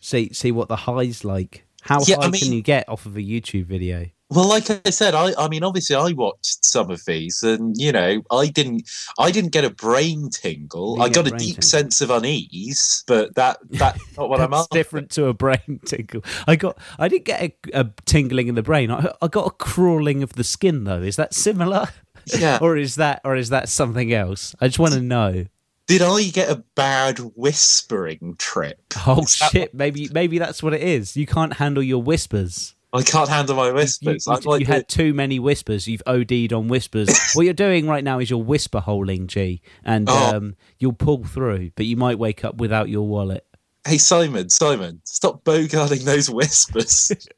see, 0.00 0.32
see 0.32 0.50
what 0.50 0.66
the 0.66 0.76
high's 0.76 1.24
like. 1.24 1.64
How 1.82 2.00
Yeah, 2.04 2.16
high 2.16 2.26
I 2.26 2.30
can 2.32 2.52
you 2.52 2.62
get 2.62 2.88
off 2.88 3.06
of 3.06 3.16
a 3.16 3.20
YouTube 3.20 3.66
video? 3.66 4.06
Well, 4.34 4.48
like 4.48 4.68
I 4.86 4.90
said, 4.90 5.14
I, 5.14 5.32
I 5.38 5.48
mean, 5.48 5.62
obviously, 5.62 5.94
I 5.96 6.12
watched 6.12 6.64
some 6.64 6.90
of 6.90 7.04
these, 7.06 7.42
and 7.42 7.76
you 7.78 7.92
know, 7.92 8.22
I 8.30 8.48
didn't, 8.48 8.88
I 9.18 9.30
didn't 9.30 9.52
get 9.52 9.64
a 9.64 9.70
brain 9.70 10.28
tingle. 10.30 11.00
I 11.00 11.08
got 11.08 11.28
a 11.28 11.34
a 11.34 11.38
deep 11.38 11.56
tingle. 11.56 11.62
sense 11.62 12.00
of 12.00 12.10
unease, 12.10 13.04
but 13.06 13.34
that 13.36 13.58
that's 13.70 14.16
not 14.16 14.28
what 14.28 14.40
I'm 14.40 14.50
That's 14.50 14.64
after. 14.64 14.74
different 14.78 15.10
to 15.12 15.26
a 15.26 15.34
brain 15.34 15.80
tingle. 15.86 16.24
I 16.46 16.56
got, 16.56 16.78
I 16.98 17.08
didn't 17.08 17.26
get 17.26 17.42
a, 17.42 17.54
a 17.72 17.90
tingling 18.06 18.48
in 18.48 18.54
the 18.56 18.62
brain. 18.62 18.90
I, 18.90 19.12
I 19.22 19.28
got 19.28 19.46
a 19.46 19.50
crawling 19.50 20.22
of 20.22 20.32
the 20.34 20.44
skin 20.44 20.84
though. 20.84 21.02
Is 21.02 21.16
that 21.16 21.32
similar, 21.34 21.88
Yeah. 22.26 22.58
or 22.62 22.76
is 22.76 22.96
that, 22.96 23.20
or 23.24 23.36
is 23.36 23.50
that 23.50 23.68
something 23.68 24.12
else? 24.12 24.54
I 24.60 24.66
just 24.68 24.78
want 24.78 24.94
to 24.94 25.00
know. 25.00 25.46
Did 25.86 26.00
I 26.00 26.22
get 26.24 26.48
a 26.50 26.64
bad 26.74 27.18
whispering 27.36 28.36
trip? 28.38 28.80
Oh 29.06 29.24
shit! 29.26 29.74
Maybe, 29.74 30.08
maybe 30.12 30.38
that's 30.38 30.62
what 30.62 30.72
it 30.72 30.80
is. 30.82 31.14
You 31.16 31.26
can't 31.26 31.52
handle 31.54 31.82
your 31.82 32.02
whispers. 32.02 32.74
I 32.94 33.02
can't 33.02 33.28
handle 33.28 33.56
my 33.56 33.72
whispers. 33.72 34.26
you- 34.26 34.32
I'm 34.32 34.42
like 34.44 34.60
you 34.60 34.66
had 34.66 34.88
too 34.88 35.12
many 35.12 35.38
whispers. 35.40 35.86
You've 35.88 36.02
OD'd 36.06 36.52
on 36.52 36.68
whispers. 36.68 37.10
what 37.34 37.42
you're 37.42 37.52
doing 37.52 37.86
right 37.88 38.04
now 38.04 38.20
is 38.20 38.30
you're 38.30 38.38
whisper 38.38 38.80
holing, 38.80 39.26
G, 39.26 39.60
and 39.84 40.08
Oh. 40.08 40.36
um, 40.36 40.54
you'll 40.78 40.92
pull 40.92 41.24
through, 41.24 41.72
but 41.76 41.86
you 41.86 41.96
might 41.96 42.18
wake 42.18 42.44
up 42.44 42.56
without 42.56 42.88
your 42.88 43.06
wallet. 43.06 43.44
hey 43.86 43.98
Simon, 43.98 44.48
Simon, 44.48 45.00
stop 45.04 45.44
bogarting 45.44 46.04
those 46.04 46.30
whispers. 46.30 47.10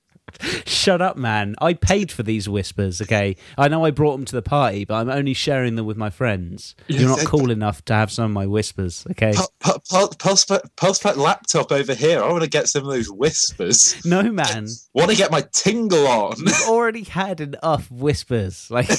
Shut 0.66 1.00
up, 1.00 1.16
man. 1.16 1.54
I 1.60 1.72
paid 1.74 2.12
for 2.12 2.22
these 2.22 2.48
whispers, 2.48 3.00
okay? 3.02 3.36
I 3.56 3.68
know 3.68 3.84
I 3.84 3.90
brought 3.90 4.12
them 4.16 4.24
to 4.26 4.34
the 4.36 4.42
party, 4.42 4.84
but 4.84 4.94
I'm 4.94 5.08
only 5.08 5.34
sharing 5.34 5.76
them 5.76 5.86
with 5.86 5.96
my 5.96 6.10
friends. 6.10 6.74
You're 6.88 7.08
not 7.08 7.24
cool 7.26 7.50
enough 7.50 7.84
to 7.86 7.94
have 7.94 8.10
some 8.10 8.26
of 8.26 8.30
my 8.32 8.46
whispers, 8.46 9.06
okay? 9.12 9.32
Pulse 9.32 9.48
pa- 9.60 9.78
pa- 9.90 10.08
Pass 10.18 10.44
that- 10.46 10.76
pass 10.76 10.98
that 11.00 11.16
laptop 11.16 11.72
over 11.72 11.94
here. 11.94 12.22
I 12.22 12.30
want 12.30 12.44
to 12.44 12.50
get 12.50 12.68
some 12.68 12.82
of 12.84 12.88
those 12.92 13.10
whispers. 13.10 14.04
No, 14.04 14.22
man. 14.30 14.68
want 14.94 15.10
to 15.10 15.16
get 15.16 15.30
my 15.30 15.42
tingle 15.52 16.06
on. 16.06 16.36
You've 16.38 16.68
already 16.68 17.04
had 17.04 17.40
enough 17.40 17.90
whispers. 17.90 18.68
Like. 18.76 18.90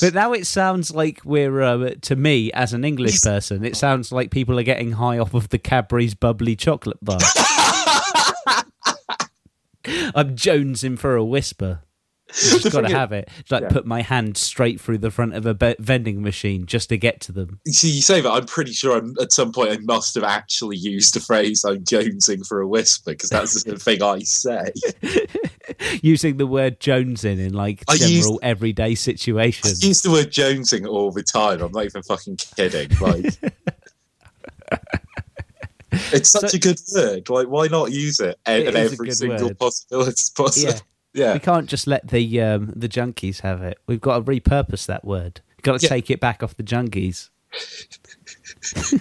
But 0.00 0.14
now 0.14 0.32
it 0.32 0.46
sounds 0.46 0.90
like 0.94 1.20
we're, 1.24 1.60
uh, 1.60 1.90
to 2.02 2.16
me, 2.16 2.50
as 2.52 2.72
an 2.72 2.84
English 2.84 3.20
person, 3.22 3.64
it 3.64 3.76
sounds 3.76 4.10
like 4.10 4.30
people 4.30 4.58
are 4.58 4.62
getting 4.64 4.92
high 4.92 5.18
off 5.18 5.34
of 5.34 5.50
the 5.50 5.58
Cadbury's 5.58 6.14
bubbly 6.14 6.56
chocolate 6.56 6.98
bar. 7.02 7.18
I'm 10.14 10.36
jonesing 10.36 10.98
for 10.98 11.16
a 11.16 11.24
whisper. 11.24 11.80
You 12.28 12.60
just 12.60 12.70
got 12.72 12.82
to 12.82 12.96
have 12.96 13.10
it. 13.10 13.28
It's 13.38 13.50
like 13.50 13.62
Yeah. 13.62 13.68
put 13.70 13.86
my 13.86 14.02
hand 14.02 14.36
straight 14.36 14.80
through 14.80 14.98
the 14.98 15.10
front 15.10 15.34
of 15.34 15.46
a 15.46 15.54
be- 15.54 15.74
vending 15.80 16.22
machine 16.22 16.64
just 16.64 16.88
to 16.90 16.96
get 16.96 17.20
to 17.22 17.32
them. 17.32 17.58
See, 17.66 17.90
you 17.90 18.02
say 18.02 18.20
that. 18.20 18.30
I'm 18.30 18.46
pretty 18.46 18.72
sure 18.72 18.96
I'm, 18.96 19.16
at 19.20 19.32
some 19.32 19.50
point 19.52 19.70
I 19.72 19.78
must 19.78 20.14
have 20.14 20.22
actually 20.22 20.76
used 20.76 21.14
the 21.14 21.20
phrase 21.20 21.64
"I'm 21.64 21.82
jonesing 21.82 22.46
for 22.46 22.60
a 22.60 22.68
whisper" 22.68 23.10
because 23.12 23.30
that's 23.30 23.64
the 23.64 23.76
thing 23.78 24.00
I 24.02 24.20
say. 24.20 24.72
Using 26.02 26.36
the 26.36 26.46
word 26.46 26.78
jonesing 26.78 27.38
in 27.40 27.52
like 27.52 27.82
I 27.88 27.94
used- 27.94 28.08
general 28.22 28.38
everyday 28.44 28.94
situations. 28.94 29.82
I 29.82 29.86
use 29.88 30.02
the 30.02 30.10
word 30.12 30.30
jonesing 30.30 30.86
all 30.86 31.10
the 31.10 31.22
time. 31.24 31.60
I'm 31.62 31.72
not 31.72 31.84
even 31.84 32.02
fucking 32.04 32.36
kidding. 32.36 32.90
Like, 33.00 33.34
it's 36.12 36.30
such 36.30 36.50
So- 36.50 36.56
a 36.56 36.58
good 36.58 36.80
word. 36.94 37.28
Like, 37.28 37.48
why 37.48 37.66
not 37.68 37.92
use 37.92 38.20
it 38.20 38.38
in 38.46 38.66
It 38.68 38.74
every 38.76 39.10
single 39.12 39.46
word. 39.48 39.58
possibility? 39.58 40.12
Possible. 40.36 40.72
Yeah. 40.72 40.78
Yeah. 41.12 41.32
We 41.32 41.40
can't 41.40 41.68
just 41.68 41.86
let 41.88 42.08
the 42.08 42.40
um, 42.40 42.72
the 42.76 42.88
junkies 42.88 43.40
have 43.40 43.62
it. 43.62 43.78
We've 43.88 44.00
got 44.00 44.18
to 44.18 44.22
repurpose 44.30 44.86
that 44.86 45.04
word. 45.04 45.40
We've 45.56 45.62
got 45.62 45.80
to 45.80 45.84
Yeah. 45.84 45.88
take 45.88 46.10
it 46.10 46.20
back 46.20 46.42
off 46.42 46.56
the 46.56 46.62
junkies. 46.62 47.30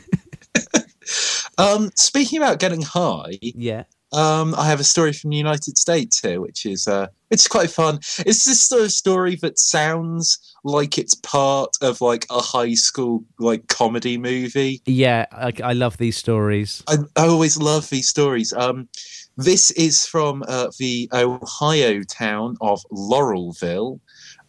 Um, 1.57 1.91
speaking 1.95 2.37
about 2.37 2.59
getting 2.59 2.81
high, 2.81 3.37
Yeah. 3.41 3.83
Um, 4.11 4.55
I 4.55 4.65
have 4.67 4.79
a 4.79 4.83
story 4.83 5.13
from 5.13 5.29
the 5.29 5.37
United 5.37 5.77
States 5.77 6.19
here, 6.19 6.41
which 6.41 6.65
is 6.65 6.87
uh, 6.87 7.07
it's 7.29 7.47
quite 7.47 7.69
fun. 7.69 7.99
It's 8.25 8.45
this 8.45 8.63
sort 8.63 8.83
of 8.83 8.91
story 8.91 9.35
that 9.37 9.59
sounds 9.59 10.37
like 10.63 10.97
it's 10.97 11.15
part 11.15 11.75
of 11.81 12.01
like 12.01 12.25
a 12.29 12.39
high 12.39 12.73
school 12.73 13.23
like 13.37 13.67
comedy 13.67 14.17
movie. 14.17 14.81
Yeah, 14.85 15.25
I, 15.31 15.53
I 15.63 15.73
love 15.73 15.97
these 15.97 16.17
stories. 16.17 16.83
I, 16.87 16.97
I 17.15 17.27
always 17.27 17.57
love 17.57 17.89
these 17.89 18.09
stories. 18.09 18.51
Um, 18.53 18.89
this 19.37 19.71
is 19.71 20.05
from 20.05 20.43
uh, 20.47 20.67
the 20.79 21.09
Ohio 21.13 22.01
town 22.03 22.57
of 22.61 22.81
Laurelville, 22.91 23.99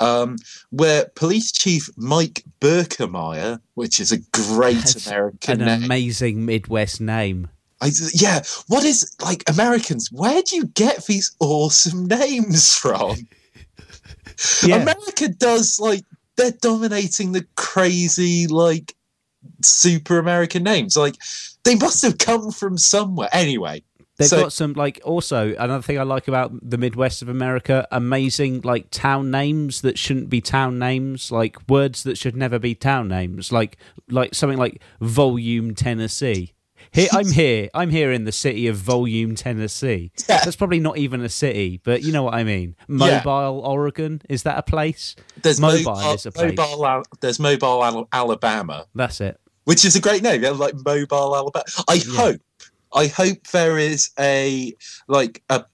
um, 0.01 0.37
where 0.71 1.07
Police 1.15 1.53
Chief 1.53 1.89
Mike 1.97 2.45
Berkemeyer, 2.61 3.61
which 3.75 4.01
is 4.01 4.11
a 4.11 4.19
great 4.33 4.79
That's 4.79 5.07
American 5.07 5.61
An 5.61 5.67
name. 5.67 5.85
amazing 5.85 6.45
Midwest 6.47 7.01
name. 7.01 7.49
I, 7.81 7.91
yeah, 8.13 8.43
what 8.69 8.85
is 8.85 9.17
like 9.23 9.43
Americans? 9.49 10.11
Where 10.13 10.43
do 10.43 10.57
you 10.57 10.67
get 10.67 11.07
these 11.07 11.35
awesome 11.41 12.07
names 12.07 12.77
from? 12.77 13.17
Yeah. 14.65 14.77
America 14.77 15.29
does 15.29 15.79
like 15.79 16.03
they're 16.37 16.53
dominating 16.63 17.33
the 17.33 17.47
crazy 17.57 18.47
like 18.47 18.95
super 19.63 20.19
American 20.19 20.63
names. 20.63 20.97
Like 20.97 21.17
they 21.65 21.75
must 21.75 22.01
have 22.03 22.17
come 22.17 22.51
from 22.51 22.79
somewhere. 22.79 23.29
Anyway, 23.33 23.83
They've 24.17 24.29
So- 24.29 24.43
got 24.43 24.53
some 24.53 24.73
like 24.75 25.01
also 25.05 25.55
another 25.57 25.83
thing 25.83 25.99
I 25.99 26.03
like 26.05 26.29
about 26.29 26.53
the 26.63 26.79
Midwest 26.79 27.23
of 27.23 27.29
America, 27.29 27.87
amazing 27.91 28.61
like 28.63 28.91
town 28.91 29.31
names 29.31 29.81
that 29.83 29.99
shouldn't 29.99 30.29
be 30.31 30.41
town 30.41 30.79
names, 30.79 31.31
like 31.31 31.57
words 31.69 32.03
that 32.05 32.17
should 32.19 32.37
never 32.37 32.59
be 32.59 32.75
town 32.75 33.09
names, 33.09 33.51
like 33.53 33.77
like 34.09 34.35
something 34.35 34.59
like 34.59 34.81
Volume 35.01 35.75
Tennessee. 35.75 36.53
Here 36.93 37.09
I'm 37.13 37.31
here. 37.31 37.69
I'm 37.75 37.91
here 37.91 38.13
in 38.13 38.25
the 38.25 38.33
city 38.33 38.67
of 38.67 38.77
Volume 38.77 39.35
Tennessee. 39.35 40.11
Yeah. 40.29 40.45
That's 40.45 40.57
probably 40.57 40.81
not 40.81 40.99
even 40.99 41.21
a 41.23 41.29
city, 41.29 41.81
but 41.85 42.03
you 42.03 42.13
know 42.13 42.23
what 42.25 42.35
I 42.35 42.45
mean. 42.45 42.75
Yeah. 42.89 43.23
Mobile 43.25 43.61
Oregon 43.61 44.23
is 44.29 44.43
that 44.45 44.59
a 44.59 44.63
place? 44.63 45.17
there's 45.43 45.61
Mobile 45.61 45.95
Mobile, 45.95 46.15
is 46.15 46.27
a 46.27 46.33
place. 46.33 46.57
Mobile 46.57 47.03
there's 47.21 47.39
Mobile 47.39 47.85
Al- 47.85 48.09
Alabama, 48.13 48.87
That's 48.95 49.21
it. 49.21 49.41
which 49.65 49.85
is 49.85 49.97
a 49.97 50.01
great 50.01 50.23
name. 50.23 50.43
Yeah, 50.43 50.51
like 50.51 50.75
Mobile 50.85 51.37
Alabama. 51.37 51.65
I 51.89 51.95
Yeah. 51.95 52.17
hope, 52.17 52.41
I 52.93 53.07
hope 53.07 53.47
there 53.53 53.79
is 53.79 54.11
a 54.19 54.75
like 55.09 55.43
a 55.49 55.65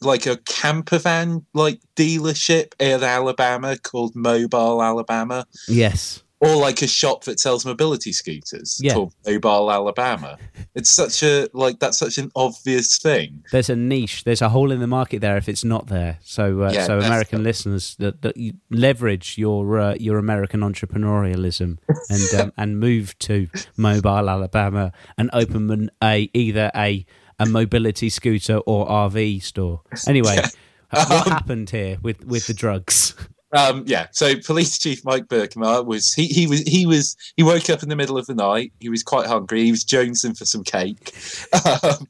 like 0.00 0.26
a 0.26 0.36
camper 0.46 0.98
van 0.98 1.44
like 1.54 1.80
dealership 1.96 2.72
in 2.78 3.02
Alabama 3.02 3.76
called 3.76 4.14
Mobile 4.16 4.82
Alabama, 4.82 5.44
Yes. 5.68 6.22
Or 6.44 6.56
like 6.56 6.82
a 6.82 6.86
shop 6.86 7.24
that 7.24 7.40
sells 7.40 7.64
mobility 7.64 8.12
scooters 8.12 8.78
Yeah. 8.82 8.94
called 8.94 9.14
Mobile 9.26 9.70
Alabama. 9.70 10.38
It's 10.74 10.90
such 10.90 11.22
a 11.22 11.48
like 11.52 11.78
that's 11.78 11.98
such 11.98 12.18
an 12.18 12.30
obvious 12.36 12.98
thing. 12.98 13.42
there's 13.52 13.70
a 13.70 13.76
niche 13.76 14.24
there's 14.24 14.42
a 14.42 14.48
hole 14.48 14.70
in 14.72 14.80
the 14.80 14.86
market 14.86 15.20
there 15.20 15.36
if 15.36 15.48
it's 15.48 15.64
not 15.64 15.86
there 15.88 16.18
so 16.22 16.62
uh, 16.62 16.70
Yeah, 16.72 16.84
so 16.86 16.98
american 16.98 17.38
the- 17.38 17.44
listeners 17.44 17.96
that, 17.98 18.22
that 18.22 18.36
you 18.36 18.52
leverage 18.70 19.38
your 19.38 19.78
uh, 19.78 19.94
your 19.98 20.18
american 20.18 20.60
entrepreneurialism 20.60 21.78
and 22.10 22.40
um, 22.40 22.52
and 22.58 22.78
move 22.80 23.16
to 23.20 23.48
mobile 23.76 24.28
alabama 24.30 24.92
and 25.18 25.30
open 25.32 25.70
an, 25.70 25.90
a 26.02 26.28
either 26.34 26.70
a 26.74 27.04
a 27.38 27.46
mobility 27.46 28.08
scooter 28.08 28.58
or 28.58 28.86
rv 28.86 29.42
store 29.42 29.82
anyway 30.06 30.36
what 30.90 31.10
Um, 31.10 31.28
happened 31.38 31.70
here 31.70 31.98
with 32.02 32.24
with 32.24 32.46
the 32.46 32.54
drugs 32.54 33.14
Um, 33.54 33.84
yeah, 33.86 34.08
so 34.10 34.36
Police 34.36 34.78
Chief 34.82 35.04
Mike 35.04 35.26
Berkemeyer 35.26 35.86
was 35.86 36.12
he, 36.12 36.26
he 36.26 36.46
was 36.46 36.60
he 36.62 36.86
was 36.86 37.16
he 37.36 37.42
woke 37.42 37.70
up 37.70 37.82
in 37.82 37.88
the 37.88 37.96
middle 37.96 38.18
of 38.18 38.26
the 38.26 38.34
night. 38.34 38.72
He 38.80 38.88
was 38.88 39.02
quite 39.02 39.26
hungry. 39.26 39.64
He 39.64 39.70
was 39.70 39.84
jonesing 39.84 40.36
for 40.36 40.44
some 40.44 40.64
cake, 40.64 41.14
um, 41.82 42.08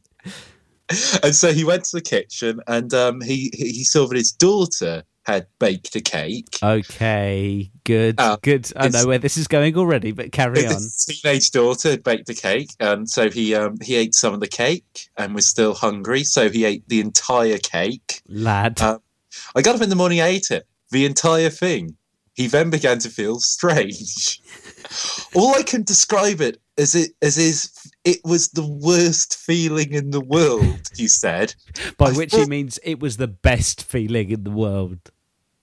and 1.22 1.34
so 1.34 1.52
he 1.52 1.64
went 1.64 1.84
to 1.84 1.96
the 1.96 2.02
kitchen 2.02 2.60
and 2.66 2.92
um, 2.94 3.20
he 3.20 3.50
he 3.54 3.84
saw 3.84 4.06
that 4.06 4.16
his 4.16 4.32
daughter 4.32 5.04
had 5.26 5.46
baked 5.58 5.96
a 5.96 6.00
cake. 6.02 6.58
okay 6.62 7.70
good 7.84 8.14
Uh, 8.18 8.36
good 8.42 8.70
i 8.76 8.88
know 8.88 9.06
where 9.06 9.16
this 9.16 9.38
is 9.38 9.46
going 9.46 9.74
already 9.74 10.12
but 10.12 10.32
carry 10.32 10.66
on 10.66 10.74
His 10.74 11.06
teenage 11.06 11.50
daughter 11.50 11.90
had 11.90 12.02
baked 12.04 12.28
a 12.28 12.34
cake, 12.34 12.70
and 12.78 13.08
so 13.08 13.30
he 13.30 13.54
um, 13.54 13.78
he 13.82 13.96
ate 13.96 14.14
some 14.14 14.34
of 14.34 14.40
the 14.40 14.48
cake 14.48 15.08
and 15.16 15.34
was 15.34 15.46
still 15.46 15.74
hungry. 15.74 16.24
So 16.24 16.50
he 16.50 16.64
ate 16.66 16.86
the 16.88 17.00
entire 17.00 17.58
cake. 17.58 18.20
lad 18.28 18.80
Uh, 18.80 18.98
I 19.56 19.62
got 19.62 19.76
up 19.76 19.82
in 19.82 19.88
the 19.88 19.96
morning, 19.96 20.20
I 20.20 20.28
ate 20.28 20.50
it, 20.50 20.66
the 20.94 21.04
entire 21.04 21.50
thing. 21.50 21.96
He 22.34 22.46
then 22.46 22.70
began 22.70 22.98
to 23.00 23.10
feel 23.10 23.40
strange. 23.40 24.40
All 25.34 25.54
I 25.54 25.62
can 25.62 25.82
describe 25.82 26.40
it 26.40 26.60
as 26.78 26.94
it 26.94 27.10
as 27.20 27.36
is 27.36 27.70
it 28.04 28.20
was 28.24 28.48
the 28.48 28.66
worst 28.66 29.36
feeling 29.36 29.92
in 29.92 30.10
the 30.10 30.20
world. 30.20 30.88
He 30.96 31.08
said. 31.08 31.54
by 31.98 32.10
I 32.10 32.12
which 32.12 32.34
he 32.34 32.46
means 32.46 32.78
it 32.82 33.00
was 33.00 33.16
the 33.16 33.28
best 33.28 33.82
feeling 33.82 34.30
in 34.30 34.44
the 34.44 34.50
world 34.50 35.10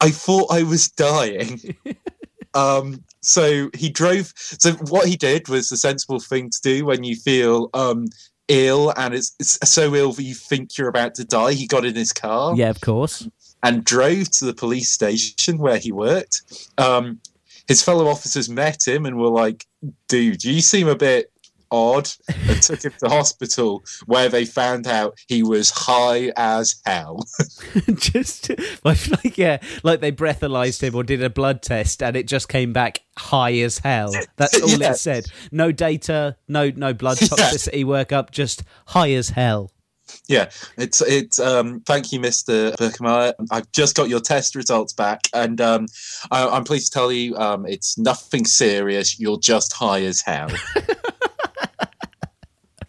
I 0.01 0.09
thought 0.09 0.51
I 0.51 0.63
was 0.63 0.89
dying. 0.89 1.77
um, 2.53 3.03
so 3.21 3.69
he 3.73 3.89
drove. 3.89 4.33
So 4.35 4.73
what 4.89 5.07
he 5.07 5.15
did 5.15 5.47
was 5.47 5.69
the 5.69 5.77
sensible 5.77 6.19
thing 6.19 6.49
to 6.49 6.59
do 6.61 6.85
when 6.85 7.03
you 7.03 7.15
feel 7.15 7.69
um, 7.73 8.07
ill 8.47 8.91
and 8.97 9.13
it's, 9.13 9.35
it's 9.39 9.59
so 9.69 9.95
ill 9.95 10.11
that 10.13 10.23
you 10.23 10.33
think 10.33 10.77
you're 10.77 10.89
about 10.89 11.15
to 11.15 11.23
die. 11.23 11.53
He 11.53 11.67
got 11.67 11.85
in 11.85 11.95
his 11.95 12.11
car. 12.11 12.55
yeah 12.55 12.69
of 12.69 12.81
course 12.81 13.29
and 13.63 13.83
drove 13.83 14.29
to 14.31 14.45
the 14.45 14.53
police 14.53 14.89
station 14.89 15.57
where 15.57 15.77
he 15.77 15.91
worked. 15.91 16.41
Um, 16.77 17.19
his 17.67 17.81
fellow 17.81 18.07
officers 18.07 18.49
met 18.49 18.87
him 18.87 19.05
and 19.05 19.17
were 19.17 19.29
like, 19.29 19.65
"Dude, 20.07 20.43
you 20.43 20.61
seem 20.61 20.87
a 20.87 20.95
bit 20.95 21.31
odd," 21.73 22.09
and 22.27 22.61
took 22.61 22.83
him 22.83 22.91
to 22.99 23.07
hospital 23.07 23.81
where 24.05 24.27
they 24.27 24.43
found 24.43 24.87
out 24.87 25.17
he 25.27 25.41
was 25.41 25.69
high 25.69 26.33
as 26.35 26.81
hell. 26.85 27.23
just 27.95 28.49
like, 28.83 29.37
yeah, 29.37 29.57
like 29.83 30.01
they 30.01 30.11
breathalyzed 30.11 30.81
him 30.83 30.95
or 30.95 31.03
did 31.03 31.23
a 31.23 31.29
blood 31.29 31.61
test, 31.61 32.03
and 32.03 32.17
it 32.17 32.27
just 32.27 32.49
came 32.49 32.73
back 32.73 32.99
high 33.17 33.53
as 33.59 33.77
hell. 33.77 34.11
That's 34.35 34.59
all 34.61 34.69
Yeah. 34.69 34.91
it 34.91 34.97
said. 34.97 35.25
No 35.51 35.71
data, 35.71 36.35
no 36.47 36.71
no 36.75 36.93
blood 36.93 37.17
toxicity 37.19 37.85
workup, 37.85 38.31
just 38.31 38.63
high 38.87 39.11
as 39.11 39.29
hell. 39.29 39.71
Yeah, 40.27 40.49
it's 40.77 41.01
it's. 41.01 41.39
Um, 41.39 41.81
thank 41.81 42.11
you, 42.11 42.19
Mister 42.19 42.71
Berkemeyer. 42.71 43.33
I've 43.51 43.71
just 43.71 43.95
got 43.95 44.09
your 44.09 44.19
test 44.19 44.55
results 44.55 44.93
back, 44.93 45.21
and 45.33 45.59
um, 45.61 45.87
I, 46.31 46.47
I'm 46.47 46.63
pleased 46.63 46.91
to 46.91 46.99
tell 46.99 47.11
you 47.11 47.35
um, 47.37 47.65
it's 47.65 47.97
nothing 47.97 48.45
serious. 48.45 49.19
You're 49.19 49.39
just 49.39 49.73
high 49.73 50.03
as 50.03 50.21
hell. 50.21 50.49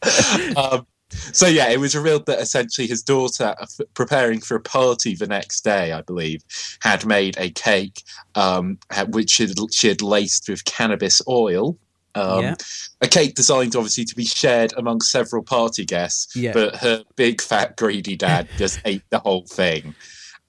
um, 0.56 0.86
so 1.32 1.46
yeah, 1.46 1.68
it 1.68 1.78
was 1.78 1.94
revealed 1.94 2.26
that 2.26 2.40
essentially 2.40 2.86
his 2.86 3.02
daughter, 3.02 3.54
uh, 3.58 3.62
f- 3.62 3.86
preparing 3.94 4.40
for 4.40 4.56
a 4.56 4.60
party 4.60 5.14
the 5.14 5.26
next 5.26 5.62
day, 5.62 5.92
I 5.92 6.02
believe, 6.02 6.42
had 6.80 7.06
made 7.06 7.36
a 7.38 7.50
cake 7.50 8.02
um, 8.34 8.78
which 9.08 9.30
she 9.30 9.46
had, 9.46 9.56
she 9.72 9.88
had 9.88 10.02
laced 10.02 10.48
with 10.48 10.64
cannabis 10.64 11.22
oil. 11.28 11.78
Um, 12.14 12.42
Yeah. 12.42 12.54
A 13.00 13.08
cake 13.08 13.34
designed 13.34 13.74
obviously 13.76 14.04
to 14.04 14.14
be 14.14 14.24
shared 14.24 14.72
among 14.76 15.00
several 15.00 15.42
party 15.42 15.84
guests, 15.84 16.34
Yeah. 16.36 16.52
but 16.52 16.76
her 16.76 17.04
big 17.16 17.40
fat 17.40 17.76
greedy 17.76 18.16
dad 18.16 18.48
just 18.58 18.80
ate 18.84 19.02
the 19.10 19.18
whole 19.18 19.46
thing. 19.46 19.94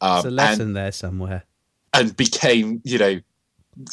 There's 0.02 0.26
a 0.26 0.28
Um, 0.28 0.36
lesson 0.36 0.62
and, 0.68 0.76
there 0.76 0.92
somewhere. 0.92 1.44
and 1.94 2.16
became, 2.18 2.82
you 2.84 2.98
know, 2.98 3.20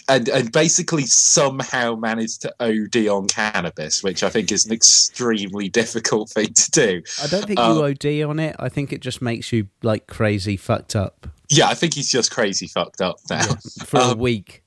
and, 0.08 0.28
and 0.28 0.52
basically 0.52 1.06
somehow 1.06 1.94
managed 1.94 2.42
to 2.42 2.54
OD 2.60 3.08
on 3.08 3.26
cannabis, 3.28 4.02
which 4.02 4.22
I 4.22 4.28
think 4.28 4.52
is 4.52 4.66
an 4.66 4.72
extremely 4.72 5.70
difficult 5.70 6.28
thing 6.28 6.52
to 6.52 6.70
do. 6.70 7.02
I 7.22 7.28
don't 7.28 7.46
think 7.46 7.58
uh, 7.58 7.72
you 7.72 7.84
OD 7.84 8.28
on 8.28 8.38
it. 8.40 8.56
I 8.58 8.68
think 8.68 8.92
it 8.92 9.00
just 9.00 9.22
makes 9.22 9.52
you 9.52 9.68
like 9.82 10.06
crazy 10.06 10.58
fucked 10.58 10.94
up 10.96 11.26
Yeah, 11.48 11.68
I 11.68 11.74
think 11.74 11.94
he's 11.94 12.10
just 12.10 12.30
crazy 12.30 12.66
fucked 12.66 13.00
up 13.00 13.16
now. 13.30 13.46
for 13.86 14.00
a 14.00 14.02
Um, 14.10 14.18
week. 14.18 14.62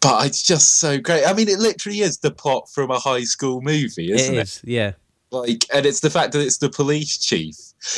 But 0.00 0.26
it's 0.26 0.42
just 0.42 0.78
so 0.78 0.98
great. 0.98 1.24
I 1.26 1.32
mean, 1.32 1.48
it 1.48 1.58
literally 1.58 2.00
is 2.00 2.18
the 2.18 2.30
plot 2.30 2.68
from 2.72 2.90
a 2.90 2.98
high 2.98 3.24
school 3.24 3.60
movie, 3.60 4.12
isn't 4.12 4.34
it? 4.34 4.40
Is, 4.42 4.62
yeah. 4.64 4.92
like 5.30 5.64
and 5.72 5.86
it's 5.86 6.00
the 6.00 6.10
fact 6.10 6.32
that 6.32 6.40
it's 6.40 6.58
the 6.58 6.70
police 6.70 7.16
chief 7.18 7.54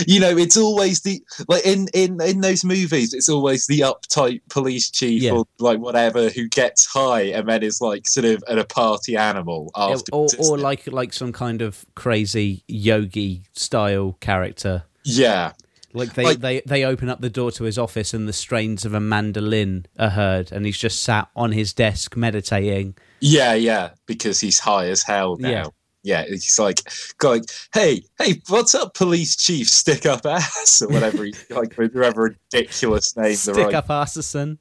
you 0.06 0.20
know 0.20 0.36
it's 0.36 0.56
always 0.56 1.00
the 1.00 1.20
like 1.48 1.64
in 1.66 1.88
in 1.92 2.20
in 2.22 2.40
those 2.40 2.64
movies 2.64 3.12
it's 3.12 3.28
always 3.28 3.66
the 3.66 3.80
uptight 3.80 4.40
police 4.48 4.90
chief 4.90 5.22
Yeah. 5.22 5.32
or 5.32 5.44
like 5.58 5.80
whatever 5.80 6.28
who 6.28 6.48
gets 6.48 6.86
high 6.86 7.22
and 7.22 7.48
then 7.48 7.62
is 7.62 7.80
like 7.80 8.06
sort 8.06 8.26
of 8.26 8.44
at 8.48 8.58
a 8.58 8.64
party 8.64 9.16
animal 9.16 9.70
or, 9.74 10.28
or 10.38 10.58
like 10.58 10.86
like 10.86 11.12
some 11.12 11.32
kind 11.32 11.62
of 11.62 11.84
crazy 11.96 12.62
yogi 12.68 13.42
style 13.54 14.16
character. 14.20 14.84
yeah 15.04 15.52
Like 15.92 16.14
they, 16.14 16.24
Like- 16.24 16.38
they, 16.40 16.62
they 16.66 16.84
open 16.84 17.08
up 17.08 17.20
the 17.20 17.30
door 17.30 17.50
to 17.52 17.64
his 17.64 17.78
office 17.78 18.14
and 18.14 18.26
the 18.28 18.32
strains 18.32 18.84
of 18.84 18.94
a 18.94 19.00
mandolin 19.00 19.86
are 19.98 20.10
heard, 20.10 20.50
and 20.52 20.64
he's 20.66 20.78
just 20.78 21.02
sat 21.02 21.28
on 21.36 21.52
his 21.52 21.72
desk 21.72 22.16
meditating. 22.16 22.96
yeah 23.20 23.54
yeah 23.54 23.90
because 24.06 24.40
he's 24.40 24.58
high 24.58 24.86
as 24.88 25.02
hell 25.02 25.36
now 25.38 25.48
Yeah. 25.50 25.64
yeah, 26.02 26.24
he's 26.26 26.58
like, 26.58 26.80
going, 27.18 27.44
hey, 27.72 28.02
hey, 28.18 28.40
what's 28.48 28.74
up, 28.74 28.94
police 28.94 29.36
chief? 29.36 29.68
Stick 29.68 30.04
up 30.06 30.26
ass, 30.26 30.82
or 30.82 30.88
whatever, 30.88 31.24
he, 31.24 31.34
like 31.50 31.74
whatever 31.76 32.36
ridiculous 32.52 33.16
name 33.16 33.30
the 33.32 33.36
Stick 33.36 33.56
right 33.56 33.74
up 33.74 33.88
Arseson. 33.88 34.58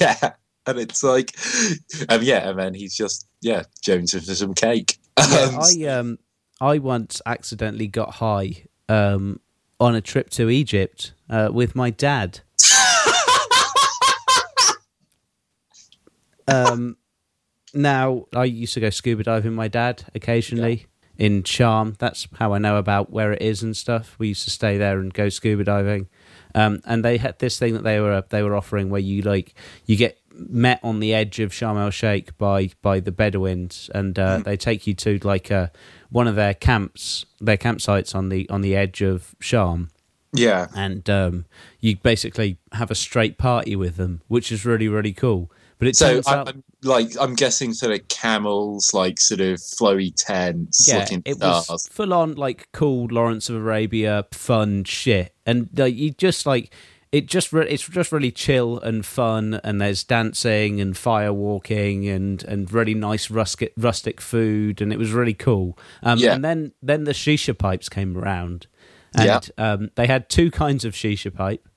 Yeah. 0.00 0.32
And 0.66 0.78
it's 0.78 1.02
like, 1.02 1.30
um, 2.08 2.22
yeah, 2.22 2.48
and 2.48 2.58
then 2.58 2.72
he's 2.74 2.94
just, 2.96 3.26
yeah, 3.42 3.64
Jones 3.82 4.12
for 4.12 4.20
some 4.34 4.54
cake. 4.54 4.98
Yeah, 5.18 5.50
Um, 5.52 5.58
I 5.62 5.84
um 5.88 6.18
I 6.60 6.78
once 6.78 7.20
accidentally 7.26 7.86
got 7.86 8.14
high 8.14 8.64
um 8.88 9.40
on 9.84 9.94
a 9.94 10.00
trip 10.00 10.30
to 10.30 10.48
Egypt 10.48 11.12
uh, 11.28 11.50
with 11.52 11.76
my 11.76 11.90
dad. 11.90 12.40
um, 16.48 16.96
now 17.74 18.24
I 18.34 18.44
used 18.44 18.72
to 18.74 18.80
go 18.80 18.88
scuba 18.88 19.24
diving 19.24 19.50
with 19.50 19.56
my 19.56 19.68
dad 19.68 20.04
occasionally 20.14 20.86
in 21.18 21.42
Sharm. 21.42 21.98
That's 21.98 22.26
how 22.38 22.54
I 22.54 22.58
know 22.58 22.78
about 22.78 23.10
where 23.10 23.32
it 23.32 23.42
is 23.42 23.62
and 23.62 23.76
stuff. 23.76 24.16
We 24.18 24.28
used 24.28 24.44
to 24.44 24.50
stay 24.50 24.78
there 24.78 24.98
and 24.98 25.12
go 25.12 25.28
scuba 25.28 25.64
diving. 25.64 26.08
Um, 26.54 26.80
and 26.86 27.04
they 27.04 27.18
had 27.18 27.38
this 27.38 27.58
thing 27.58 27.74
that 27.74 27.84
they 27.84 28.00
were 28.00 28.24
they 28.30 28.42
were 28.42 28.56
offering 28.56 28.88
where 28.88 29.02
you 29.02 29.20
like 29.20 29.54
you 29.84 29.96
get 29.96 30.18
met 30.36 30.80
on 30.82 31.00
the 31.00 31.14
edge 31.14 31.40
of 31.40 31.52
Sharm 31.52 31.78
el 31.78 31.90
Sheikh 31.90 32.36
by 32.38 32.70
by 32.82 33.00
the 33.00 33.12
Bedouins, 33.12 33.90
and 33.94 34.18
uh, 34.18 34.38
they 34.38 34.56
take 34.56 34.86
you 34.86 34.94
to 34.94 35.18
like 35.22 35.50
uh, 35.50 35.68
one 36.10 36.28
of 36.28 36.34
their 36.34 36.54
camps, 36.54 37.24
their 37.40 37.56
campsites 37.56 38.14
on 38.14 38.28
the 38.28 38.48
on 38.48 38.60
the 38.60 38.76
edge 38.76 39.00
of 39.02 39.34
Sharm, 39.40 39.90
yeah. 40.32 40.68
and 40.74 41.08
um, 41.08 41.44
you 41.80 41.96
basically 41.96 42.58
have 42.72 42.90
a 42.90 42.94
straight 42.94 43.38
party 43.38 43.76
with 43.76 43.96
them, 43.96 44.22
which 44.28 44.50
is 44.50 44.64
really 44.64 44.88
really 44.88 45.12
cool. 45.12 45.50
But 45.78 45.88
it 45.88 45.96
So 45.96 46.14
turns 46.14 46.26
I, 46.28 46.38
out, 46.38 46.48
I'm 46.48 46.64
like, 46.82 47.10
I'm 47.20 47.34
guessing 47.34 47.72
sort 47.72 47.92
of 47.92 48.06
camels, 48.08 48.94
like 48.94 49.18
sort 49.18 49.40
of 49.40 49.58
flowy 49.58 50.14
tents, 50.16 50.86
yeah, 50.88 51.06
it 51.24 51.36
stars. 51.36 51.68
was 51.68 51.88
full 51.88 52.14
on 52.14 52.34
like 52.34 52.68
cool 52.72 53.08
Lawrence 53.10 53.50
of 53.50 53.56
Arabia 53.56 54.24
fun 54.32 54.84
shit, 54.84 55.34
and 55.44 55.68
like, 55.76 55.94
you 55.94 56.12
just 56.12 56.46
like 56.46 56.72
it 57.16 57.26
just 57.26 57.52
re- 57.52 57.68
it's 57.74 57.86
just 57.88 58.10
really 58.12 58.32
chill 58.32 58.78
and 58.80 59.04
fun, 59.06 59.60
and 59.62 59.80
there's 59.80 60.02
dancing 60.04 60.80
and 60.80 60.96
fire 60.96 61.32
walking 61.32 62.08
and 62.08 62.42
and 62.44 62.72
really 62.72 62.94
nice 62.94 63.30
rustic 63.30 63.72
rustic 63.76 64.20
food, 64.20 64.80
and 64.82 64.92
it 64.92 64.98
was 64.98 65.12
really 65.12 65.34
cool. 65.34 65.78
Um, 66.02 66.18
Yeah. 66.18 66.34
And 66.34 66.44
then 66.44 66.72
then 66.82 67.04
the 67.04 67.12
shisha 67.14 67.54
pipes 67.56 67.88
came 67.88 68.16
around, 68.18 68.66
and 69.14 69.26
um, 69.58 69.90
they 69.94 70.06
had 70.06 70.28
two 70.28 70.50
kinds 70.50 70.84
of 70.84 70.94
shisha 70.94 71.30
pipe, 71.32 71.68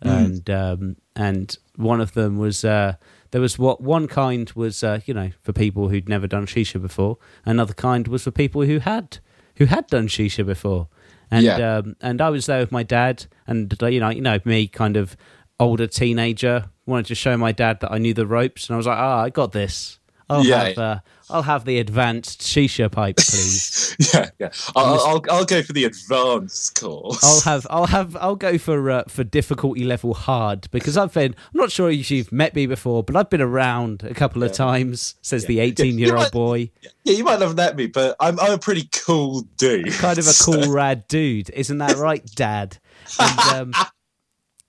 and 0.00 0.48
um, 0.50 0.96
and 1.16 1.56
one 1.76 2.00
of 2.00 2.12
them 2.12 2.38
was 2.38 2.64
uh, 2.64 2.92
there 3.30 3.40
was 3.40 3.58
what 3.58 3.80
one 3.80 4.06
kind 4.06 4.50
was 4.52 4.84
uh, 4.84 5.00
you 5.06 5.14
know 5.14 5.30
for 5.42 5.52
people 5.52 5.88
who'd 5.88 6.08
never 6.08 6.26
done 6.28 6.46
shisha 6.46 6.80
before. 6.80 7.18
Another 7.44 7.74
kind 7.74 8.06
was 8.08 8.22
for 8.22 8.30
people 8.30 8.62
who 8.62 8.78
had 8.78 9.18
who 9.56 9.64
had 9.66 9.86
done 9.88 10.06
shisha 10.08 10.44
before. 10.46 10.86
And 11.30 11.44
Yeah. 11.44 11.78
um, 11.78 11.96
and 12.00 12.20
I 12.20 12.30
was 12.30 12.46
there 12.46 12.60
with 12.60 12.72
my 12.72 12.82
dad, 12.84 13.26
and 13.48 13.74
uh, 13.82 13.86
you 13.86 13.98
know 13.98 14.10
you 14.10 14.20
know 14.20 14.38
me 14.44 14.68
kind 14.68 14.96
of 14.96 15.16
older 15.58 15.88
teenager 15.88 16.70
wanted 16.86 17.06
to 17.06 17.14
show 17.14 17.36
my 17.36 17.50
dad 17.52 17.80
that 17.80 17.90
I 17.90 17.98
knew 17.98 18.14
the 18.14 18.26
ropes, 18.26 18.68
and 18.68 18.74
I 18.74 18.76
was 18.76 18.86
like, 18.86 18.98
ah, 18.98 19.22
I 19.22 19.30
got 19.30 19.52
this. 19.52 19.97
I'll 20.30 20.44
Yeah. 20.44 20.64
have 20.68 20.78
uh, 20.78 20.98
I'll 21.30 21.42
have 21.42 21.64
the 21.64 21.78
advanced 21.78 22.40
shisha 22.40 22.90
pipe, 22.90 23.16
please. 23.16 23.96
yeah, 24.14 24.30
yeah. 24.38 24.50
I'll, 24.76 25.00
I'll, 25.00 25.24
I'll 25.30 25.44
go 25.44 25.62
for 25.62 25.72
the 25.72 25.84
advanced 25.84 26.80
course. 26.80 27.22
I'll 27.22 27.40
have 27.42 27.66
I'll 27.70 27.86
have 27.86 28.16
I'll 28.16 28.36
go 28.36 28.56
for 28.58 28.90
uh, 28.90 29.04
for 29.08 29.24
difficulty 29.24 29.84
level 29.84 30.14
hard 30.14 30.68
because 30.70 30.96
I've 30.96 31.12
been 31.12 31.34
I'm 31.54 31.60
not 31.60 31.70
sure 31.70 31.90
if 31.90 32.10
you've 32.10 32.32
met 32.32 32.54
me 32.54 32.66
before, 32.66 33.02
but 33.02 33.16
I've 33.16 33.30
been 33.30 33.40
around 33.42 34.02
a 34.04 34.14
couple 34.14 34.42
of 34.42 34.52
times. 34.52 35.14
Says 35.22 35.44
the 35.46 35.60
18 35.60 35.98
year 35.98 36.16
old 36.16 36.30
boy, 36.30 36.70
yeah, 36.82 36.90
you 37.16 37.24
might 37.24 37.38
not 37.40 37.48
have 37.48 37.56
met 37.56 37.76
me, 37.76 37.86
but 37.86 38.16
I'm, 38.20 38.38
I'm 38.40 38.52
a 38.52 38.58
pretty 38.58 38.88
cool 39.04 39.42
dude. 39.56 39.92
kind 39.92 40.18
of 40.18 40.26
a 40.26 40.32
cool 40.42 40.70
rad 40.72 41.06
dude, 41.08 41.50
isn't 41.50 41.78
that 41.78 41.96
right, 41.96 42.24
Dad? 42.34 42.78
And, 43.18 43.38
um, 43.74 43.84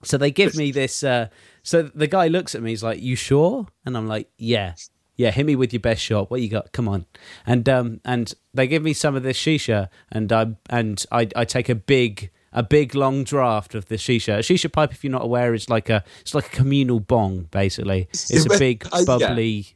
so 0.02 0.16
they 0.18 0.30
give 0.30 0.54
me 0.56 0.70
this. 0.72 1.02
Uh, 1.04 1.28
so 1.62 1.82
the 1.82 2.06
guy 2.06 2.28
looks 2.28 2.54
at 2.54 2.62
me, 2.62 2.70
he's 2.70 2.82
like, 2.82 3.00
"You 3.02 3.16
sure?" 3.16 3.66
And 3.84 3.96
I'm 3.96 4.06
like, 4.06 4.30
"Yeah." 4.38 4.74
Yeah, 5.20 5.30
hit 5.32 5.44
me 5.44 5.54
with 5.54 5.72
your 5.72 5.80
best 5.80 6.02
shot. 6.02 6.30
What 6.30 6.40
you 6.40 6.48
got? 6.48 6.72
Come 6.72 6.88
on, 6.88 7.04
and 7.46 7.68
um, 7.68 8.00
and 8.04 8.32
they 8.54 8.66
give 8.66 8.82
me 8.82 8.94
some 8.94 9.14
of 9.16 9.22
this 9.22 9.38
shisha, 9.38 9.88
and 10.10 10.32
I 10.32 10.42
and 10.70 11.04
I, 11.12 11.28
I 11.36 11.44
take 11.44 11.68
a 11.68 11.74
big 11.74 12.30
a 12.52 12.62
big 12.62 12.94
long 12.94 13.24
draft 13.24 13.74
of 13.74 13.84
the 13.86 13.96
shisha. 13.96 14.34
A 14.38 14.42
shisha 14.48 14.72
pipe, 14.72 14.92
if 14.92 15.04
you're 15.04 15.10
not 15.18 15.24
aware, 15.24 15.52
is 15.54 15.68
like 15.68 15.90
a 15.90 16.02
it's 16.22 16.34
like 16.34 16.46
a 16.52 16.56
communal 16.56 17.00
bong. 17.00 17.48
Basically, 17.50 18.08
it's 18.10 18.46
a 18.46 18.58
big 18.58 18.86
Uh, 18.92 19.04
bubbly 19.04 19.66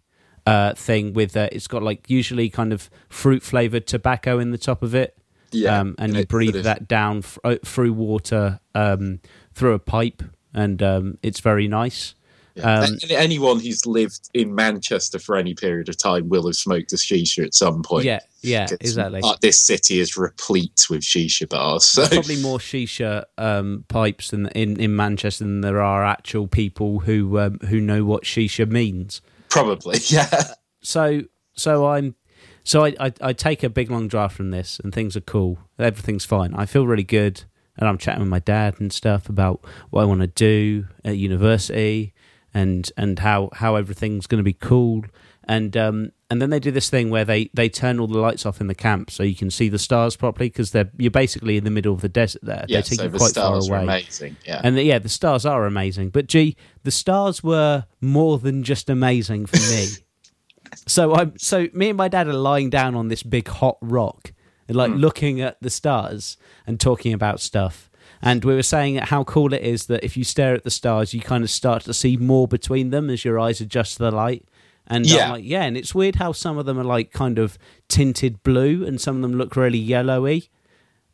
uh, 0.47 0.72
thing 0.74 1.12
with 1.12 1.36
uh, 1.36 1.49
it's 1.53 1.68
got 1.68 1.82
like 1.82 2.09
usually 2.09 2.49
kind 2.49 2.72
of 2.72 2.88
fruit 3.09 3.42
flavored 3.42 3.86
tobacco 3.86 4.38
in 4.38 4.51
the 4.51 4.59
top 4.59 4.82
of 4.82 4.95
it. 4.95 5.16
Yeah, 5.53 5.78
um, 5.80 5.88
and 5.99 5.99
and 5.99 6.14
you 6.14 6.20
it 6.20 6.28
breathe 6.28 6.55
that 6.64 6.88
down 6.88 7.18
f- 7.18 7.38
uh, 7.45 7.57
through 7.64 7.92
water 7.92 8.61
um, 8.74 9.20
through 9.53 9.74
a 9.74 9.78
pipe, 9.78 10.22
and 10.55 10.82
um, 10.82 11.18
it's 11.22 11.40
very 11.40 11.68
nice. 11.68 12.14
Yeah. 12.57 12.80
Um, 12.82 12.98
anyone 13.11 13.59
who's 13.59 13.84
lived 13.84 14.30
in 14.32 14.55
Manchester 14.55 15.18
for 15.18 15.36
any 15.36 15.55
period 15.55 15.88
of 15.88 15.96
time 15.96 16.28
will 16.28 16.46
have 16.46 16.55
smoked 16.55 16.92
a 16.92 16.96
shisha 16.96 17.44
at 17.44 17.52
some 17.52 17.82
point. 17.82 18.05
yeah, 18.05 18.20
yeah, 18.42 18.66
'Cause, 18.68 18.78
exactly. 18.80 19.20
uh, 19.24 19.34
this 19.42 19.59
city 19.61 19.98
is 19.98 20.16
replete 20.16 20.86
with 20.88 21.00
shisha 21.00 21.48
bars. 21.48 21.84
So 21.84 22.07
Probably 22.07 22.40
more 22.40 22.59
shisha 22.59 23.24
um, 23.38 23.84
pipes 23.88 24.30
than 24.30 24.46
in, 24.48 24.78
in 24.78 24.94
Manchester 24.94 25.42
than 25.42 25.62
there 25.62 25.82
are 25.82 26.05
actual 26.05 26.46
people 26.46 27.00
who 27.00 27.40
um, 27.40 27.59
who 27.68 27.80
know 27.80 28.05
what 28.05 28.22
shisha 28.22 28.70
means. 28.70 29.20
probably, 29.48 29.98
yeah. 30.05 30.44
so 30.80 31.22
so 31.57 31.86
I'm 31.88 32.14
so 32.62 32.84
I, 32.84 32.94
I 33.00 33.12
I 33.20 33.32
take 33.32 33.64
a 33.64 33.68
big 33.68 33.90
long 33.90 34.07
draft 34.07 34.36
from 34.36 34.52
this 34.52 34.78
and 34.78 34.92
things 34.94 35.16
are 35.16 35.20
cool. 35.22 35.59
Everything's 35.78 36.24
fine. 36.24 36.55
I 36.55 36.66
feel 36.66 36.86
really 36.86 37.02
good 37.02 37.42
and 37.76 37.88
I'm 37.88 37.98
chatting 37.98 38.20
with 38.20 38.28
my 38.30 38.38
dad 38.38 38.76
and 38.78 38.92
stuff 38.92 39.28
about 39.28 39.64
what 39.90 40.02
I 40.02 40.05
want 40.05 40.20
to 40.20 40.28
do 40.28 40.86
at 41.05 41.16
university 41.16 42.13
and 42.55 42.90
and 42.96 43.18
how 43.18 43.50
how 43.55 43.74
everything's 43.74 44.26
going 44.26 44.38
to 44.38 44.44
be 44.44 44.55
cool 44.55 45.05
and 45.46 45.76
um 45.76 46.12
and 46.30 46.40
then 46.40 46.50
they 46.50 46.59
do 46.59 46.70
this 46.70 46.88
thing 46.90 47.11
where 47.11 47.24
they 47.24 47.50
they 47.55 47.68
turn 47.68 48.00
all 48.00 48.07
the 48.07 48.18
lights 48.18 48.46
off 48.46 48.61
in 48.61 48.66
the 48.66 48.74
camp 48.74 49.11
so 49.11 49.22
you 49.22 49.36
can 49.36 49.50
see 49.50 49.68
the 49.68 49.78
stars 49.78 50.16
properly 50.16 50.48
because 50.48 50.72
they're 50.72 50.90
you're 50.96 51.11
basically 51.11 51.57
in 51.57 51.64
the 51.64 51.70
middle 51.70 51.94
of 51.94 52.00
the 52.00 52.09
desert 52.09 52.42
there. 52.42 52.64
Yeah, 52.68 52.78
they 52.78 52.82
take 52.82 52.98
so 52.98 53.05
you 53.05 53.11
the 53.11 53.18
quite 53.18 53.34
far 53.34 53.61
stars 53.61 53.70
are 53.70 53.74
away. 53.74 53.82
amazing. 53.84 54.36
Yeah. 54.44 54.61
And 54.64 54.76
the, 54.76 54.82
yeah, 54.82 54.98
the 54.98 55.09
stars 55.09 55.46
are 55.46 55.66
amazing. 55.66 56.11
But 56.11 56.26
gee, 56.26 56.57
the 56.82 56.90
stars 56.90 57.44
were 57.44 57.84
more 58.00 58.38
than 58.38 58.64
just 58.64 58.90
amazing 58.90 59.46
for 59.46 59.59
me. 59.59 59.86
so 60.86 61.14
I'm 61.14 61.38
so 61.38 61.68
me 61.72 61.90
and 61.90 61.96
my 61.96 62.09
dad 62.09 62.26
are 62.26 62.32
lying 62.32 62.70
down 62.70 62.94
on 62.94 63.09
this 63.09 63.22
big 63.22 63.46
hot 63.46 63.78
rock 63.80 64.32
and 64.66 64.76
like 64.76 64.92
looking 64.92 65.40
at 65.40 65.61
the 65.61 65.70
stars 65.70 66.36
and 66.66 66.80
talking 66.80 67.12
about 67.12 67.38
stuff. 67.38 67.90
And 68.24 68.42
we 68.42 68.54
were 68.54 68.62
saying 68.62 68.96
how 68.96 69.22
cool 69.24 69.52
it 69.52 69.62
is 69.62 69.86
that 69.86 70.02
if 70.02 70.16
you 70.16 70.24
stare 70.24 70.54
at 70.54 70.64
the 70.64 70.70
stars, 70.70 71.12
you 71.12 71.20
kind 71.20 71.44
of 71.44 71.50
start 71.50 71.82
to 71.84 71.92
see 71.92 72.16
more 72.16 72.48
between 72.48 72.88
them 72.88 73.10
as 73.10 73.24
your 73.24 73.38
eyes 73.38 73.60
adjust 73.60 73.98
to 73.98 74.04
the 74.04 74.10
light. 74.10 74.48
And 74.86 75.04
Yeah. 75.04 75.26
I'm 75.26 75.30
like, 75.32 75.44
yeah, 75.44 75.64
and 75.64 75.76
it's 75.76 75.94
weird 75.94 76.16
how 76.16 76.32
some 76.32 76.56
of 76.56 76.64
them 76.64 76.78
are 76.78 76.84
like 76.84 77.12
kind 77.12 77.38
of 77.38 77.58
tinted 77.86 78.42
blue 78.42 78.84
and 78.84 78.98
some 78.98 79.16
of 79.16 79.22
them 79.22 79.34
look 79.34 79.56
really 79.56 79.78
yellowy. 79.78 80.48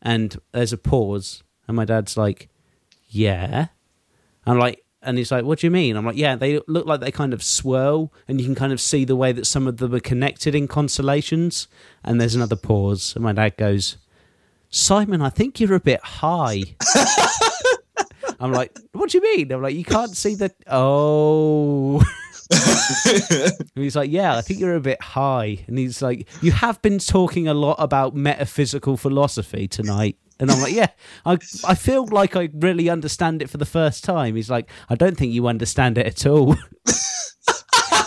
And 0.01 0.39
there's 0.53 0.73
a 0.73 0.77
pause, 0.77 1.43
and 1.67 1.75
my 1.77 1.85
dad's 1.85 2.17
like, 2.17 2.49
yeah. 3.09 3.67
I'm 4.47 4.57
like, 4.57 4.83
and 5.03 5.17
he's 5.17 5.31
like, 5.31 5.45
what 5.45 5.59
do 5.59 5.67
you 5.67 5.71
mean? 5.71 5.95
I'm 5.95 6.05
like, 6.05 6.17
yeah, 6.17 6.35
they 6.35 6.59
look 6.67 6.85
like 6.85 7.01
they 7.01 7.11
kind 7.11 7.33
of 7.33 7.43
swirl, 7.43 8.11
and 8.27 8.39
you 8.39 8.45
can 8.45 8.55
kind 8.55 8.73
of 8.73 8.81
see 8.81 9.03
the 9.05 9.15
way 9.15 9.31
that 9.31 9.45
some 9.45 9.67
of 9.67 9.77
them 9.77 9.93
are 9.93 9.99
connected 9.99 10.55
in 10.55 10.67
constellations. 10.67 11.67
And 12.03 12.19
there's 12.19 12.35
another 12.35 12.55
pause, 12.55 13.13
and 13.15 13.23
my 13.23 13.33
dad 13.33 13.57
goes, 13.57 13.97
Simon, 14.71 15.21
I 15.21 15.29
think 15.29 15.59
you're 15.59 15.75
a 15.75 15.79
bit 15.79 16.01
high. 16.01 16.63
I'm 18.39 18.51
like, 18.53 18.77
what 18.93 19.11
do 19.11 19.17
you 19.17 19.23
mean? 19.23 19.51
I'm 19.51 19.61
like, 19.61 19.75
you 19.75 19.83
can't 19.83 20.15
see 20.15 20.35
the. 20.35 20.51
Oh. 20.67 22.01
And 22.53 23.83
he's 23.83 23.95
like, 23.95 24.11
Yeah, 24.11 24.35
I 24.35 24.41
think 24.41 24.59
you're 24.59 24.75
a 24.75 24.81
bit 24.81 25.01
high. 25.01 25.63
And 25.67 25.77
he's 25.77 26.01
like, 26.01 26.27
You 26.41 26.51
have 26.51 26.81
been 26.81 26.99
talking 26.99 27.47
a 27.47 27.53
lot 27.53 27.75
about 27.79 28.13
metaphysical 28.13 28.97
philosophy 28.97 29.67
tonight. 29.69 30.17
And 30.39 30.51
I'm 30.51 30.59
like, 30.61 30.73
Yeah, 30.73 30.87
I, 31.25 31.37
I 31.65 31.75
feel 31.75 32.05
like 32.07 32.35
I 32.35 32.49
really 32.53 32.89
understand 32.89 33.41
it 33.41 33.49
for 33.49 33.57
the 33.57 33.65
first 33.65 34.03
time. 34.03 34.35
He's 34.35 34.49
like, 34.49 34.69
I 34.89 34.95
don't 34.95 35.17
think 35.17 35.31
you 35.33 35.47
understand 35.47 35.97
it 35.97 36.05
at 36.05 36.25
all. 36.25 36.57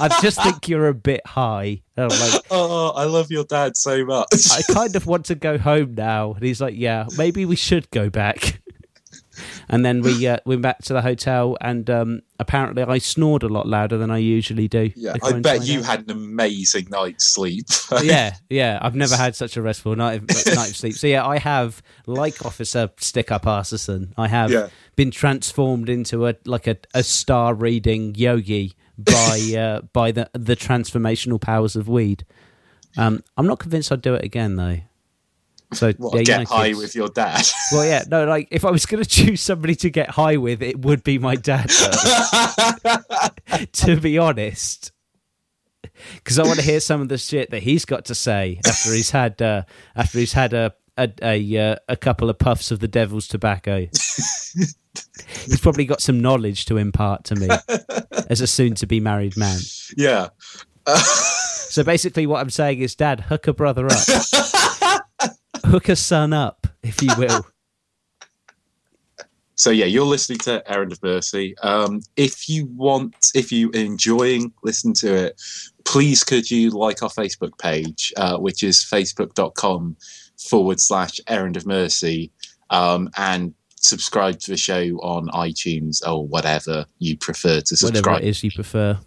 I 0.00 0.18
just 0.22 0.42
think 0.42 0.68
you're 0.68 0.88
a 0.88 0.94
bit 0.94 1.26
high. 1.26 1.82
And 1.96 2.12
I'm 2.12 2.20
like, 2.20 2.42
oh, 2.50 2.90
I 2.90 3.04
love 3.04 3.30
your 3.30 3.44
dad 3.44 3.76
so 3.76 4.04
much. 4.04 4.28
I 4.52 4.62
kind 4.72 4.94
of 4.96 5.06
want 5.06 5.26
to 5.26 5.34
go 5.34 5.58
home 5.58 5.94
now. 5.94 6.32
And 6.34 6.42
he's 6.42 6.60
like, 6.60 6.74
yeah, 6.76 7.06
maybe 7.16 7.44
we 7.44 7.56
should 7.56 7.90
go 7.90 8.10
back. 8.10 8.60
And 9.68 9.84
then 9.84 10.02
we 10.02 10.26
uh, 10.28 10.36
went 10.44 10.62
back 10.62 10.78
to 10.84 10.92
the 10.92 11.02
hotel, 11.02 11.56
and 11.60 11.88
um, 11.90 12.20
apparently 12.38 12.82
I 12.84 12.98
snored 12.98 13.42
a 13.42 13.48
lot 13.48 13.66
louder 13.66 13.96
than 13.98 14.10
I 14.10 14.18
usually 14.18 14.68
do. 14.68 14.92
yeah, 14.94 15.14
I 15.22 15.40
bet 15.40 15.64
you 15.66 15.80
out. 15.80 15.84
had 15.86 16.00
an 16.02 16.10
amazing 16.10 16.86
night's 16.90 17.26
sleep. 17.34 17.66
yeah, 18.02 18.34
yeah. 18.50 18.78
I've 18.80 18.94
never 18.94 19.16
had 19.16 19.34
such 19.34 19.56
a 19.56 19.62
restful 19.62 19.96
night 19.96 20.22
of, 20.22 20.28
night 20.54 20.70
of 20.70 20.76
sleep. 20.76 20.94
So 20.94 21.06
yeah, 21.08 21.26
I 21.26 21.38
have, 21.38 21.82
like 22.06 22.44
Officer 22.44 22.90
Stick 22.98 23.32
Up 23.32 23.42
Arserson, 23.44 24.12
I 24.16 24.28
have 24.28 24.52
Yeah. 24.52 24.68
been 24.94 25.10
transformed 25.10 25.88
into 25.88 26.28
a 26.28 26.34
like 26.44 26.68
a, 26.68 26.76
a 26.94 27.02
star 27.02 27.54
reading 27.54 28.14
yogi 28.14 28.74
by 28.98 29.40
uh, 29.56 29.80
by 29.92 30.12
the 30.12 30.30
the 30.32 30.56
transformational 30.56 31.40
powers 31.40 31.76
of 31.76 31.88
weed. 31.88 32.24
Um, 32.96 33.22
I'm 33.36 33.46
not 33.46 33.58
convinced 33.58 33.90
I'd 33.90 34.02
do 34.02 34.14
it 34.14 34.24
again 34.24 34.56
though. 34.56 34.78
So 35.72 35.92
What, 35.94 36.14
yeah, 36.14 36.20
you 36.20 36.26
get 36.26 36.38
know, 36.40 36.56
high 36.56 36.68
kids. 36.68 36.78
with 36.78 36.94
your 36.94 37.08
dad. 37.08 37.44
Well, 37.72 37.84
yeah, 37.84 38.04
no, 38.08 38.24
like 38.26 38.46
if 38.52 38.64
I 38.64 38.70
was 38.70 38.86
going 38.86 39.02
to 39.02 39.08
choose 39.08 39.40
somebody 39.40 39.74
to 39.76 39.90
get 39.90 40.10
high 40.10 40.36
with, 40.36 40.62
it 40.62 40.78
would 40.80 41.02
be 41.02 41.18
my 41.18 41.34
dad. 41.34 41.70
to 43.72 44.00
be 44.00 44.18
honest, 44.18 44.92
because 46.14 46.38
I 46.38 46.44
want 46.44 46.60
to 46.60 46.64
hear 46.64 46.78
some 46.78 47.00
of 47.00 47.08
the 47.08 47.18
shit 47.18 47.50
that 47.50 47.62
he's 47.62 47.84
got 47.84 48.04
to 48.06 48.14
say 48.14 48.60
after 48.64 48.92
he's 48.92 49.10
had 49.10 49.42
uh, 49.42 49.62
after 49.96 50.18
he's 50.18 50.34
had 50.34 50.52
a 50.52 50.74
a 50.96 51.10
a, 51.22 51.58
uh, 51.58 51.76
a 51.88 51.96
couple 51.96 52.30
of 52.30 52.38
puffs 52.38 52.70
of 52.70 52.78
the 52.78 52.88
devil's 52.88 53.26
tobacco. 53.26 53.88
he's 55.44 55.60
probably 55.60 55.84
got 55.84 56.00
some 56.00 56.20
knowledge 56.20 56.64
to 56.66 56.76
impart 56.76 57.24
to 57.24 57.36
me 57.36 57.48
as 58.28 58.40
a 58.40 58.46
soon-to-be 58.46 59.00
married 59.00 59.36
man. 59.36 59.58
yeah. 59.96 60.28
So 61.74 61.82
basically, 61.82 62.28
what 62.28 62.40
I'm 62.40 62.50
saying 62.50 62.78
is, 62.82 62.94
Dad, 62.94 63.18
hook 63.18 63.48
a 63.48 63.52
brother 63.52 63.86
up, 63.86 63.98
hook 65.64 65.88
a 65.88 65.96
son 65.96 66.32
up, 66.32 66.68
if 66.84 67.02
you 67.02 67.10
will. 67.18 67.44
So 69.56 69.70
yeah, 69.70 69.86
you're 69.86 70.04
listening 70.04 70.38
to 70.40 70.62
Errand 70.70 70.92
of 70.92 71.02
Mercy. 71.02 71.58
Um, 71.64 72.00
if 72.14 72.48
you 72.48 72.66
want, 72.66 73.16
if 73.34 73.50
you 73.50 73.70
are 73.70 73.76
enjoying 73.76 74.52
listening 74.62 74.94
to 75.00 75.14
it, 75.14 75.42
please 75.84 76.22
could 76.22 76.48
you 76.48 76.70
like 76.70 77.02
our 77.02 77.08
Facebook 77.08 77.58
page, 77.58 78.12
uh, 78.16 78.38
which 78.38 78.62
is 78.62 78.78
facebook.com 78.78 79.96
forward 80.48 80.78
slash 80.80 81.20
Errand 81.26 81.56
of 81.56 81.66
Mercy, 81.66 82.30
um, 82.70 83.10
and 83.16 83.52
subscribe 83.84 84.38
to 84.40 84.50
the 84.50 84.56
show 84.56 84.82
on 85.02 85.28
iTunes 85.28 86.06
or 86.06 86.26
whatever 86.26 86.86
you 86.98 87.16
prefer 87.16 87.60
to 87.60 87.74
Whatever 87.74 87.96
subscribe 87.96 88.22
it 88.22 88.28
is 88.28 88.42
you 88.44 88.50
prefer. 88.50 88.98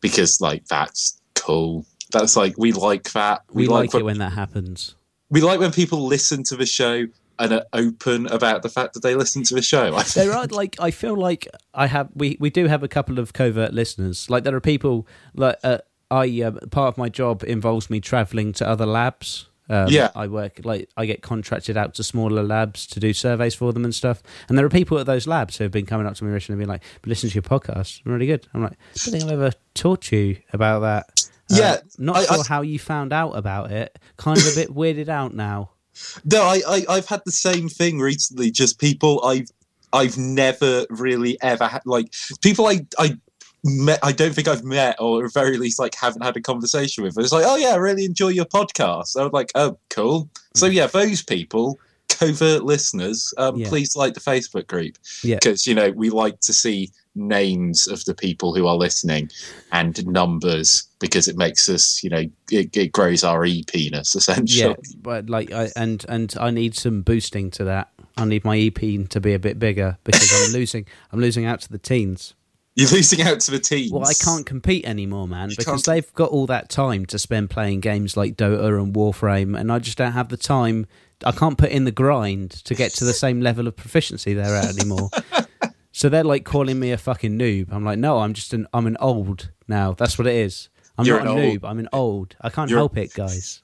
because 0.00 0.40
like 0.40 0.66
that's 0.66 1.20
cool. 1.34 1.86
That's 2.12 2.36
like 2.36 2.56
we 2.58 2.72
like 2.72 3.12
that. 3.12 3.42
We, 3.52 3.66
like, 3.66 3.92
when, 3.92 4.02
it 4.02 4.04
when 4.04 4.18
that 4.18 4.32
happens. 4.32 4.94
we 5.30 5.40
like 5.40 5.60
when 5.60 5.72
people 5.72 6.06
listen 6.06 6.42
to 6.44 6.56
the 6.56 6.66
show 6.66 7.06
and 7.38 7.52
are 7.52 7.64
open 7.72 8.26
about 8.28 8.62
the 8.62 8.68
fact 8.68 8.94
that 8.94 9.02
they 9.02 9.14
listen 9.14 9.42
to 9.44 9.54
the 9.54 9.62
show. 9.62 9.94
I. 9.94 10.02
There 10.02 10.32
are 10.32 10.46
like 10.50 10.76
I 10.80 10.90
feel 10.90 11.16
like 11.16 11.48
I 11.72 11.86
have 11.86 12.08
we 12.14 12.36
we 12.40 12.50
do 12.50 12.66
have 12.66 12.82
a 12.82 12.88
couple 12.88 13.18
of 13.18 13.32
covert 13.32 13.72
listeners. 13.72 14.30
Like 14.30 14.44
there 14.44 14.54
are 14.54 14.60
people 14.60 15.06
like 15.34 15.56
uh, 15.64 15.78
I 16.10 16.42
uh, 16.42 16.52
part 16.70 16.88
of 16.88 16.98
my 16.98 17.08
job 17.08 17.42
involves 17.44 17.90
me 17.90 18.00
traveling 18.00 18.52
to 18.54 18.68
other 18.68 18.86
labs. 18.86 19.48
Um, 19.70 19.88
Yeah. 19.88 20.10
I 20.14 20.26
work 20.26 20.60
like 20.64 20.88
I 20.96 21.06
get 21.06 21.22
contracted 21.22 21.76
out 21.76 21.94
to 21.94 22.02
smaller 22.02 22.42
labs 22.42 22.86
to 22.88 23.00
do 23.00 23.12
surveys 23.12 23.54
for 23.54 23.72
them 23.72 23.84
and 23.84 23.94
stuff. 23.94 24.22
And 24.48 24.58
there 24.58 24.64
are 24.66 24.70
people 24.70 24.98
at 24.98 25.06
those 25.06 25.26
labs 25.26 25.56
who 25.56 25.64
have 25.64 25.72
been 25.72 25.86
coming 25.86 26.06
up 26.06 26.14
to 26.16 26.24
me 26.24 26.30
recently 26.32 26.54
and 26.54 26.60
being 26.60 26.68
like, 26.68 26.82
"Listen 27.06 27.30
to 27.30 27.34
your 27.34 27.42
podcast, 27.42 28.00
I'm 28.04 28.12
really 28.12 28.26
good." 28.26 28.46
I'm 28.52 28.62
like, 28.62 28.72
"I 28.72 28.76
don't 29.04 29.12
think 29.12 29.24
I've 29.24 29.30
ever 29.40 29.52
taught 29.74 30.02
to 30.02 30.16
you 30.16 30.36
about 30.52 30.80
that." 30.80 31.04
Uh, 31.50 31.56
Yeah, 31.58 31.76
not 31.98 32.16
I- 32.16 32.24
sure 32.24 32.40
I- 32.40 32.48
how 32.48 32.60
you 32.62 32.78
found 32.78 33.12
out 33.12 33.32
about 33.32 33.70
it. 33.70 33.98
Kind 34.16 34.38
of 34.38 34.46
a 34.46 34.54
bit 34.54 34.74
weirded 34.74 35.08
out 35.08 35.34
now. 35.34 35.70
No, 36.24 36.42
I, 36.42 36.60
I 36.68 36.84
I've 36.88 37.06
had 37.06 37.22
the 37.24 37.32
same 37.32 37.68
thing 37.68 38.00
recently. 38.00 38.50
Just 38.50 38.78
people 38.80 39.24
I've 39.24 39.46
I've 39.92 40.18
never 40.18 40.84
really 40.90 41.38
ever 41.40 41.66
had 41.66 41.82
like 41.86 42.12
people 42.42 42.66
I 42.66 42.84
I 42.98 43.16
met 43.64 43.98
I 44.02 44.12
don't 44.12 44.34
think 44.34 44.46
I've 44.48 44.62
met 44.64 44.96
or 45.00 45.24
at 45.24 45.32
very 45.32 45.56
least 45.56 45.78
like 45.78 45.94
haven't 45.94 46.22
had 46.22 46.36
a 46.36 46.40
conversation 46.40 47.02
with. 47.02 47.18
It's 47.18 47.32
like, 47.32 47.44
oh 47.46 47.56
yeah, 47.56 47.70
I 47.70 47.76
really 47.76 48.04
enjoy 48.04 48.28
your 48.28 48.44
podcast. 48.44 49.18
I 49.18 49.24
was 49.24 49.32
like, 49.32 49.50
oh 49.54 49.78
cool. 49.90 50.28
So 50.54 50.66
yeah, 50.66 50.86
those 50.86 51.22
people, 51.22 51.78
covert 52.08 52.62
listeners, 52.64 53.32
um, 53.38 53.56
Yeah. 53.56 53.68
please 53.68 53.96
like 53.96 54.14
the 54.14 54.20
Facebook 54.20 54.66
group 54.66 54.96
Yeah. 55.22 55.36
because 55.36 55.66
you 55.66 55.74
know 55.74 55.90
we 55.90 56.10
like 56.10 56.40
to 56.40 56.52
see 56.52 56.90
names 57.16 57.86
of 57.86 58.04
the 58.06 58.14
people 58.14 58.54
who 58.54 58.66
are 58.66 58.74
listening 58.74 59.30
and 59.70 60.04
numbers 60.04 60.88
because 60.98 61.28
it 61.28 61.36
makes 61.36 61.68
us 61.68 62.02
you 62.02 62.10
know 62.10 62.24
it, 62.50 62.76
it 62.76 62.90
grows 62.92 63.22
our 63.24 63.44
e 63.44 63.64
penis 63.66 64.14
essentially. 64.16 64.68
Yeah, 64.70 64.74
but 65.00 65.30
like, 65.30 65.52
I, 65.52 65.70
and 65.76 66.04
and 66.08 66.34
I 66.38 66.50
need 66.50 66.74
some 66.74 67.02
boosting 67.02 67.50
to 67.52 67.64
that. 67.64 67.90
I 68.16 68.24
need 68.26 68.44
my 68.44 68.56
EP 68.58 69.08
to 69.08 69.20
be 69.20 69.32
a 69.34 69.38
bit 69.40 69.58
bigger 69.58 69.96
because 70.04 70.30
I'm 70.32 70.52
losing. 70.60 70.86
I'm 71.12 71.20
losing 71.20 71.46
out 71.46 71.60
to 71.62 71.72
the 71.72 71.78
teens. 71.78 72.34
You're 72.76 72.90
losing 72.90 73.22
out 73.22 73.38
to 73.40 73.50
the 73.52 73.60
teens. 73.60 73.92
Well, 73.92 74.04
I 74.04 74.14
can't 74.14 74.44
compete 74.44 74.84
anymore, 74.84 75.28
man, 75.28 75.50
You 75.50 75.56
because 75.56 75.84
can't- 75.84 75.86
they've 75.86 76.14
got 76.14 76.30
all 76.30 76.46
that 76.48 76.68
time 76.68 77.06
to 77.06 77.18
spend 77.18 77.50
playing 77.50 77.80
games 77.80 78.16
like 78.16 78.36
Dota 78.36 78.82
and 78.82 78.92
Warframe, 78.94 79.58
and 79.58 79.70
I 79.70 79.78
just 79.78 79.96
don't 79.98 80.12
have 80.12 80.28
the 80.28 80.36
time. 80.36 80.86
I 81.24 81.30
can't 81.30 81.56
put 81.56 81.70
in 81.70 81.84
the 81.84 81.92
grind 81.92 82.50
to 82.64 82.74
get 82.74 82.92
to 82.94 83.04
the 83.04 83.12
same 83.24 83.40
level 83.40 83.68
of 83.68 83.76
proficiency 83.76 84.34
they're 84.34 84.56
at 84.56 84.76
anymore. 84.76 85.08
so 85.92 86.08
they're 86.08 86.24
like 86.24 86.44
calling 86.44 86.80
me 86.80 86.90
a 86.90 86.98
fucking 86.98 87.38
noob. 87.38 87.72
I'm 87.72 87.84
like, 87.84 87.98
no, 87.98 88.18
I'm 88.18 88.34
just 88.34 88.52
an 88.52 88.66
I'm 88.74 88.86
an 88.88 88.96
old 88.98 89.50
now. 89.68 89.92
That's 89.92 90.18
what 90.18 90.26
it 90.26 90.34
is. 90.34 90.68
I'm 90.98 91.06
You're 91.06 91.18
not 91.22 91.26
a 91.28 91.30
old- 91.30 91.40
noob. 91.60 91.68
I'm 91.68 91.78
an 91.78 91.88
old. 91.92 92.34
I 92.40 92.50
can't 92.50 92.68
You're- 92.70 92.80
help 92.80 92.96
it, 92.98 93.14
guys. 93.14 93.62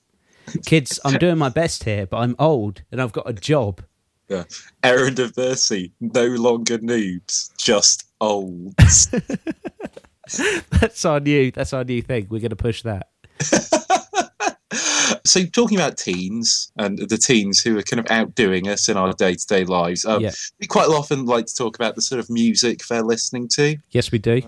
Kids, 0.67 0.99
I'm 1.05 1.19
doing 1.19 1.39
my 1.39 1.49
best 1.49 1.85
here, 1.85 2.07
but 2.07 2.19
I'm 2.19 2.35
old 2.39 2.83
and 2.93 3.01
I've 3.03 3.13
got 3.13 3.29
a 3.29 3.33
job. 3.33 3.83
Yeah. 4.29 4.45
Errand 4.85 5.19
of 5.19 5.37
Mercy, 5.37 5.93
no 6.01 6.27
longer 6.27 6.79
noobs, 6.79 7.51
just 7.59 8.05
old. 8.21 8.75
That's 10.71 11.05
our 11.05 11.21
new. 11.21 11.51
That's 11.51 11.73
our 11.73 11.85
new 11.85 12.03
thing. 12.03 12.27
We're 12.31 12.41
going 12.41 12.51
to 12.51 12.57
push 12.57 12.83
that. 12.83 13.09
so, 15.25 15.45
talking 15.47 15.77
about 15.77 15.97
teens 15.99 16.73
and 16.77 16.99
the 16.99 17.18
teens 17.18 17.61
who 17.61 17.79
are 17.79 17.83
kind 17.83 18.01
of 18.01 18.07
outdoing 18.11 18.68
us 18.68 18.89
in 18.89 18.97
our 18.97 19.12
day 19.12 19.35
to 19.35 19.47
day 19.47 19.64
lives, 19.64 20.05
um, 20.05 20.23
Yeah. 20.23 20.33
we 20.61 20.66
quite 20.66 20.89
often 20.89 21.27
like 21.27 21.47
to 21.47 21.55
talk 21.55 21.77
about 21.77 21.97
the 21.97 22.03
sort 22.03 22.18
of 22.21 22.31
music 22.31 22.81
they're 22.89 23.03
listening 23.03 23.49
to. 23.55 23.77
Yes, 23.91 24.12
we 24.12 24.18
do. 24.18 24.43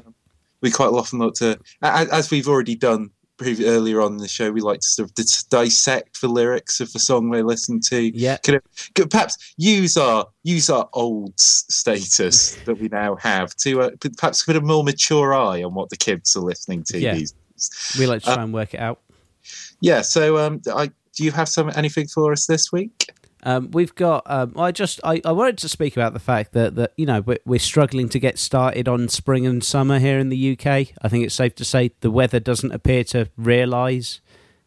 We 0.61 0.71
quite 0.71 0.89
often 0.91 1.19
like 1.19 1.35
to, 1.35 1.59
as 1.83 2.31
we've 2.31 2.47
already 2.49 2.77
done 2.77 3.11
previ- 3.43 3.67
earlier 3.67 4.01
on 4.01 4.13
in 4.13 4.19
the 4.19 4.29
show, 4.29 4.51
we 4.53 4.61
like 4.61 4.81
to 4.81 4.87
sort 4.87 5.09
of 5.09 5.15
dis- 5.15 5.45
dissect 5.45 6.21
the 6.21 6.29
lyrics 6.29 6.81
of 6.81 6.93
the 6.93 6.99
song 6.99 7.31
they 7.31 7.43
listen 7.43 7.81
to. 7.89 8.17
Yeah. 8.17 8.37
Kind 8.39 8.57
of, 8.57 8.63
could 8.95 9.11
perhaps 9.11 9.55
use 9.57 9.97
our 9.97 10.27
use 10.45 10.71
our 10.71 10.89
old 10.93 11.39
status 11.39 12.55
that 12.67 12.79
we 12.79 12.89
now 12.89 13.17
have 13.17 13.55
to 13.57 13.83
uh, 13.83 13.91
perhaps 14.19 14.45
put 14.45 14.57
a 14.57 14.61
more 14.61 14.85
mature 14.85 15.35
eye 15.35 15.63
on 15.63 15.75
what 15.75 15.91
the 15.91 15.97
kids 15.97 16.35
are 16.37 16.41
listening 16.41 16.83
to 16.85 16.99
Yeah. 16.99 17.15
these 17.15 17.33
days. 17.33 17.97
We 17.99 18.07
like 18.07 18.23
to 18.23 18.31
Uh, 18.31 18.35
try 18.35 18.43
and 18.45 18.53
work 18.55 18.75
it 18.75 18.81
out. 18.81 19.01
Yeah. 19.81 20.01
So, 20.03 20.39
um, 20.39 20.61
I, 20.73 20.87
do 21.17 21.25
you 21.25 21.33
have 21.33 21.49
some 21.49 21.71
anything 21.75 22.09
for 22.09 22.33
us 22.33 22.47
this 22.47 22.73
week? 22.73 23.12
Um, 23.45 23.71
we've 23.73 23.95
got. 23.95 24.23
Um, 24.27 24.55
I 24.57 24.71
just. 24.73 25.01
I, 25.05 25.21
I 25.25 25.33
wanted 25.33 25.59
to 25.59 25.69
speak 25.69 25.97
about 25.97 26.13
the 26.13 26.21
fact 26.21 26.53
that 26.53 26.75
that 26.77 26.93
you 26.97 27.07
know 27.07 27.21
we're, 27.23 27.39
we're 27.45 27.59
struggling 27.59 28.09
to 28.11 28.19
get 28.19 28.39
started 28.39 28.89
on 28.89 29.09
spring 29.09 29.47
and 29.47 29.63
summer 29.65 29.99
here 29.99 30.19
in 30.19 30.29
the 30.29 30.53
UK. 30.53 30.67
I 31.03 31.09
think 31.09 31.25
it's 31.25 31.35
safe 31.35 31.55
to 31.57 31.65
say 31.65 31.93
the 32.01 32.11
weather 32.11 32.39
doesn't 32.41 32.73
appear 32.73 33.05
to 33.05 33.29
realise 33.37 34.21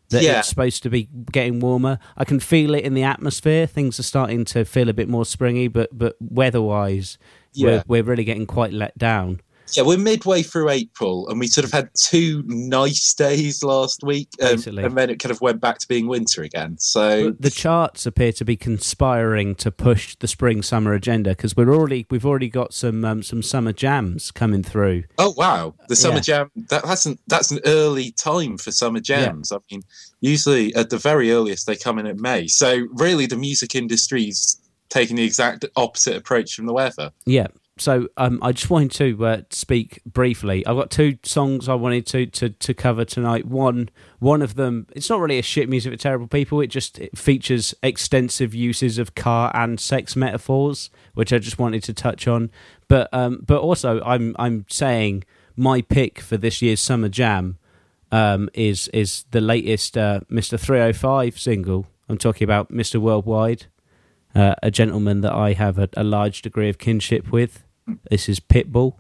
that 0.10 0.22
Yeah. 0.22 0.40
it's 0.40 0.50
supposed 0.50 0.84
to 0.84 0.90
be 0.90 1.10
getting 1.32 1.60
warmer. 1.60 1.98
I 2.18 2.26
can 2.26 2.40
feel 2.40 2.76
it 2.76 2.84
in 2.84 2.94
the 2.94 3.04
atmosphere. 3.04 3.66
Things 3.66 4.00
are 4.00 4.04
starting 4.04 4.46
to 4.46 4.64
feel 4.66 4.90
a 4.90 4.94
bit 4.94 5.10
more 5.10 5.26
springy, 5.26 5.68
but 5.68 5.90
but 5.98 6.16
weather-wise, 6.20 7.18
Yeah. 7.54 7.68
we're, 7.68 7.84
we're 7.88 8.04
really 8.04 8.24
getting 8.24 8.46
quite 8.46 8.72
let 8.74 8.98
down. 8.98 9.42
Yeah, 9.74 9.84
we're 9.84 9.98
midway 9.98 10.44
through 10.44 10.70
April, 10.70 11.28
and 11.28 11.40
we 11.40 11.48
sort 11.48 11.66
of 11.66 11.72
had 11.72 11.90
two 11.96 12.44
nice 12.46 13.14
days 13.14 13.64
last 13.64 14.04
week, 14.04 14.30
um, 14.42 14.62
and 14.78 14.96
then 14.98 15.10
it 15.10 15.20
kind 15.20 15.32
of 15.32 15.42
went 15.42 15.60
back 15.60 15.80
to 15.80 15.88
being 15.88 16.08
winter 16.08 16.44
again. 16.44 16.78
So, 16.78 17.32
But 17.32 17.42
the 17.42 17.50
charts 17.50 18.06
appear 18.06 18.32
to 18.34 18.46
be 18.46 18.56
conspiring 18.56 19.56
to 19.56 19.72
push 19.72 20.16
the 20.18 20.28
spring 20.28 20.62
summer 20.62 20.94
agenda 20.94 21.32
because 21.32 21.56
we're 21.58 21.74
already 21.74 22.06
we've 22.10 22.26
already 22.26 22.50
got 22.50 22.74
some 22.74 23.04
um, 23.04 23.24
some 23.24 23.42
summer 23.42 23.74
jams 23.74 24.32
coming 24.32 24.64
through. 24.64 25.04
oh 25.18 25.34
wow, 25.36 25.74
the 25.90 25.96
summer 25.96 26.18
Yeah. 26.18 26.22
jam 26.22 26.52
that, 26.70 26.84
that's 26.86 27.06
an 27.06 27.18
that's 27.28 27.52
an 27.52 27.60
early 27.66 28.12
time 28.12 28.58
for 28.58 28.72
summer 28.72 29.00
jams. 29.00 29.52
I 29.52 29.58
mean, 29.72 29.82
usually 30.22 30.74
at 30.76 30.90
the 30.90 30.98
very 30.98 31.32
earliest 31.32 31.66
they 31.68 31.76
come 31.76 32.00
in 32.00 32.06
at 32.06 32.18
May. 32.18 32.48
So 32.48 32.88
really, 32.94 33.26
the 33.26 33.38
music 33.38 33.76
industry's 33.76 34.62
taking 34.90 35.16
the 35.16 35.24
exact 35.24 35.66
opposite 35.76 36.16
approach 36.16 36.54
from 36.56 36.68
the 36.68 36.74
weather. 36.74 37.12
Yeah. 37.26 37.48
So 37.78 38.08
um, 38.18 38.40
I 38.42 38.52
just 38.52 38.70
wanted 38.72 38.92
to 38.92 39.26
uh, 39.26 39.42
speak 39.50 40.02
briefly. 40.06 40.66
I've 40.66 40.76
got 40.76 40.92
two 40.92 41.18
songs 41.24 41.68
I 41.68 41.76
wanted 41.76 42.06
to, 42.08 42.26
to, 42.26 42.50
to 42.50 42.74
cover 42.74 43.06
tonight. 43.06 43.46
One 43.46 43.90
one 44.20 44.42
of 44.42 44.56
them, 44.56 44.88
it's 44.96 45.10
not 45.10 45.20
really 45.20 45.38
a 45.38 45.44
shit 45.44 45.70
music 45.70 45.92
for 45.92 45.98
terrible 45.98 46.28
people. 46.28 46.62
It 46.62 46.68
just 46.68 47.00
it 47.00 47.18
features 47.18 47.76
extensive 47.84 48.56
uses 48.56 48.98
of 48.98 49.16
car 49.16 49.52
and 49.54 49.80
sex 49.80 50.16
metaphors, 50.16 50.90
which 51.14 51.34
I 51.34 51.38
just 51.38 51.60
wanted 51.60 51.84
to 51.84 51.94
touch 51.94 52.28
on. 52.28 52.50
But 52.88 53.10
um, 53.14 53.44
but 53.46 53.62
also 53.62 54.02
I'm 54.02 54.36
I'm 54.40 54.66
saying 54.70 55.26
my 55.56 55.82
pick 55.82 56.20
for 56.20 56.38
this 56.38 56.62
year's 56.62 56.82
Summer 56.82 57.10
Jam 57.10 57.58
um, 58.12 58.50
is 58.54 58.88
is 58.90 59.26
the 59.32 59.42
latest 59.42 59.98
uh, 59.98 60.22
Mr. 60.32 60.60
305 60.60 61.38
single. 61.38 61.88
I'm 62.08 62.18
talking 62.18 62.46
about 62.46 62.72
Mr. 62.72 62.98
Worldwide, 63.02 63.66
uh, 64.36 64.56
a 64.62 64.70
gentleman 64.70 65.22
that 65.22 65.34
I 65.34 65.54
have 65.54 65.80
a, 65.80 65.90
a 65.98 66.04
large 66.04 66.42
degree 66.42 66.70
of 66.70 66.78
kinship 66.78 67.32
with. 67.32 67.65
This 68.10 68.30
is 68.30 68.40
Pitbull. 68.40 68.98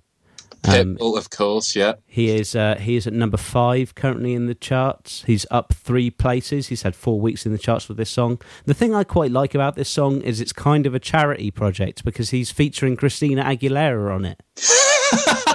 Um, 0.63 0.95
Pitbull, 0.97 1.17
of 1.17 1.29
course, 1.29 1.75
yeah. 1.75 1.93
He 2.05 2.29
is 2.29 2.55
uh, 2.55 2.75
he 2.79 2.95
is 2.95 3.05
at 3.05 3.13
number 3.13 3.37
five 3.37 3.95
currently 3.95 4.33
in 4.33 4.47
the 4.47 4.55
charts. 4.55 5.23
He's 5.27 5.45
up 5.51 5.73
three 5.73 6.09
places. 6.09 6.67
He's 6.67 6.81
had 6.81 6.95
four 6.95 7.19
weeks 7.19 7.45
in 7.45 7.51
the 7.51 7.57
charts 7.57 7.87
with 7.87 7.97
this 7.97 8.09
song. 8.09 8.41
The 8.65 8.73
thing 8.73 8.95
I 8.95 9.03
quite 9.03 9.31
like 9.31 9.53
about 9.53 9.75
this 9.75 9.89
song 9.89 10.21
is 10.21 10.41
it's 10.41 10.53
kind 10.53 10.85
of 10.85 10.95
a 10.95 10.99
charity 10.99 11.51
project 11.51 12.03
because 12.03 12.31
he's 12.31 12.51
featuring 12.51 12.95
Christina 12.95 13.43
Aguilera 13.43 14.13
on 14.13 14.25
it. 14.25 14.41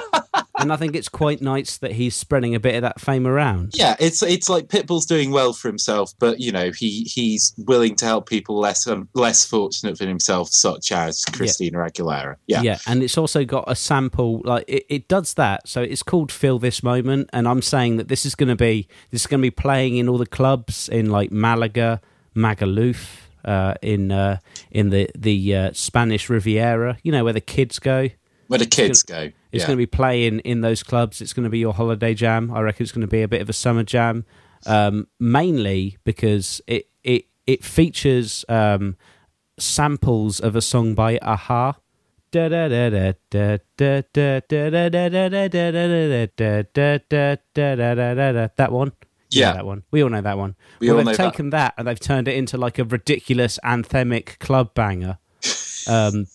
and 0.61 0.73
I 0.73 0.77
think 0.77 0.95
it's 0.95 1.09
quite 1.09 1.41
nice 1.41 1.79
that 1.79 1.93
he's 1.93 2.15
spreading 2.15 2.55
a 2.55 2.61
bit 2.61 2.75
of 2.75 2.83
that 2.83 3.01
fame 3.01 3.27
around. 3.27 3.73
Yeah, 3.75 3.97
it's 3.99 4.23
it's 4.23 4.49
like 4.49 4.69
Pitbull's 4.69 5.07
doing 5.07 5.31
well 5.31 5.53
for 5.53 5.69
himself, 5.69 6.13
but 6.19 6.41
you 6.41 6.53
know 6.53 6.71
he 6.71 7.03
he's 7.03 7.55
willing 7.59 7.97
to 7.97 8.05
help 8.05 8.29
people 8.29 8.59
less 8.59 8.87
um, 8.87 9.09
less 9.15 9.45
fortunate 9.45 9.99
than 9.99 10.09
himself, 10.09 10.51
such 10.51 10.93
as 10.93 11.25
Christina 11.25 11.79
Aguilera. 11.79 12.37
Yeah, 12.47 12.63
Yeah, 12.63 12.79
and 12.87 13.03
it's 13.03 13.19
also 13.19 13.45
got 13.45 13.65
a 13.67 13.75
sample 13.75 14.43
like 14.45 14.65
it, 14.69 14.85
it 14.89 15.09
does 15.09 15.35
that. 15.35 15.69
So 15.69 15.83
it's 15.83 16.03
called 16.03 16.31
"Feel 16.31 16.59
This 16.59 16.83
Moment," 16.83 17.31
and 17.33 17.49
I'm 17.49 17.63
saying 17.63 17.97
that 17.97 18.09
this 18.09 18.27
is 18.27 18.35
going 18.35 18.49
to 18.49 18.57
be 18.57 18.89
this 19.11 19.23
is 19.23 19.27
going 19.27 19.41
to 19.41 19.47
be 19.47 19.51
playing 19.51 19.97
in 19.97 20.09
all 20.09 20.19
the 20.19 20.27
clubs 20.27 20.89
in 20.89 21.11
like 21.11 21.31
Malaga, 21.31 22.01
Magaluf, 22.37 23.21
uh, 23.45 23.75
in 23.83 24.13
uh, 24.13 24.39
in 24.71 24.91
the 24.91 25.09
the 25.17 25.55
uh, 25.55 25.71
Spanish 25.73 26.29
Riviera. 26.29 26.99
You 27.03 27.13
know 27.13 27.25
where 27.25 27.33
the 27.33 27.41
kids 27.41 27.79
go. 27.79 28.09
where 28.49 28.59
the 28.59 28.67
kids 28.67 29.03
go. 29.03 29.31
It's 29.53 29.63
yeah. 29.63 29.69
going 29.69 29.77
to 29.77 29.83
be 29.83 29.87
playing 29.87 30.41
in 30.41 30.61
those 30.61 30.83
clubs. 30.83 31.21
It's 31.21 31.33
going 31.33 31.45
to 31.45 31.51
be 31.51 31.59
your 31.59 31.75
holiday 31.75 32.15
jam. 32.15 32.51
I 32.53 32.61
reckon 32.61 32.85
it's 32.85 32.93
going 32.93 33.03
to 33.03 33.09
be 33.09 33.23
a 33.23 33.29
bit 33.29 33.41
of 33.41 33.49
a 33.49 33.53
summer 33.53 33.83
jam, 33.83 34.25
um, 34.67 35.09
mainly 35.19 35.99
because 36.05 36.61
it 36.67 36.89
it 37.03 37.27
it 37.47 37.65
features 37.65 38.45
um, 38.49 38.97
samples 39.59 40.41
of 40.41 40.57
a 40.57 40.63
song 40.63 40.95
by 40.95 41.19
a-ha. 41.23 41.77
That 48.57 48.71
one. 48.71 48.93
Yeah. 49.31 49.49
yeah, 49.49 49.53
that 49.55 49.67
one. 49.67 49.83
We 49.91 50.03
all 50.03 50.11
know 50.11 50.21
that 50.21 50.39
one. 50.39 50.57
We 50.81 50.89
well, 50.89 50.99
all 50.99 51.05
they've 51.05 51.19
know 51.19 51.31
taken 51.31 51.51
that. 51.51 51.57
that 51.57 51.75
and 51.79 51.87
they've 51.89 51.99
turned 51.99 52.29
it 52.29 52.37
into 52.37 52.57
like 52.57 52.79
a 52.79 52.85
ridiculous 52.85 53.59
anthemic 53.65 54.39
club 54.39 54.75
banger. 54.75 55.19
Um, 55.89 56.27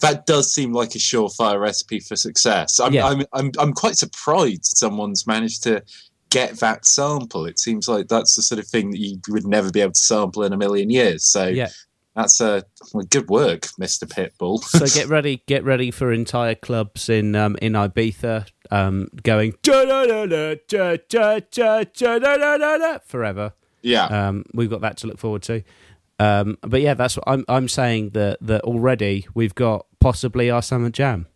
that 0.00 0.26
does 0.26 0.52
seem 0.52 0.72
like 0.72 0.94
a 0.94 0.98
surefire 0.98 1.60
recipe 1.60 2.00
for 2.00 2.16
success. 2.16 2.80
I'm, 2.80 2.92
yeah. 2.92 3.06
I'm, 3.06 3.24
I'm, 3.32 3.52
I'm 3.58 3.72
quite 3.72 3.96
surprised 3.96 4.76
someone's 4.76 5.26
managed 5.26 5.62
to 5.64 5.82
get 6.30 6.58
that 6.60 6.84
sample. 6.84 7.46
It 7.46 7.58
seems 7.58 7.88
like 7.88 8.08
that's 8.08 8.36
the 8.36 8.42
sort 8.42 8.58
of 8.58 8.66
thing 8.66 8.90
that 8.90 8.98
you 8.98 9.20
would 9.28 9.46
never 9.46 9.70
be 9.70 9.80
able 9.80 9.92
to 9.92 9.98
sample 9.98 10.42
in 10.44 10.52
a 10.52 10.56
million 10.56 10.90
years. 10.90 11.24
So 11.24 11.46
yeah. 11.46 11.68
that's 12.14 12.40
a 12.40 12.64
well, 12.92 13.06
good 13.08 13.28
work, 13.28 13.66
Mister 13.78 14.06
Pitbull. 14.06 14.62
so 14.62 14.86
get 14.86 15.08
ready, 15.08 15.42
get 15.46 15.64
ready 15.64 15.90
for 15.90 16.12
entire 16.12 16.54
clubs 16.54 17.08
in 17.08 17.34
um, 17.34 17.56
in 17.62 17.72
Ibiza 17.72 18.46
um, 18.70 19.08
going 19.22 19.54
forever. 23.06 23.52
Yeah, 23.80 24.06
um, 24.06 24.44
we've 24.52 24.70
got 24.70 24.80
that 24.80 24.96
to 24.98 25.06
look 25.06 25.18
forward 25.18 25.42
to. 25.44 25.62
Um, 26.18 26.58
but 26.62 26.80
yeah, 26.80 26.94
that's 26.94 27.16
what 27.16 27.24
I'm 27.26 27.44
I'm 27.48 27.68
saying 27.68 28.10
that 28.10 28.38
that 28.40 28.62
already 28.62 29.26
we've 29.34 29.54
got 29.54 29.86
possibly 30.00 30.50
our 30.50 30.62
summer 30.62 30.90
jam. 30.90 31.26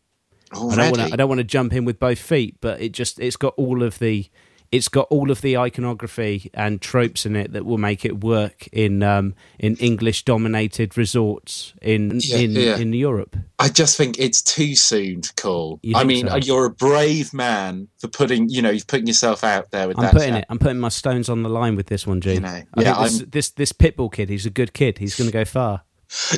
I 0.53 0.57
don't 0.57 0.67
want 0.67 0.79
already. 0.81 0.97
to 1.09 1.13
I 1.13 1.17
don't 1.17 1.29
want 1.29 1.39
to 1.39 1.45
jump 1.45 1.73
in 1.73 1.85
with 1.85 1.99
both 1.99 2.19
feet, 2.19 2.57
but 2.61 2.81
it 2.81 2.93
just 2.93 3.21
it's 3.21 3.37
got 3.37 3.55
all 3.57 3.83
of 3.83 3.99
the 3.99 4.29
it's 4.73 4.89
got 4.89 5.07
all 5.11 5.31
of 5.31 5.43
the 5.43 5.57
iconography 5.59 6.51
and 6.55 6.81
tropes 6.81 7.27
in 7.27 7.37
it 7.37 7.53
that 7.53 7.65
will 7.67 7.79
make 7.79 8.05
it 8.07 8.25
work 8.25 8.67
in 8.73 9.03
um, 9.03 9.35
in 9.59 9.77
English 9.77 10.25
dominated 10.25 10.97
resorts 10.97 11.75
in 11.83 12.19
Yeah, 12.23 12.37
in 12.39 12.51
yeah. 12.53 12.77
in 12.79 12.93
Europe. 12.95 13.37
I 13.59 13.69
just 13.69 13.97
think 13.97 14.19
it's 14.19 14.43
too 14.43 14.75
soon 14.75 15.21
to 15.21 15.35
call. 15.35 15.79
You 15.83 15.95
I 15.97 16.05
mean, 16.05 16.27
so? 16.27 16.37
you're 16.37 16.65
a 16.65 16.71
brave 16.71 17.33
man 17.33 17.87
for 17.99 18.09
putting, 18.09 18.49
you 18.49 18.63
know, 18.63 18.71
you're 18.71 18.85
putting 18.87 19.07
yourself 19.07 19.45
out 19.45 19.71
there 19.71 19.87
with 19.87 19.99
I'm 19.99 20.05
that. 20.05 20.13
putting 20.15 20.31
chat. 20.31 20.39
it. 20.41 20.47
I'm 20.49 20.59
putting 20.59 20.81
my 20.81 20.89
stones 20.89 21.29
on 21.29 21.43
the 21.43 21.51
line 21.51 21.77
with 21.77 21.87
this 21.87 22.07
one, 22.07 22.21
G. 22.21 22.35
You 22.35 22.41
know, 22.41 22.63
yeah, 22.79 23.03
this, 23.05 23.19
this 23.31 23.51
this 23.51 23.73
pitbull 23.73 24.11
kid. 24.13 24.31
He's 24.31 24.47
a 24.47 24.51
good 24.51 24.73
kid. 24.73 24.99
He's 24.99 25.15
going 25.15 25.29
to 25.29 25.33
go 25.33 25.45
far. 25.45 25.83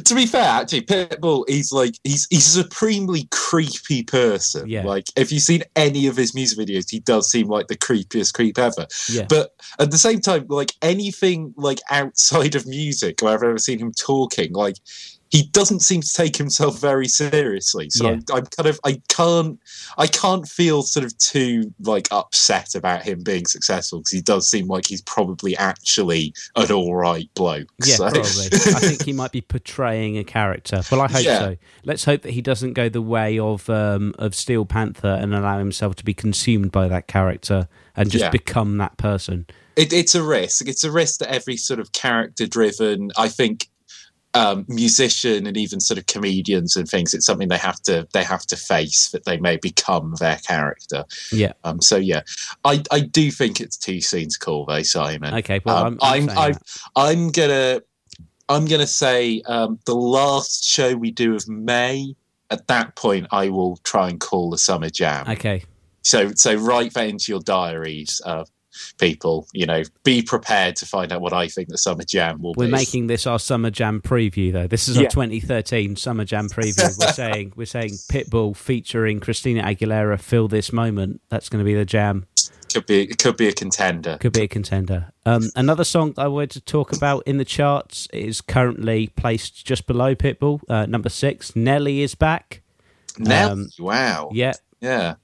To 0.05 0.15
be 0.15 0.27
fair, 0.27 0.45
actually, 0.45 0.83
Pitbull, 0.83 1.45
he's 1.49 1.73
like 1.73 1.99
he's 2.05 2.27
he's 2.31 2.57
a 2.57 2.63
supremely 2.63 3.27
creepy 3.31 4.03
person. 4.03 4.69
Yeah. 4.69 4.85
Like 4.85 5.07
if 5.17 5.33
you've 5.33 5.43
seen 5.43 5.63
any 5.75 6.07
of 6.07 6.17
his 6.17 6.35
music 6.35 6.59
videos, 6.59 6.91
he 6.91 7.01
does 7.01 7.31
seem 7.31 7.49
like 7.49 7.67
the 7.67 7.77
creepiest 7.77 8.35
creep 8.35 8.59
ever. 8.59 8.87
Yeah. 9.09 9.27
But 9.29 9.51
at 9.79 9.91
the 9.91 9.99
same 9.99 10.21
time, 10.21 10.47
like 10.49 10.73
anything 10.83 11.55
like 11.57 11.81
outside 11.91 12.55
of 12.55 12.67
music, 12.67 13.23
or 13.23 13.31
I've 13.31 13.43
ever 13.43 13.59
seen 13.59 13.79
him 13.79 13.93
talking, 13.93 14.53
like 14.53 14.77
he 15.35 15.43
doesn't 15.51 15.81
seem 15.81 16.01
to 16.01 16.13
take 16.13 16.37
himself 16.37 16.79
very 16.81 17.09
seriously. 17.09 17.91
So 17.91 18.05
Yeah. 18.05 18.11
I'm, 18.13 18.23
I'm 18.33 18.47
kind 18.47 18.69
of 18.69 18.79
I 18.85 19.03
can't 19.09 19.59
I 19.99 20.07
can't 20.07 20.47
feel 20.47 20.83
sort 20.85 21.05
of 21.05 21.19
too 21.19 21.75
like 21.81 22.07
upset 22.13 22.77
about 22.77 23.03
him 23.03 23.25
being 23.25 23.45
successful 23.47 23.99
because 23.99 24.13
he 24.13 24.23
does 24.23 24.49
seem 24.49 24.69
like 24.69 24.87
he's 24.87 25.03
probably 25.03 25.57
actually 25.57 26.33
an 26.55 26.71
all 26.71 26.95
right 26.95 27.29
bloke. 27.35 27.67
Yeah, 27.85 27.97
So- 27.97 28.05
probably. 28.11 28.47
I 28.53 28.81
think 28.81 29.03
he 29.05 29.13
might 29.13 29.33
be 29.33 29.41
portraying 29.41 30.17
a 30.19 30.23
character. 30.25 30.83
Well, 30.93 31.01
I 31.01 31.11
hope 31.11 31.25
Yeah. 31.25 31.39
so. 31.41 31.57
Let's 31.85 32.05
hope 32.05 32.23
that 32.23 32.31
he 32.33 32.41
doesn't 32.41 32.75
go 32.75 32.89
the 32.89 33.03
way 33.03 33.37
of 33.41 33.69
um, 33.69 34.15
of 34.21 34.37
Steel 34.37 34.65
Panther 34.65 35.19
and 35.21 35.35
allow 35.35 35.59
himself 35.59 35.97
to 35.97 36.05
be 36.05 36.15
consumed 36.15 36.71
by 36.71 36.87
that 36.87 37.09
character 37.09 37.67
and 37.97 38.09
just 38.09 38.23
Yeah. 38.27 38.31
become 38.31 38.77
that 38.79 38.97
person. 38.99 39.47
it, 39.77 39.93
it's 39.93 40.15
a 40.15 40.23
risk. 40.23 40.69
It's 40.69 40.85
a 40.85 40.93
risk 40.93 41.19
that 41.19 41.33
every 41.35 41.57
sort 41.57 41.81
of 41.81 41.91
character 41.91 42.47
driven, 42.47 43.11
I 43.17 43.29
think, 43.29 43.69
um, 44.35 44.65
musician 44.69 45.47
and 45.47 45.57
even 45.57 45.81
sort 45.81 45.99
of 45.99 46.07
comedians 46.07 46.77
and 46.77 46.89
things, 46.89 47.15
it's 47.15 47.25
something 47.27 47.49
they 47.49 47.57
have 47.59 47.81
to 47.83 48.07
they 48.13 48.25
have 48.25 48.47
to 48.47 48.57
face 48.57 49.11
that 49.11 49.25
they 49.25 49.39
may 49.39 49.57
become 49.57 50.15
their 50.19 50.37
character. 50.47 51.05
Yeah. 51.33 51.53
Um, 51.65 51.81
so 51.81 51.97
yeah, 51.97 52.23
I, 52.65 52.83
I 52.91 53.01
do 53.01 53.31
think 53.31 53.61
it's 53.61 53.79
soon 54.07 54.29
to 54.29 54.39
call 54.39 54.65
though, 54.67 54.83
Simon. 54.83 55.35
Okay. 55.35 55.61
Well, 55.65 55.77
Um, 55.87 55.99
I'm 56.03 56.29
I'm, 56.29 56.29
I'm- 56.29 56.29
saying 56.29 56.39
I'm- 56.39 56.53
that. 56.53 56.63
I'm 56.97 57.31
gonna 57.31 57.81
I'm 58.49 58.65
gonna 58.67 58.87
say 58.87 59.41
um, 59.47 59.79
the 59.87 59.95
last 59.95 60.65
show 60.65 60.95
we 60.97 61.11
do 61.11 61.35
of 61.35 61.49
May. 61.49 62.15
At 62.51 62.67
that 62.69 62.95
point, 62.95 63.27
I 63.33 63.49
will 63.49 63.79
try 63.79 64.09
and 64.11 64.21
call 64.21 64.51
the 64.51 64.59
summer 64.59 64.91
jam. 64.91 65.27
Okay. 65.29 65.65
So 66.03 66.33
so 66.35 66.55
write 66.55 66.93
that 66.95 67.09
into 67.09 67.33
your 67.33 67.41
diaries, 67.41 68.21
uh, 68.25 68.45
people. 68.99 69.47
You 69.53 69.67
know, 69.67 69.83
be 70.03 70.23
prepared 70.23 70.77
to 70.77 70.87
find 70.87 71.13
out 71.13 71.21
what 71.21 71.33
I 71.33 71.49
think 71.49 71.69
the 71.69 71.79
summer 71.79 72.05
jam 72.05 72.41
will 72.43 72.55
be. 72.55 72.61
We're 72.65 72.69
making 72.69 73.07
this 73.07 73.27
our 73.27 73.39
summer 73.39 73.71
jam 73.71 74.01
preview, 74.01 74.53
though. 74.53 74.67
This 74.67 74.89
is 74.89 74.97
our 74.97 75.05
Yeah. 75.05 75.09
2013 75.11 75.97
summer 75.97 76.25
jam 76.25 76.49
preview. 76.49 76.99
We're 76.99 77.13
saying 77.13 77.53
we're 77.57 77.67
saying 77.67 77.91
Pitbull 78.11 78.57
featuring 78.57 79.21
Christina 79.21 79.63
Aguilera. 79.63 80.21
Fill 80.21 80.49
this 80.49 80.73
moment. 80.73 81.21
That's 81.29 81.49
going 81.49 81.61
to 81.61 81.65
be 81.65 81.75
the 81.75 81.85
jam. 81.85 82.27
could 82.73 82.87
be 82.87 83.03
it 83.03 83.19
could 83.19 83.37
be 83.37 83.49
a 83.49 83.53
contender. 83.53 84.19
Could 84.19 84.33
be 84.33 84.43
a 84.43 84.49
contender. 84.49 85.13
Um, 85.27 85.51
another 85.57 85.85
song 85.85 86.13
I 86.19 86.29
wanted 86.29 86.51
to 86.53 86.61
talk 86.61 86.93
about 86.95 87.23
in 87.27 87.39
the 87.39 87.45
charts 87.45 88.09
is 88.13 88.41
currently 88.41 89.07
placed 89.17 89.65
just 89.65 89.87
below 89.87 90.15
Pitbull, 90.15 90.61
uh, 90.69 90.87
number 90.87 91.09
six. 91.09 91.55
Nelly 91.57 92.03
is 92.03 92.15
back. 92.15 92.63
Now, 93.19 93.53
um, 93.53 93.69
wow, 93.79 94.31
Yeah, 94.33 94.55
yeah, 94.81 95.15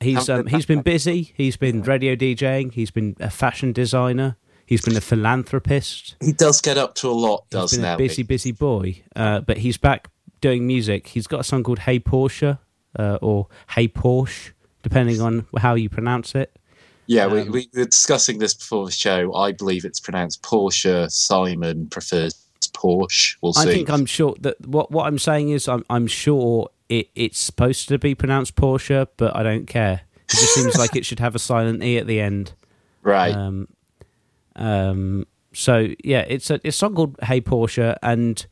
he's 0.00 0.28
um, 0.28 0.46
he's 0.46 0.66
been 0.66 0.82
busy. 0.82 1.32
He's 1.36 1.56
been 1.56 1.82
radio 1.82 2.14
DJing. 2.16 2.72
He's 2.72 2.90
been 2.90 3.16
a 3.20 3.30
fashion 3.30 3.72
designer. 3.72 4.36
He's 4.66 4.82
been 4.82 4.96
a 4.96 5.00
philanthropist. 5.00 6.16
he 6.20 6.32
does 6.32 6.60
get 6.60 6.76
up 6.76 6.94
to 6.96 7.08
a 7.08 7.12
lot, 7.12 7.44
He's 7.44 7.50
does 7.60 7.70
been 7.72 7.80
a 7.80 7.82
Nelly? 7.82 8.08
busy, 8.08 8.22
busy 8.24 8.52
boy. 8.52 9.02
Uh, 9.14 9.40
but 9.40 9.58
he's 9.58 9.76
back 9.76 10.08
doing 10.40 10.66
music. 10.66 11.06
He's 11.08 11.26
got 11.28 11.40
a 11.40 11.44
song 11.44 11.62
called 11.62 11.80
"Hey 11.80 12.00
Porsche" 12.00 12.58
uh, 12.98 13.18
or 13.22 13.46
"Hey 13.70 13.86
Porsche," 13.88 14.52
depending 14.82 15.20
on 15.20 15.46
how 15.58 15.74
you 15.74 15.88
pronounce 15.88 16.34
it. 16.34 16.56
Yeah, 17.06 17.28
we, 17.28 17.42
Um, 17.42 17.52
we 17.52 17.68
were 17.74 17.84
discussing 17.84 18.38
this 18.40 18.54
before 18.54 18.84
the 18.86 18.90
show. 18.92 19.32
I 19.34 19.52
believe 19.52 19.84
it's 19.84 20.00
pronounced 20.00 20.42
Porsche. 20.42 21.08
Simon 21.12 21.86
prefers 21.88 22.34
Porsche. 22.74 23.36
We'll 23.40 23.52
see. 23.52 23.68
I 23.70 23.72
think 23.72 23.88
I'm 23.88 24.06
sure 24.06 24.34
that 24.40 24.66
what 24.66 24.90
what 24.90 25.06
I'm 25.06 25.18
saying 25.20 25.50
is 25.50 25.68
I'm 25.68 25.84
I'm 25.88 26.08
sure 26.08 26.68
it 26.88 27.08
it's 27.14 27.38
supposed 27.38 27.88
to 27.88 27.98
be 27.98 28.14
pronounced 28.14 28.54
Porsche, 28.56 29.06
but 29.16 29.34
I 29.36 29.42
don't 29.42 29.66
care. 29.66 30.02
It 30.28 30.30
just 30.30 30.54
seems 30.54 30.76
like 30.76 30.96
it 30.96 31.04
should 31.08 31.20
have 31.20 31.34
a 31.34 31.38
silent 31.38 31.82
e 31.82 31.98
at 31.98 32.06
the 32.06 32.20
end. 32.20 32.52
right. 33.02 33.34
Um, 33.34 33.68
um, 34.56 35.26
so 35.52 35.88
yeah, 36.04 36.24
it's 36.28 36.50
a 36.50 36.54
it's 36.64 36.76
a 36.76 36.78
song 36.78 36.94
called 36.94 37.16
"Hey 37.22 37.40
Porsche," 37.40 37.96
and 38.02 38.46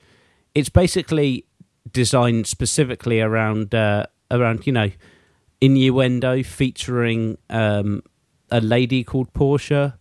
it's 0.55 0.68
basically 0.68 1.47
designed 1.91 2.47
specifically 2.47 3.20
around 3.20 3.74
uh, 3.74 4.07
around 4.30 4.66
you 4.66 4.72
know 4.72 4.91
innuendo 5.61 6.43
featuring 6.43 7.39
um, 7.51 8.03
a 8.51 8.61
lady 8.61 9.05
called 9.05 9.32
Porsche, 9.32 9.93
um, 9.93 9.99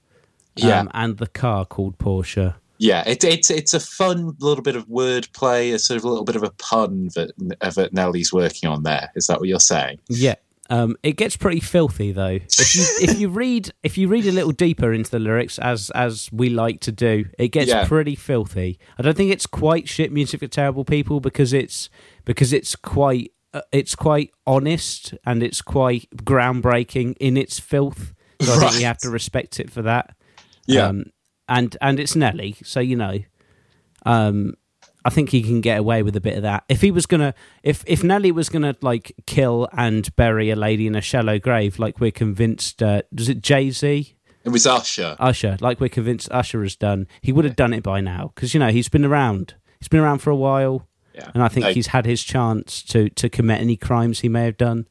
Yeah. 0.55 0.85
and 0.93 1.17
the 1.17 1.27
car 1.27 1.65
called 1.65 1.97
Porsche. 1.97 2.55
Yeah, 2.79 3.03
it, 3.07 3.23
it's 3.23 3.49
it's 3.49 3.73
a 3.73 3.79
fun 3.79 4.35
little 4.39 4.63
bit 4.63 4.75
of 4.75 4.87
wordplay, 4.87 5.73
a 5.73 5.79
sort 5.79 5.97
of 5.99 6.03
a 6.03 6.09
little 6.09 6.25
bit 6.25 6.35
of 6.35 6.43
a 6.43 6.51
pun 6.51 7.09
that 7.15 7.31
that 7.75 7.93
Nelly's 7.93 8.33
working 8.33 8.69
on 8.69 8.83
there. 8.83 9.11
Is 9.15 9.27
that 9.27 9.39
what 9.39 9.47
you're 9.47 9.59
saying? 9.59 9.99
Yeah, 10.09 10.35
Um, 10.69 10.95
it 11.03 11.13
gets 11.13 11.37
pretty 11.37 11.59
filthy 11.59 12.11
though. 12.11 12.39
If 12.59 12.75
you 12.75 12.83
if 13.01 13.19
you 13.19 13.29
read 13.29 13.71
if 13.83 13.97
you 13.97 14.07
read 14.07 14.25
a 14.25 14.31
little 14.31 14.51
deeper 14.51 14.91
into 14.91 15.11
the 15.11 15.19
lyrics, 15.19 15.59
as 15.59 15.91
as 15.91 16.29
we 16.33 16.49
like 16.49 16.79
to 16.81 16.91
do, 16.91 17.25
it 17.37 17.49
gets 17.49 17.69
Yeah. 17.69 17.87
pretty 17.87 18.15
filthy. 18.15 18.79
I 18.97 19.03
don't 19.03 19.15
think 19.15 19.31
it's 19.31 19.45
quite 19.45 19.87
shit 19.87 20.11
music 20.11 20.39
for 20.39 20.47
terrible 20.47 20.83
people 20.83 21.19
because 21.19 21.53
it's 21.53 21.89
because 22.25 22.51
it's 22.53 22.75
quite 22.75 23.31
uh, 23.53 23.61
it's 23.71 23.93
quite 23.95 24.31
honest 24.47 25.13
and 25.25 25.43
it's 25.43 25.61
quite 25.61 26.07
groundbreaking 26.15 27.15
in 27.19 27.37
its 27.37 27.59
filth. 27.59 28.13
So 28.41 28.51
I 28.51 28.55
think 28.57 28.71
you 28.73 28.77
Right. 28.79 28.83
have 28.87 28.97
to 28.99 29.09
respect 29.09 29.59
it 29.59 29.69
for 29.71 29.83
that. 29.83 30.15
Yeah. 30.65 30.87
Um, 30.87 31.05
and 31.47 31.75
and 31.81 31.99
it's 31.99 32.15
Nelly, 32.15 32.55
so 32.63 32.79
you 32.79 32.95
know, 32.95 33.19
um, 34.05 34.55
I 35.05 35.09
think 35.09 35.29
he 35.29 35.41
can 35.43 35.61
get 35.61 35.79
away 35.79 36.03
with 36.03 36.15
a 36.15 36.21
bit 36.21 36.35
of 36.37 36.43
that. 36.43 36.63
If 36.69 36.81
he 36.81 36.91
was 36.91 37.05
gonna, 37.05 37.33
if 37.63 37.83
if 37.87 38.03
Nelly 38.03 38.31
was 38.31 38.49
gonna 38.49 38.75
like 38.81 39.13
kill 39.25 39.67
and 39.73 40.13
bury 40.15 40.49
a 40.49 40.55
lady 40.55 40.87
in 40.87 40.95
a 40.95 41.01
shallow 41.01 41.39
grave, 41.39 41.79
like 41.79 41.99
we're 41.99 42.11
convinced, 42.11 42.81
uh, 42.81 43.01
does 43.13 43.29
it 43.29 43.41
Jay 43.41 43.69
Z? 43.71 44.15
It 44.45 44.49
was 44.49 44.67
Usher. 44.67 45.15
Usher, 45.19 45.57
like 45.61 45.79
we're 45.79 45.89
convinced 45.89 46.27
Usher 46.31 46.61
has 46.63 46.75
done, 46.75 47.07
he 47.21 47.31
would 47.31 47.45
have 47.45 47.55
done 47.55 47.73
it 47.73 47.83
by 47.83 48.01
now 48.01 48.31
because 48.35 48.53
you 48.53 48.59
know 48.59 48.69
he's 48.69 48.89
been 48.89 49.05
around. 49.05 49.55
He's 49.79 49.87
been 49.87 49.99
around 50.01 50.19
for 50.19 50.29
a 50.31 50.35
while, 50.35 50.87
Yeah. 51.15 51.31
and 51.33 51.41
I 51.43 51.47
think 51.49 51.65
No, 51.65 51.73
he's 51.73 51.87
had 51.87 52.05
his 52.05 52.23
chance 52.23 52.81
to 52.83 53.09
to 53.09 53.29
commit 53.29 53.61
any 53.61 53.77
crimes 53.77 54.19
he 54.21 54.29
may 54.29 54.45
have 54.45 54.57
done. 54.57 54.87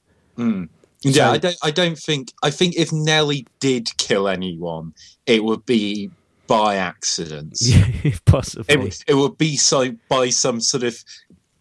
Yeah, 1.05 1.13
So- 1.13 1.31
I 1.33 1.39
don't. 1.39 1.57
I 1.63 1.71
don't 1.71 1.99
think. 1.99 2.33
I 2.43 2.51
think 2.51 2.77
if 2.77 2.93
Nelly 2.93 3.47
did 3.61 3.89
kill 3.99 4.29
anyone, 4.29 4.95
it 5.27 5.43
would 5.45 5.67
be 5.67 6.11
by 6.53 6.77
accident. 6.77 7.59
Possibly. 8.27 8.89
It, 8.89 9.05
it 9.09 9.15
would 9.15 9.39
be 9.39 9.57
so 9.57 9.93
by 10.11 10.29
some 10.29 10.61
sort 10.61 10.83
of 10.83 11.03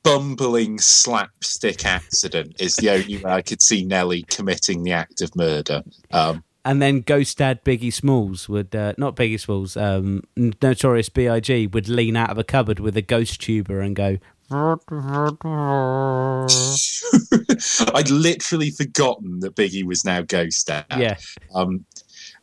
bumbling 0.03 0.79
slapstick 0.79 1.85
accident. 1.85 2.59
Is 2.59 2.75
the 2.75 2.89
only 2.89 3.17
way 3.17 3.31
I 3.31 3.41
could 3.41 3.63
see 3.63 3.85
Nelly 3.85 4.23
committing 4.23 4.83
the 4.83 4.91
act 4.91 5.21
of 5.21 5.33
murder. 5.35 5.83
Um, 6.11 6.43
and 6.65 6.81
then 6.81 7.01
Ghost 7.01 7.37
Dad 7.37 7.63
Biggie 7.63 7.93
Smalls 7.93 8.49
would 8.49 8.75
uh, 8.75 8.93
not 8.97 9.15
Biggie 9.15 9.39
Smalls, 9.39 9.77
um, 9.77 10.23
Notorious 10.35 11.09
B.I.G. 11.09 11.67
would 11.67 11.87
lean 11.87 12.17
out 12.17 12.29
of 12.29 12.37
a 12.37 12.43
cupboard 12.43 12.79
with 12.79 12.97
a 12.97 13.01
ghost 13.01 13.41
tuber 13.41 13.79
and 13.79 13.95
go. 13.95 14.17
I'd 14.51 14.79
literally 18.09 18.71
forgotten 18.71 19.39
that 19.39 19.55
Biggie 19.55 19.85
was 19.85 20.03
now 20.03 20.21
Ghost 20.21 20.67
Dad. 20.67 20.85
Yeah, 20.97 21.15
Um, 21.55 21.85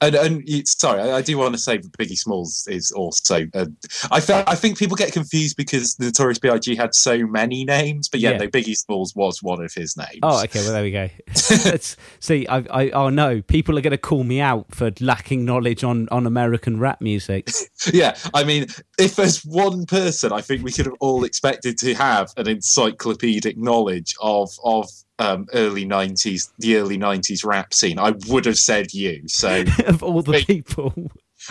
and 0.00 0.14
and 0.14 0.68
sorry, 0.68 1.00
I, 1.02 1.16
I 1.16 1.22
do 1.22 1.36
want 1.38 1.54
to 1.54 1.60
say 1.60 1.76
that 1.78 1.92
Biggie 1.98 2.16
Smalls 2.18 2.66
is 2.70 2.92
also. 2.92 3.46
Uh, 3.54 3.66
I 4.10 4.18
I 4.46 4.54
think 4.54 4.78
people 4.78 4.96
get 4.96 5.12
confused 5.12 5.56
because 5.56 5.94
the 5.96 6.06
Notorious 6.06 6.38
B.I.G. 6.38 6.76
had 6.76 6.94
so 6.94 7.26
many 7.26 7.64
names, 7.64 8.08
but 8.08 8.20
yeah, 8.20 8.30
Yeah. 8.32 8.38
no, 8.38 8.46
Biggie 8.48 8.76
Smalls 8.76 9.14
was 9.16 9.42
one 9.42 9.62
of 9.62 9.72
his 9.74 9.96
names. 9.96 10.20
Oh, 10.22 10.42
okay. 10.44 10.60
Well, 10.60 10.72
there 10.72 10.82
we 10.82 10.90
go. 10.90 11.08
See, 12.20 12.46
I, 12.46 12.58
I, 12.70 12.90
oh 12.90 13.08
no, 13.08 13.42
people 13.42 13.78
are 13.78 13.82
going 13.82 13.90
to 13.92 13.98
call 13.98 14.24
me 14.24 14.40
out 14.40 14.74
for 14.74 14.90
lacking 15.00 15.44
knowledge 15.44 15.82
on, 15.84 16.08
on 16.10 16.26
American 16.26 16.78
rap 16.78 17.00
music. 17.00 17.50
yeah. 17.92 18.16
I 18.34 18.44
mean, 18.44 18.66
if 18.98 19.16
there's 19.16 19.44
one 19.44 19.86
person, 19.86 20.32
I 20.32 20.40
think 20.40 20.62
we 20.64 20.72
could 20.72 20.86
have 20.86 20.96
all 21.00 21.24
expected 21.24 21.78
to 21.78 21.94
have 21.94 22.32
an 22.36 22.48
encyclopedic 22.48 23.56
knowledge 23.56 24.14
of 24.20 24.50
of 24.64 24.88
um, 25.18 25.46
early 25.52 25.84
'90s, 25.86 26.50
the 26.58 26.76
early 26.76 26.98
'90s 26.98 27.44
rap 27.44 27.74
scene. 27.74 27.98
I 27.98 28.14
would 28.28 28.44
have 28.46 28.58
said 28.58 28.92
you. 28.92 29.22
So 29.26 29.64
of 29.86 30.02
all 30.02 30.22
the 30.22 30.32
Wait. 30.32 30.46
people, 30.46 30.94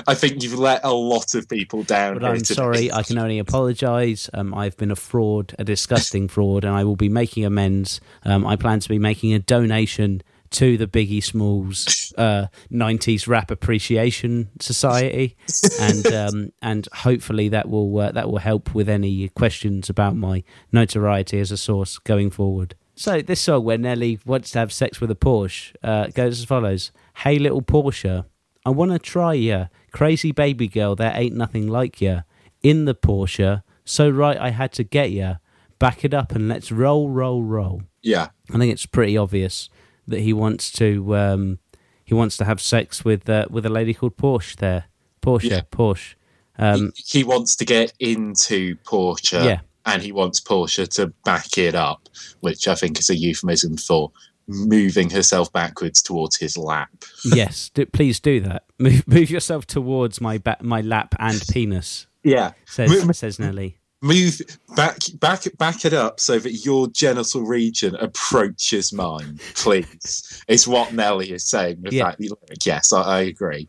I 0.06 0.14
think 0.14 0.44
you've 0.44 0.60
let 0.60 0.84
a 0.84 0.94
lot 0.94 1.34
of 1.34 1.48
people 1.48 1.84
down. 1.84 2.20
but 2.20 2.26
I'm 2.26 2.38
today. 2.38 2.54
sorry. 2.54 2.92
I 2.92 3.04
can 3.04 3.18
only 3.18 3.40
apologise. 3.40 4.30
Um, 4.34 4.54
I've 4.54 4.78
been 4.78 4.92
a 4.92 4.96
fraud, 4.96 5.56
a 5.58 5.64
disgusting 5.64 6.28
fraud, 6.28 6.64
and 6.64 6.74
I 6.76 6.84
will 6.84 6.96
be 6.96 7.10
making 7.10 7.46
amends. 7.46 8.02
Um, 8.24 8.46
I 8.46 8.56
plan 8.56 8.80
to 8.82 8.90
be 8.90 9.00
making 9.00 9.34
a 9.34 9.40
donation 9.40 10.22
to 10.50 10.78
the 10.78 10.88
Biggie 10.88 11.24
Smalls 11.24 12.14
uh, 12.18 12.48
'90s 12.72 13.28
Rap 13.28 13.50
Appreciation 13.50 14.50
Society, 14.60 15.38
and 15.80 16.08
um, 16.08 16.54
and 16.62 16.88
hopefully 16.94 17.50
that 17.50 17.70
will 17.70 17.98
uh, 17.98 18.12
that 18.12 18.30
will 18.30 18.40
help 18.40 18.76
with 18.76 18.90
any 18.90 19.30
questions 19.30 19.90
about 19.90 20.16
my 20.16 20.44
notoriety 20.72 21.40
as 21.40 21.52
a 21.52 21.58
source 21.58 21.98
going 21.98 22.30
forward. 22.30 22.76
So 22.98 23.22
this 23.22 23.40
song 23.42 23.64
where 23.64 23.78
Nelly 23.78 24.20
wants 24.26 24.52
to 24.52 24.60
have 24.60 24.74
sex 24.74 25.00
with 25.00 25.12
a 25.12 25.16
Porsche 25.16 25.74
uh, 25.84 26.08
goes 26.08 26.40
as 26.40 26.46
follows: 26.46 26.92
Hey 27.18 27.38
little 27.38 27.62
Porsche, 27.62 28.26
I 28.66 28.70
want 28.72 28.92
to 28.92 29.00
try 29.00 29.34
ya, 29.34 29.68
crazy 29.92 30.32
baby 30.32 30.68
girl. 30.68 30.96
There 30.96 31.12
ain't 31.14 31.36
nothing 31.36 31.68
like 31.68 32.02
ya 32.02 32.22
in 32.64 32.86
the 32.86 32.96
Porsche. 32.96 33.62
So 33.86 34.10
right, 34.10 34.38
I 34.38 34.50
had 34.50 34.72
to 34.74 34.84
get 34.84 35.12
ya. 35.12 35.36
Back 35.80 36.04
it 36.04 36.12
up 36.12 36.32
and 36.34 36.48
let's 36.50 36.72
roll, 36.72 37.08
roll, 37.10 37.44
roll. 37.44 37.84
Yeah. 38.02 38.30
I 38.52 38.58
think 38.58 38.74
it's 38.74 38.88
pretty 38.88 39.16
obvious 39.16 39.70
that 40.08 40.22
he 40.22 40.34
wants 40.34 40.72
to 40.72 41.16
um, 41.16 41.60
he 42.04 42.16
wants 42.16 42.36
to 42.38 42.46
have 42.46 42.60
sex 42.60 43.06
with 43.06 43.30
uh, 43.30 43.46
with 43.52 43.64
a 43.64 43.70
lady 43.70 43.94
called 43.94 44.18
Porsche. 44.18 44.56
There, 44.56 44.86
Porsche, 45.22 45.52
Yeah. 45.52 45.62
Porsche. 45.72 46.16
Um, 46.58 46.94
he, 46.96 47.20
he 47.20 47.24
wants 47.24 47.56
to 47.58 47.66
get 47.66 47.94
into 48.00 48.76
Porsche, 48.78 49.46
Yeah. 49.46 49.60
And 49.88 50.04
he 50.04 50.12
wants 50.12 50.40
Portia 50.40 50.86
to 50.86 51.08
back 51.26 51.58
it 51.58 51.74
up, 51.74 52.08
which 52.42 52.68
I 52.68 52.76
think 52.76 53.00
is 53.00 53.10
a 53.10 53.16
euphemism 53.16 53.78
for 53.78 54.12
moving 54.48 55.10
herself 55.10 55.52
backwards 55.52 56.02
towards 56.02 56.38
his 56.38 56.58
lap. 56.58 56.90
yes, 57.26 57.70
do, 57.74 57.86
please 57.86 58.20
do 58.20 58.40
that. 58.42 58.64
Move, 58.78 59.08
move 59.08 59.30
yourself 59.32 59.66
towards 59.66 60.22
my 60.22 60.38
ba- 60.38 60.58
my 60.62 60.82
lap 60.82 61.16
and 61.20 61.42
penis. 61.52 62.06
Yeah, 62.24 62.52
Says 62.66 62.90
Move- 63.06 63.16
says 63.16 63.40
Nelly. 63.40 63.77
Move 64.02 64.40
back, 64.76 64.98
back, 65.20 65.44
back 65.58 65.84
it 65.86 65.94
up 65.94 66.20
so 66.20 66.38
that 66.40 66.52
your 66.66 66.88
genital 66.90 67.42
region 67.42 67.96
approaches 67.96 68.94
mine, 68.94 69.40
please. 69.56 70.44
it's 70.48 70.68
what 70.68 70.94
Nelly 70.94 71.32
is 71.32 71.44
saying 71.50 71.82
with 71.82 71.94
Yeah. 71.94 72.12
that 72.12 72.20
lyric. 72.20 72.66
Yes, 72.66 72.94
I, 72.94 73.02
I 73.02 73.20
agree. 73.22 73.68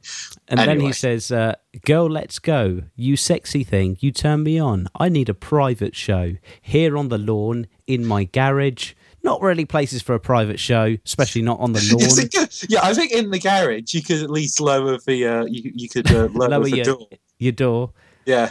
And 0.49 0.61
then 0.61 0.81
he 0.81 0.93
says, 0.93 1.33
uh, 1.33 1.55
"Girl, 1.85 2.09
let's 2.11 2.39
go. 2.39 2.83
You 2.95 3.17
sexy 3.17 3.65
thing. 3.65 3.97
You 4.01 4.13
turn 4.13 4.43
me 4.43 4.59
on. 4.59 4.89
I 4.99 5.09
need 5.09 5.29
a 5.29 5.35
private 5.35 5.97
show 5.97 6.35
here 6.61 6.97
on 6.99 7.09
the 7.09 7.19
lawn 7.19 7.67
in 7.87 8.05
my 8.05 8.25
garage. 8.25 8.93
Not 9.23 9.41
really 9.43 9.65
places 9.65 10.01
for 10.03 10.15
a 10.15 10.21
private 10.21 10.61
show, 10.61 10.97
especially 11.05 11.43
not 11.43 11.59
on 11.59 11.73
the 11.73 11.81
lawn. 11.93 12.49
yeah, 12.69 12.81
I 12.83 12.95
think 12.95 13.13
in 13.13 13.31
the 13.31 13.39
garage 13.39 13.93
you 13.95 14.03
could 14.03 14.23
at 14.23 14.31
least 14.31 14.61
lower 14.61 14.99
the 15.07 15.27
uh, 15.27 15.45
you, 15.47 15.73
you 15.75 15.89
could 15.89 16.11
uh, 16.13 16.29
lower, 16.33 16.49
Lower 16.51 16.65
the 16.65 16.77
your 16.77 16.85
door. 16.85 17.09
your 17.39 17.53
door, 17.53 17.93
Yeah, 18.27 18.51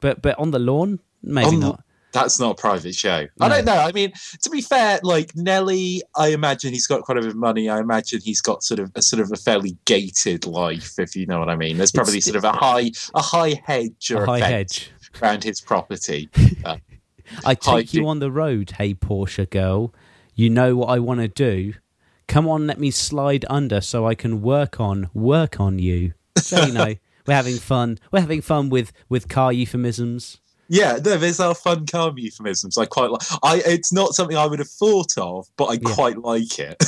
but 0.00 0.20
but 0.22 0.38
on 0.38 0.50
the 0.50 0.58
lawn, 0.58 0.98
maybe 1.22 1.50
the- 1.56 1.56
not. 1.58 1.84
That's 2.10 2.40
not 2.40 2.52
a 2.52 2.54
private 2.60 2.94
show. 2.94 3.26
No. 3.38 3.46
I 3.46 3.48
don't 3.50 3.66
know. 3.66 3.76
I 3.76 3.92
mean, 3.92 4.12
to 4.40 4.48
be 4.48 4.62
fair, 4.62 4.98
like 5.02 5.36
Nelly, 5.36 6.02
I 6.16 6.28
imagine 6.28 6.72
he's 6.72 6.86
got 6.86 7.02
quite 7.02 7.18
a 7.18 7.20
bit 7.20 7.28
of 7.30 7.36
money. 7.36 7.68
I 7.68 7.80
imagine 7.80 8.20
he's 8.24 8.40
got 8.40 8.62
sort 8.64 8.80
of 8.80 8.90
a 8.94 9.02
sort 9.02 9.20
of 9.20 9.30
a 9.30 9.36
fairly 9.36 9.76
gated 9.84 10.46
life, 10.46 10.98
if 10.98 11.14
you 11.14 11.26
know 11.26 11.38
what 11.38 11.50
I 11.50 11.54
mean. 11.56 11.76
There's 11.76 11.92
probably 11.92 12.16
It's- 12.18 12.24
sort 12.24 12.36
of 12.36 12.44
a 12.44 12.52
high 12.52 12.92
a 13.14 13.20
high 13.20 13.60
hedge 13.66 14.10
or 14.10 14.22
A 14.24 14.26
high 14.26 14.38
hedge. 14.40 14.90
around 15.22 15.44
his 15.44 15.60
property. 15.60 16.28
Uh, 16.64 16.76
I 17.44 17.54
take 17.54 17.92
you 17.92 18.08
on 18.08 18.20
the 18.20 18.30
road, 18.30 18.70
hey 18.78 18.94
Porsche 18.94 19.48
girl. 19.48 19.92
You 20.34 20.48
know 20.48 20.76
what 20.76 20.86
I 20.88 20.98
want 20.98 21.20
to 21.20 21.28
do. 21.28 21.74
Come 22.26 22.48
on, 22.48 22.66
let 22.66 22.80
me 22.80 22.90
slide 22.90 23.44
under 23.50 23.82
so 23.82 24.06
I 24.06 24.14
can 24.14 24.40
work 24.40 24.80
on 24.80 25.10
work 25.12 25.60
on 25.60 25.78
you. 25.78 26.14
So 26.38 26.64
you 26.64 26.72
know 26.72 26.94
we're 27.26 27.34
having 27.34 27.56
fun. 27.58 27.98
We're 28.10 28.20
having 28.22 28.40
fun 28.40 28.70
with 28.70 28.92
with 29.10 29.28
car 29.28 29.52
euphemisms. 29.52 30.40
Yeah, 30.68 30.98
no, 31.04 31.16
there's 31.16 31.40
our 31.40 31.54
fun 31.54 31.86
car 31.86 32.12
euphemisms. 32.16 32.76
I 32.76 32.84
quite 32.86 33.10
like. 33.10 33.22
I 33.42 33.62
it's 33.64 33.92
not 33.92 34.14
something 34.14 34.36
I 34.36 34.46
would 34.46 34.58
have 34.58 34.68
thought 34.68 35.16
of, 35.16 35.48
but 35.56 35.66
I 35.66 35.72
Yeah. 35.74 35.94
quite 35.94 36.18
like 36.18 36.58
it. 36.58 36.82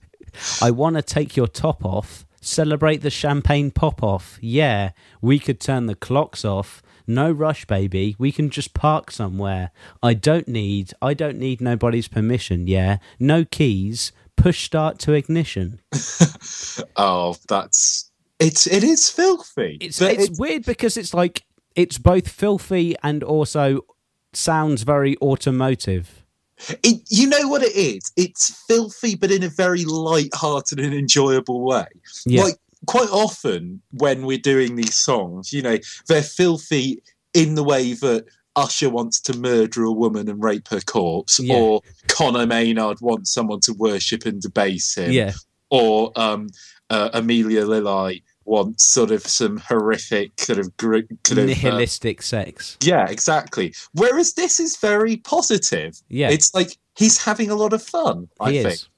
I 0.62 0.70
want 0.70 0.96
to 0.96 1.02
take 1.02 1.36
your 1.36 1.46
top 1.46 1.84
off. 1.84 2.24
Celebrate 2.40 2.98
the 3.02 3.10
champagne 3.10 3.70
pop 3.70 4.02
off. 4.02 4.38
Yeah, 4.40 4.90
we 5.20 5.38
could 5.38 5.60
turn 5.60 5.86
the 5.86 5.94
clocks 5.94 6.44
off. 6.44 6.82
No 7.06 7.30
rush, 7.30 7.64
baby. 7.66 8.14
We 8.18 8.32
can 8.32 8.50
just 8.50 8.72
park 8.72 9.10
somewhere. 9.10 9.70
I 10.02 10.14
don't 10.14 10.48
need. 10.48 10.92
I 11.02 11.12
don't 11.14 11.38
need 11.38 11.60
nobody's 11.60 12.08
permission. 12.08 12.66
Yeah, 12.66 12.98
no 13.18 13.44
keys. 13.44 14.12
Push 14.36 14.64
start 14.64 14.98
to 15.00 15.12
ignition. 15.12 15.80
oh, 16.96 17.36
that's 17.48 18.10
it's 18.38 18.66
it 18.66 18.82
is 18.82 19.10
filthy. 19.10 19.76
It's 19.80 19.98
but 19.98 20.12
it's 20.14 20.38
weird 20.38 20.64
because 20.64 20.96
it's 20.96 21.12
like 21.12 21.42
it's 21.74 21.98
both 21.98 22.28
filthy 22.28 22.94
and 23.02 23.22
also 23.22 23.80
sounds 24.32 24.82
very 24.82 25.16
automotive. 25.18 26.24
It, 26.82 27.02
you 27.08 27.26
know 27.26 27.48
what 27.48 27.62
it 27.62 27.74
is? 27.74 28.12
It's 28.16 28.64
filthy, 28.66 29.14
but 29.14 29.30
in 29.30 29.42
a 29.42 29.48
very 29.48 29.84
light-hearted 29.84 30.78
and 30.78 30.92
enjoyable 30.92 31.64
way. 31.64 31.86
Yeah. 32.26 32.42
Like 32.44 32.56
quite 32.86 33.08
often 33.08 33.80
when 33.92 34.26
we're 34.26 34.38
doing 34.38 34.76
these 34.76 34.94
songs, 34.94 35.52
you 35.52 35.62
know, 35.62 35.78
they're 36.06 36.22
filthy 36.22 37.02
in 37.32 37.54
the 37.54 37.64
way 37.64 37.94
that 37.94 38.26
Usher 38.56 38.90
wants 38.90 39.20
to 39.22 39.38
murder 39.38 39.84
a 39.84 39.92
woman 39.92 40.28
and 40.28 40.42
rape 40.42 40.68
her 40.68 40.80
corpse, 40.80 41.40
Yeah. 41.40 41.54
or 41.54 41.80
Conor 42.08 42.46
Maynard 42.46 42.98
wants 43.00 43.32
someone 43.32 43.60
to 43.60 43.72
worship 43.72 44.26
and 44.26 44.42
debase 44.42 44.96
him, 44.96 45.12
Yeah, 45.12 45.32
or 45.70 46.12
um, 46.16 46.48
uh, 46.90 47.10
Amelia 47.14 47.64
Lily 47.64 48.22
wants 48.50 48.84
sort 48.86 49.10
of 49.10 49.22
some 49.26 49.56
horrific 49.58 50.38
sort 50.40 50.58
of 50.58 50.76
gr- 50.76 50.98
kind 51.24 51.38
of 51.38 51.44
uh, 51.44 51.46
nihilistic 51.46 52.20
sex. 52.22 52.76
yeah, 52.82 53.06
exactly. 53.08 53.72
Whereas 53.92 54.34
this 54.34 54.60
is 54.60 54.76
very 54.76 55.16
positive. 55.18 55.98
Yeah, 56.08 56.30
It's 56.30 56.52
like 56.54 56.76
he's 56.96 57.22
having 57.24 57.50
a 57.50 57.54
lot 57.54 57.72
of 57.72 57.82
fun. 57.82 58.28
I 58.40 58.52
he 58.52 58.62
think. 58.62 58.74
is. 58.74 58.88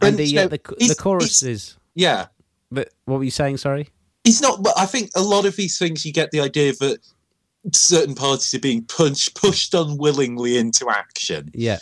And 0.00 0.08
And, 0.10 0.16
the 0.18 0.24
you 0.26 0.38
uh, 0.38 0.42
know, 0.44 0.48
the, 0.48 0.60
the 0.68 0.76
he's- 0.78 0.94
choruses. 0.98 1.76
Yeah, 1.94 2.26
But 2.70 2.90
what 3.06 3.18
were 3.18 3.24
you 3.24 3.30
saying? 3.30 3.56
Sorry. 3.58 3.88
it's 4.24 4.40
not. 4.40 4.62
But 4.62 4.74
I 4.78 4.86
think 4.86 5.10
a 5.16 5.22
lot 5.22 5.44
of 5.46 5.56
these 5.56 5.78
things, 5.78 6.04
you 6.06 6.12
get 6.12 6.30
the 6.30 6.40
idea 6.40 6.72
that 6.80 6.98
certain 7.72 8.14
parties 8.14 8.54
are 8.54 8.60
being 8.60 8.84
pushed 8.84 9.34
pushed 9.34 9.74
unwillingly 9.74 10.56
into 10.58 10.88
action. 10.90 11.50
Yeah. 11.54 11.78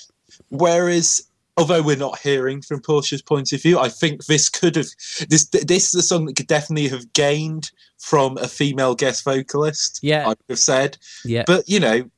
Whereas, 0.50 1.22
although 1.56 1.82
we're 1.82 1.96
not 1.96 2.18
hearing 2.18 2.62
from 2.62 2.80
Portia's 2.80 3.22
point 3.22 3.52
of 3.52 3.62
view, 3.62 3.78
I 3.78 3.88
think 3.88 4.26
this 4.26 4.48
could 4.48 4.76
have 4.76 4.88
this 5.28 5.46
this 5.46 5.88
is 5.88 5.94
a 5.94 6.02
song 6.02 6.26
that 6.26 6.36
could 6.36 6.46
definitely 6.46 6.88
have 6.88 7.12
gained 7.12 7.70
from 7.98 8.36
a 8.38 8.48
female 8.48 8.94
guest 8.94 9.24
vocalist. 9.24 10.00
Yeah. 10.02 10.24
I 10.24 10.28
would 10.28 10.38
have 10.48 10.58
said. 10.58 10.98
Yeah. 11.24 11.44
But 11.46 11.68
you 11.68 11.80
know, 11.80 12.10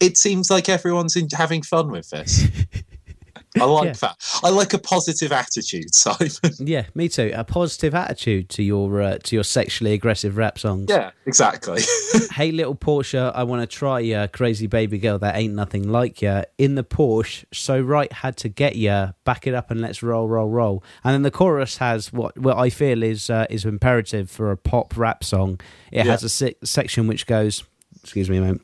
it 0.00 0.16
seems 0.16 0.50
like 0.50 0.68
everyone's 0.68 1.16
in, 1.16 1.28
having 1.32 1.62
fun 1.62 1.90
with 1.90 2.10
this. 2.10 2.44
I 3.60 3.64
like 3.64 3.84
Yeah. 3.84 3.92
that. 3.92 4.40
I 4.42 4.48
like 4.48 4.72
a 4.72 4.78
positive 4.78 5.30
attitude, 5.30 5.94
Simon. 5.94 6.30
Yeah, 6.58 6.86
me 6.94 7.08
too. 7.08 7.32
A 7.34 7.44
positive 7.44 7.94
attitude 7.94 8.48
to 8.50 8.62
your 8.62 9.02
uh, 9.02 9.18
to 9.24 9.36
your 9.36 9.44
sexually 9.44 9.92
aggressive 9.92 10.36
rap 10.38 10.58
songs. 10.58 10.86
yeah, 10.88 11.10
exactly. 11.26 11.82
Hey, 12.32 12.50
little 12.50 12.74
Porsche, 12.74 13.30
I 13.34 13.42
want 13.44 13.60
to 13.62 13.66
try 13.66 14.00
ya. 14.00 14.26
Crazy 14.26 14.66
baby 14.66 14.98
girl, 14.98 15.18
that 15.18 15.36
ain't 15.36 15.54
nothing 15.54 15.90
like 15.90 16.22
ya. 16.22 16.44
In 16.56 16.76
the 16.76 16.84
Porsche, 16.84 17.44
so 17.52 17.78
right 17.80 18.10
had 18.12 18.36
to 18.38 18.48
get 18.48 18.76
ya. 18.76 19.12
Back 19.24 19.46
it 19.46 19.52
up 19.54 19.70
and 19.70 19.80
let's 19.82 20.02
roll, 20.02 20.28
roll, 20.28 20.48
roll. 20.48 20.82
And 21.04 21.12
then 21.12 21.22
the 21.22 21.30
chorus 21.30 21.76
has 21.76 22.10
what 22.12 22.38
what 22.38 22.56
I 22.56 22.70
feel 22.70 23.02
is 23.02 23.28
uh, 23.28 23.46
is 23.50 23.64
imperative 23.66 24.30
for 24.30 24.50
a 24.50 24.56
pop 24.56 24.96
rap 24.96 25.22
song. 25.24 25.60
It 25.90 26.06
Yeah. 26.06 26.12
has 26.12 26.22
a 26.24 26.28
se- 26.30 26.56
section 26.64 27.06
which 27.06 27.26
goes, 27.26 27.64
excuse 28.02 28.30
me 28.30 28.38
a 28.38 28.40
moment. 28.40 28.62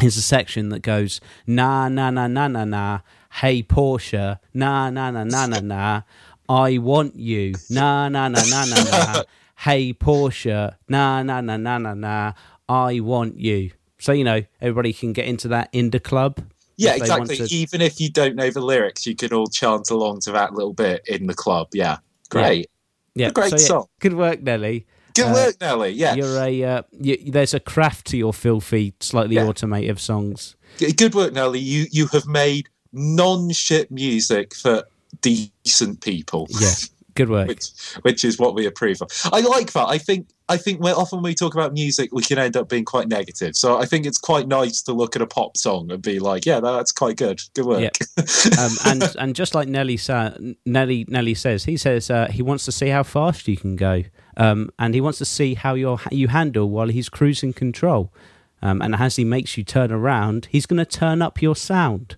Here's 0.00 0.16
a 0.16 0.22
section 0.22 0.68
that 0.70 0.80
goes 0.82 1.20
na 1.46 1.88
na 1.88 2.10
na 2.10 2.26
na 2.26 2.48
na 2.48 2.64
na. 2.64 2.98
Hey 3.32 3.62
Porsche, 3.62 4.38
na 4.54 4.90
na 4.90 5.10
na 5.10 5.24
na 5.24 5.46
na 5.46 5.60
na. 5.60 6.02
I 6.48 6.78
want 6.78 7.16
you, 7.16 7.54
na 7.70 8.08
na 8.08 8.28
na 8.28 8.42
na 8.44 8.64
na 8.64 8.84
na. 8.84 9.22
Hey 9.56 9.92
Porsche, 9.92 10.74
na 10.88 11.22
na 11.22 11.40
na 11.40 11.56
na 11.56 11.78
na 11.78 11.94
na. 11.94 12.32
I 12.68 13.00
want 13.00 13.38
you. 13.38 13.70
So 13.98 14.12
you 14.12 14.24
know 14.24 14.42
everybody 14.60 14.92
can 14.92 15.12
get 15.12 15.26
into 15.26 15.48
that 15.48 15.68
in 15.72 15.90
the 15.90 16.00
club. 16.00 16.40
yeah, 16.76 16.94
if 16.94 17.02
they 17.02 17.10
want 17.10 17.30
exactly. 17.30 17.48
to- 17.48 17.54
Even 17.54 17.80
if 17.82 18.00
you 18.00 18.10
don't 18.10 18.34
know 18.36 18.48
the 18.50 18.60
lyrics, 18.62 19.06
you 19.06 19.14
can 19.14 19.32
all 19.34 19.46
chant 19.48 19.90
along 19.90 20.20
to 20.20 20.32
that 20.32 20.54
little 20.54 20.72
bit 20.72 21.02
in 21.06 21.26
the 21.26 21.34
club. 21.34 21.68
Yeah, 21.74 21.98
great. 22.30 22.70
Yeah, 23.14 23.28
A 23.28 23.32
great 23.32 23.50
so, 23.50 23.56
yeah, 23.56 23.66
song. 23.66 23.86
Good 24.00 24.14
work, 24.14 24.40
Nelly. 24.42 24.86
Good 25.14 25.26
Uh, 25.26 25.32
work, 25.34 25.60
Nelly. 25.60 25.90
Yeah, 25.90 26.14
You're 26.14 26.38
a 26.42 26.64
uh, 26.64 26.82
you, 26.92 27.18
there's 27.30 27.52
a 27.52 27.60
craft 27.60 28.06
to 28.08 28.16
your 28.16 28.32
filthy, 28.32 28.94
slightly 29.00 29.34
Yeah. 29.36 29.44
automative 29.46 30.00
songs. 30.00 30.56
Good 30.96 31.14
work, 31.14 31.34
Nelly. 31.34 31.58
You 31.60 31.86
you 31.92 32.06
have 32.14 32.26
made 32.26 32.69
non-shit 32.92 33.90
music 33.90 34.54
for 34.54 34.84
decent 35.20 36.00
people. 36.00 36.46
Yeah, 36.58 36.72
good 37.14 37.30
work. 37.30 37.48
which 37.48 37.70
which 38.02 38.24
is 38.24 38.38
what 38.38 38.54
we 38.54 38.66
approve 38.66 39.02
of. 39.02 39.10
I 39.32 39.40
like 39.40 39.72
that. 39.72 39.88
I 39.88 39.98
think 39.98 40.28
I 40.48 40.56
think 40.56 40.80
when 40.80 40.94
often 40.94 41.22
we 41.22 41.34
talk 41.34 41.54
about 41.54 41.72
music, 41.72 42.10
we 42.12 42.22
can 42.22 42.36
end 42.36 42.56
up 42.56 42.68
being 42.68 42.84
quite 42.84 43.08
negative. 43.08 43.54
So 43.54 43.78
I 43.78 43.86
think 43.86 44.04
it's 44.04 44.18
quite 44.18 44.48
nice 44.48 44.82
to 44.82 44.92
look 44.92 45.14
at 45.14 45.22
a 45.22 45.26
pop 45.26 45.56
song 45.56 45.92
and 45.92 46.02
be 46.02 46.18
like, 46.18 46.44
yeah, 46.44 46.58
that's 46.58 46.90
quite 46.90 47.16
good. 47.16 47.40
Good 47.54 47.66
work. 47.66 47.80
Yeah. 47.82 48.24
um, 48.58 48.72
and 48.86 49.16
and 49.18 49.36
just 49.36 49.54
like 49.54 49.68
Nelly 49.68 49.96
sa- 49.96 50.32
Nelly 50.66 51.04
Nelly 51.08 51.34
says, 51.34 51.64
he 51.64 51.76
says 51.76 52.10
uh, 52.10 52.28
he 52.28 52.42
wants 52.42 52.64
to 52.64 52.72
see 52.72 52.88
how 52.88 53.04
fast 53.04 53.46
you 53.46 53.56
can 53.56 53.76
go, 53.76 54.02
um, 54.36 54.70
and 54.78 54.92
he 54.94 55.00
wants 55.00 55.18
to 55.18 55.24
see 55.24 55.54
how 55.54 55.74
you 55.74 55.98
you 56.10 56.28
handle 56.28 56.68
while 56.68 56.88
he's 56.88 57.08
cruising 57.08 57.52
control, 57.52 58.12
um, 58.60 58.82
and 58.82 58.96
as 58.96 59.16
he 59.16 59.24
makes 59.24 59.56
you 59.56 59.62
turn 59.62 59.92
around, 59.92 60.48
he's 60.50 60.66
going 60.66 60.84
to 60.84 60.84
turn 60.84 61.22
up 61.22 61.40
your 61.40 61.54
sound. 61.54 62.16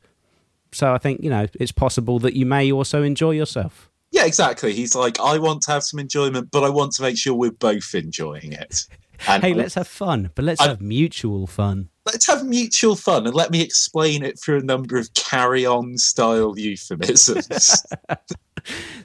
So 0.73 0.93
I 0.93 0.99
think 0.99 1.23
you 1.23 1.31
know 1.31 1.47
it's 1.61 1.73
possible 1.73 2.19
that 2.21 2.35
you 2.35 2.47
may 2.47 2.73
also 2.73 3.03
enjoy 3.03 3.33
yourself. 3.33 3.89
Yeah, 4.11 4.27
exactly. 4.27 4.73
He's 4.75 4.95
like, 4.95 5.19
I 5.21 5.39
want 5.39 5.63
to 5.63 5.71
have 5.73 5.83
some 5.85 5.99
enjoyment, 5.99 6.51
but 6.51 6.65
I 6.65 6.69
want 6.69 6.93
to 6.93 7.03
make 7.03 7.17
sure 7.17 7.33
we're 7.35 7.51
both 7.51 7.95
enjoying 7.95 8.53
it. 8.53 8.87
And 9.27 9.43
Hey, 9.43 9.55
let's 9.55 9.75
have 9.75 9.89
fun, 9.89 10.31
but 10.35 10.45
let's 10.45 10.61
I- 10.61 10.69
have 10.69 10.81
mutual 10.83 11.47
fun. 11.47 11.89
let's 12.07 12.27
have 12.27 12.45
mutual 12.45 12.97
fun 12.97 13.27
and 13.27 13.35
let 13.35 13.51
me 13.53 13.61
explain 13.63 14.23
it 14.25 14.39
through 14.39 14.59
a 14.59 14.63
number 14.65 14.99
of 14.99 15.15
carry-on 15.15 15.97
style 15.99 16.59
euphemisms. 16.59 17.85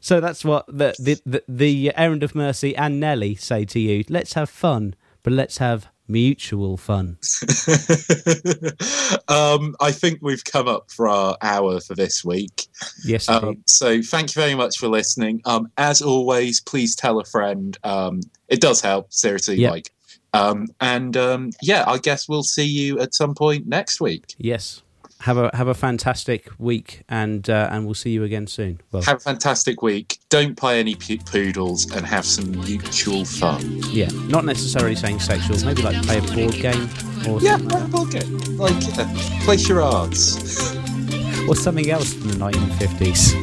So 0.01 0.19
that's 0.19 0.45
what 0.45 0.67
the 0.67 0.93
the 0.99 1.19
the, 1.25 1.43
the 1.47 1.91
errand 1.95 2.21
of 2.23 2.35
mercy 2.35 2.75
and 2.75 2.99
Nelly 2.99 3.33
say 3.35 3.65
to 3.65 3.79
you. 3.79 4.03
Let's 4.07 4.33
have 4.33 4.49
fun, 4.51 4.93
but 5.23 5.33
let's 5.33 5.57
have 5.57 5.87
mutual 6.07 6.77
fun. 6.77 7.17
um, 9.27 9.75
I 9.79 9.91
think 9.91 10.19
we've 10.21 10.43
come 10.43 10.67
up 10.67 10.91
for 10.91 11.07
our 11.07 11.37
hour 11.41 11.79
for 11.79 11.95
this 11.95 12.23
week. 12.23 12.67
Yes. 13.05 13.29
Um, 13.29 13.63
so 13.65 14.01
thank 14.01 14.35
you 14.35 14.41
very 14.41 14.55
much 14.55 14.77
for 14.77 14.87
listening. 14.87 15.41
Um, 15.45 15.71
as 15.77 16.01
always, 16.01 16.61
please 16.61 16.95
tell 16.95 17.19
a 17.19 17.25
friend. 17.25 17.77
Um, 17.83 18.21
it 18.47 18.61
does 18.61 18.81
help, 18.81 19.11
seriously. 19.13 19.57
Yeah. 19.57 19.71
Like, 19.71 19.91
um, 20.33 20.67
and 20.81 21.15
um, 21.17 21.51
yeah, 21.61 21.83
I 21.87 21.97
guess 21.97 22.27
we'll 22.27 22.43
see 22.43 22.65
you 22.65 22.99
at 22.99 23.13
some 23.13 23.33
point 23.33 23.67
next 23.67 24.01
week. 24.01 24.35
Yes. 24.37 24.81
Have 25.21 25.37
a 25.37 25.49
have 25.55 25.67
a 25.67 25.73
fantastic 25.73 26.47
week, 26.59 27.01
and 27.09 27.49
uh, 27.49 27.69
and 27.71 27.85
we'll 27.85 27.95
see 27.95 28.11
you 28.11 28.23
again 28.23 28.45
soon. 28.47 28.79
Well, 28.91 29.01
Have 29.03 29.17
a 29.17 29.19
fantastic 29.19 29.81
week. 29.81 30.19
Don't 30.29 30.55
play 30.55 30.79
any 30.79 30.93
p- 30.95 31.17
poodles 31.17 31.91
and 31.91 32.05
have 32.05 32.23
some 32.23 32.51
mutual 32.51 33.25
fun. 33.25 33.81
yeah, 33.89 34.09
not 34.27 34.45
necessarily 34.45 34.95
saying 34.95 35.19
sexual. 35.19 35.57
Maybe 35.65 35.81
like 35.81 36.01
play 36.03 36.19
a 36.19 36.21
board 36.21 36.53
game 36.53 36.87
or 37.27 37.41
Yeah, 37.41 37.57
play 37.57 37.81
a 37.81 37.85
board 37.87 38.11
game. 38.11 38.37
Like, 38.57 38.73
uh, 38.97 39.05
play 39.43 39.57
charades. 39.57 40.37
or 41.47 41.55
something 41.55 41.89
else 41.89 42.13
from 42.13 42.29
the 42.29 42.35
1950s. 42.35 43.33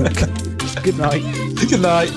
Good 0.82 0.96
night. 0.98 1.22
Good 1.70 1.80
night. 1.80 2.10